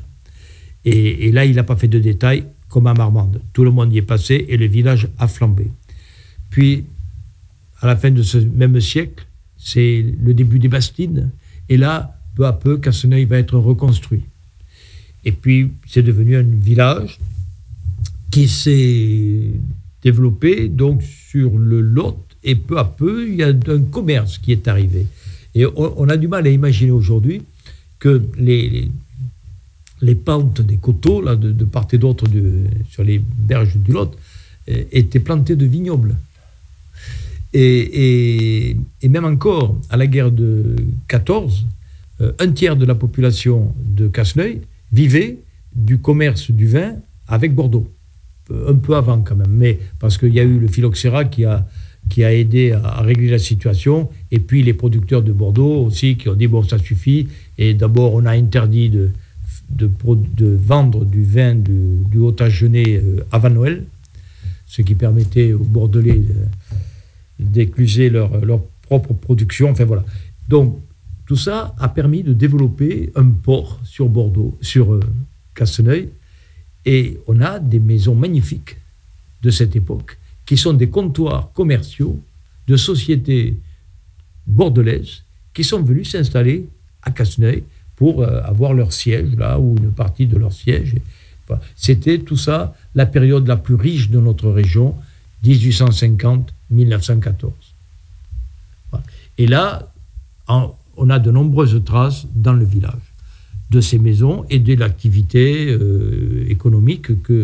Et, 0.85 1.27
et 1.27 1.31
là, 1.31 1.45
il 1.45 1.55
n'a 1.55 1.63
pas 1.63 1.75
fait 1.75 1.87
de 1.87 1.99
détails 1.99 2.45
comme 2.67 2.87
à 2.87 2.95
Marmande. 2.95 3.41
Tout 3.53 3.63
le 3.63 3.69
monde 3.69 3.93
y 3.93 3.99
est 3.99 4.01
passé 4.01 4.43
et 4.49 4.57
le 4.57 4.65
village 4.65 5.07
a 5.19 5.27
flambé. 5.27 5.67
Puis, 6.49 6.85
à 7.79 7.87
la 7.87 7.95
fin 7.95 8.09
de 8.09 8.23
ce 8.23 8.39
même 8.39 8.79
siècle, 8.81 9.27
c'est 9.57 10.03
le 10.19 10.33
début 10.33 10.57
des 10.57 10.67
Bastides. 10.67 11.29
Et 11.69 11.77
là, 11.77 12.17
peu 12.35 12.47
à 12.47 12.53
peu, 12.53 12.77
Casseneuil 12.77 13.25
va 13.25 13.37
être 13.37 13.59
reconstruit. 13.59 14.23
Et 15.25 15.31
puis, 15.31 15.71
c'est 15.87 16.01
devenu 16.01 16.37
un 16.37 16.43
village 16.43 17.19
qui 18.33 18.47
s'est 18.47 19.51
développé 20.01 20.67
donc 20.67 21.03
sur 21.03 21.55
le 21.55 21.81
Lot. 21.81 22.17
Et 22.43 22.55
peu 22.55 22.79
à 22.79 22.83
peu, 22.85 23.29
il 23.29 23.35
y 23.35 23.43
a 23.43 23.49
un 23.49 23.81
commerce 23.91 24.39
qui 24.39 24.51
est 24.51 24.67
arrivé. 24.67 25.05
Et 25.53 25.65
on, 25.75 26.09
a 26.09 26.17
du 26.17 26.27
mal 26.27 26.47
à 26.47 26.49
imaginer 26.49 26.89
aujourd'hui 26.89 27.43
que 27.99 28.23
les, 28.39 28.89
les, 30.01 30.15
pentes 30.15 30.61
des 30.61 30.77
coteaux, 30.77 31.21
là, 31.21 31.35
de, 31.35 31.51
de 31.51 31.63
part 31.63 31.87
et 31.93 31.99
d'autre 31.99 32.25
sur 32.89 33.03
les 33.03 33.19
berges 33.19 33.77
du 33.77 33.91
Lot, 33.91 34.17
euh, 34.69 34.83
étaient 34.91 35.19
plantées 35.19 35.55
de 35.55 35.65
vignobles. 35.67 36.15
Et, 37.53 37.61
et- 37.61 38.77
et 39.03 39.09
même 39.09 39.25
encore, 39.25 39.77
à 39.91 39.95
la 39.95 40.07
guerre 40.07 40.31
de 40.31 40.75
14, 41.07 41.65
euh, 42.21 42.31
un 42.39 42.51
tiers 42.51 42.75
de 42.75 42.85
la 42.85 42.95
population 42.95 43.73
de 43.85 44.07
Casseneuil 44.07 44.61
vivait 44.91 45.37
du 45.75 45.99
commerce 45.99 46.49
du 46.49 46.67
vin 46.67 46.95
avec 47.27 47.53
Bordeaux. 47.53 47.87
Un 48.51 48.75
peu 48.75 48.95
avant 48.95 49.21
quand 49.21 49.35
même, 49.35 49.51
mais 49.51 49.79
parce 49.99 50.17
qu'il 50.17 50.33
y 50.33 50.39
a 50.39 50.43
eu 50.43 50.59
le 50.59 50.67
phylloxéra 50.67 51.25
qui 51.25 51.45
a, 51.45 51.65
qui 52.09 52.23
a 52.23 52.33
aidé 52.33 52.73
à, 52.73 53.01
régler 53.01 53.29
la 53.29 53.39
situation, 53.39 54.09
et 54.31 54.39
puis 54.39 54.63
les 54.63 54.73
producteurs 54.73 55.21
de 55.21 55.31
Bordeaux 55.31 55.85
aussi 55.85 56.17
qui 56.17 56.29
ont 56.29 56.35
dit 56.35 56.47
bon 56.47 56.63
ça 56.63 56.77
suffit, 56.77 57.27
et 57.57 57.73
d'abord 57.73 58.13
on 58.13 58.25
a 58.25 58.31
interdit 58.31 58.89
de, 58.89 59.11
de, 59.69 59.89
vendre 60.61 61.05
du 61.05 61.23
vin 61.23 61.55
du, 61.55 61.99
du 62.11 62.17
Haut-Agenais 62.19 62.97
euh, 62.97 63.25
avant 63.31 63.49
Noël, 63.49 63.85
ce 64.65 64.81
qui 64.81 64.95
permettait 64.95 65.53
aux 65.53 65.59
Bordelais 65.63 66.17
de- 66.19 66.45
d'écluser 67.39 68.09
leur, 68.09 68.43
leur 68.45 68.61
propre 68.83 69.13
production, 69.13 69.69
enfin 69.71 69.85
voilà. 69.85 70.03
Donc 70.49 70.79
tout 71.25 71.35
ça 71.37 71.73
a 71.79 71.87
permis 71.89 72.23
de 72.23 72.33
développer 72.33 73.11
un 73.15 73.25
port 73.25 73.79
sur 73.85 74.09
Bordeaux, 74.09 74.57
sur 74.61 74.93
euh, 74.93 74.99
Casseneuil, 75.55 76.09
et 76.85 77.19
on 77.27 77.41
a 77.41 77.59
des 77.59 77.79
maisons 77.79 78.15
magnifiques 78.15 78.77
de 79.41 79.49
cette 79.49 79.75
époque 79.75 80.17
qui 80.45 80.57
sont 80.57 80.73
des 80.73 80.89
comptoirs 80.89 81.51
commerciaux 81.53 82.19
de 82.67 82.77
sociétés 82.77 83.57
bordelaises 84.45 85.23
qui 85.53 85.63
sont 85.63 85.81
venus 85.81 86.11
s'installer 86.11 86.67
à 87.01 87.11
Casseneuil 87.11 87.63
pour 87.95 88.21
euh, 88.21 88.41
avoir 88.43 88.73
leur 88.73 88.91
siège 88.91 89.35
là 89.35 89.59
ou 89.59 89.75
une 89.77 89.91
partie 89.91 90.25
de 90.25 90.37
leur 90.37 90.51
siège. 90.51 90.95
C'était 91.75 92.19
tout 92.19 92.37
ça 92.37 92.73
la 92.95 93.05
période 93.05 93.47
la 93.47 93.57
plus 93.57 93.75
riche 93.75 94.09
de 94.09 94.19
notre 94.19 94.49
région, 94.49 94.95
1850-1914. 95.45 97.51
Voilà. 98.89 99.05
Et 99.37 99.45
là, 99.45 99.87
on 100.47 101.09
a 101.09 101.19
de 101.19 101.31
nombreuses 101.31 101.79
traces 101.85 102.25
dans 102.33 102.53
le 102.53 102.65
village 102.65 103.12
de 103.75 103.81
ces 103.81 103.99
maisons 104.07 104.37
et 104.53 104.59
de 104.59 104.73
l'activité 104.75 105.45
euh, 105.69 106.45
économique 106.55 107.07
que 107.23 107.39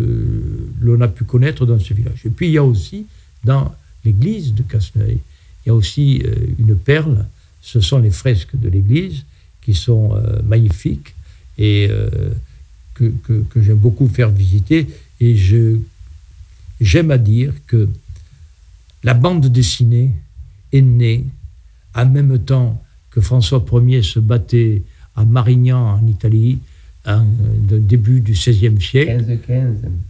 l'on 0.85 0.99
a 1.01 1.07
pu 1.07 1.23
connaître 1.23 1.65
dans 1.65 1.79
ce 1.87 1.93
village. 1.99 2.21
Et 2.25 2.29
puis 2.35 2.47
il 2.49 2.53
y 2.53 2.57
a 2.57 2.63
aussi 2.73 2.99
dans 3.43 3.65
l'église 4.05 4.53
de 4.53 4.63
Casseneuil, 4.71 5.17
il 5.61 5.69
y 5.69 5.71
a 5.71 5.75
aussi 5.81 6.07
euh, 6.25 6.35
une 6.63 6.75
perle, 6.75 7.25
ce 7.61 7.79
sont 7.81 7.99
les 7.99 8.11
fresques 8.21 8.55
de 8.65 8.69
l'église 8.69 9.25
qui 9.63 9.73
sont 9.73 10.05
euh, 10.15 10.41
magnifiques 10.53 11.11
et 11.57 11.89
que, 12.93 13.11
que- 13.51 13.61
j'aime 13.61 13.77
beaucoup 13.87 14.07
faire 14.07 14.29
visiter. 14.29 14.87
Et 15.19 15.35
j'aime 16.79 17.11
à 17.11 17.17
dire 17.17 17.51
que 17.67 17.89
la 19.03 19.13
bande 19.13 19.45
dessinée 19.59 20.11
est 20.71 20.81
née 20.81 21.25
en 21.93 22.05
même 22.05 22.37
temps 22.39 22.81
que 23.11 23.19
François 23.19 23.61
Ier 23.73 24.03
se 24.03 24.19
battait 24.19 24.83
à 25.19 25.25
Marignan 25.25 25.99
en 26.01 26.07
Italie, 26.07 26.59
en, 27.05 27.23
au 27.71 27.77
début 27.79 28.21
du 28.21 28.31
XVIe 28.33 28.79
siècle. 28.81 29.23
15-15. 29.47 29.63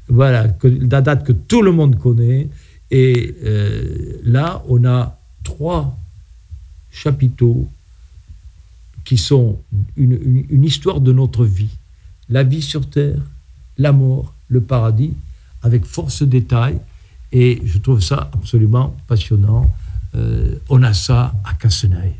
Voilà, 0.08 0.48
que, 0.50 0.68
la 0.68 1.02
date 1.02 1.26
que 1.26 1.32
tout 1.34 1.62
le 1.62 1.72
monde 1.72 1.98
connaît. 1.98 2.48
Et 2.92 3.36
euh, 3.44 4.20
là, 4.24 4.64
on 4.68 4.86
a 4.86 5.20
trois 5.44 5.98
chapiteaux 6.92 7.68
qui 9.06 9.18
sont 9.18 9.60
une, 9.98 10.14
une- 10.14 10.46
une 10.50 10.64
histoire 10.64 11.00
de 11.02 11.12
notre 11.14 11.46
vie. 11.46 11.76
La 12.30 12.44
vie 12.44 12.62
sur 12.62 12.88
Terre, 12.90 13.20
la 13.78 13.92
mort, 13.92 14.34
le 14.50 14.62
paradis, 14.62 15.14
avec 15.64 15.86
force 15.86 16.24
détail. 16.24 16.80
Et 17.32 17.62
je 17.64 17.78
trouve 17.80 18.02
ça 18.02 18.30
absolument 18.34 18.96
passionnant. 19.08 19.70
Euh, 20.16 20.56
on 20.70 20.82
a 20.84 20.94
ça 20.94 21.34
à 21.44 21.54
Casseneuil. 21.54 22.14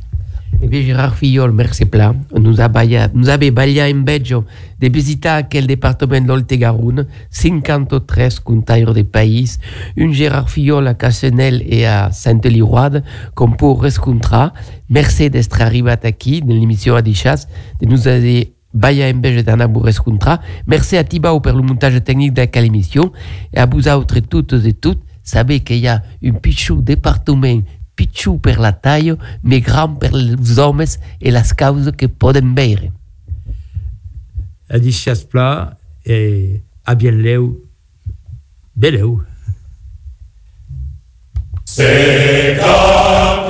Eh 0.62 0.68
bien, 0.68 0.82
Gérard 0.82 1.16
Fillol, 1.16 1.54
merci 1.54 1.86
plein. 1.86 2.16
Nous, 2.38 2.60
a 2.60 2.68
balla, 2.68 3.08
nous 3.14 3.30
avait 3.30 3.52
ballat 3.52 3.86
in 3.86 4.02
Belgio 4.02 4.46
de 4.80 4.90
visitar 4.90 5.38
aquel 5.38 5.68
département 5.68 6.20
d'Oltegaroun, 6.20 7.06
53 7.30 8.42
contaires 8.44 8.94
de 8.94 9.04
pays, 9.04 9.58
un 9.98 10.12
Gérard 10.12 10.50
Fillol 10.50 10.88
à 10.88 10.96
Cassenel 10.96 11.64
et 11.66 11.86
à 11.86 12.12
Saint-Eliroide, 12.12 13.04
qu'on 13.36 13.52
peut 13.52 13.72
rescontrar. 13.72 14.54
Merci 14.90 15.30
d'être 15.30 15.62
arrivé 15.62 15.96
aquí, 16.04 16.42
dans 16.42 16.54
l'émission 16.54 16.96
Adichas, 16.96 17.48
de 17.82 17.86
nous 17.86 18.08
avoir 18.08 18.44
Baya 18.74 19.10
en 19.10 19.18
Belge 19.18 19.44
d'Anna 19.44 19.68
Rescontra. 19.74 20.40
Merci 20.68 20.98
à 20.98 21.04
Tibao 21.04 21.40
pour 21.40 21.54
le 21.54 21.62
montage 21.62 22.04
technique 22.04 22.34
de 22.34 22.42
la 22.54 22.62
émission. 22.62 23.12
Et 23.54 23.58
à 23.58 23.66
vous 23.66 23.88
autres 23.88 24.20
toutes 24.20 24.54
et 24.54 24.74
toutes, 24.74 25.02
savez 25.24 25.62
qu'il 25.62 25.78
y 25.78 25.88
a 25.88 26.02
un 26.24 26.32
pichou 26.34 26.82
département 26.82 27.62
pichou 28.00 28.40
per 28.40 28.56
la 28.64 28.72
taille, 28.72 29.18
mais 29.44 29.60
grand 29.60 30.00
per 30.00 30.12
les 30.14 30.60
hommes 30.60 30.86
et 31.22 31.32
las 31.32 31.54
causes 31.54 31.92
que 31.98 32.08
poden 32.08 32.56
veure. 32.56 32.92
Adicias 34.70 35.26
Pla 35.28 35.78
et 36.06 36.62
à 36.86 36.96
bien 36.96 37.12
leu, 37.12 37.66
beleu. 38.76 39.18
C'est 41.66 42.58
comme 42.60 43.50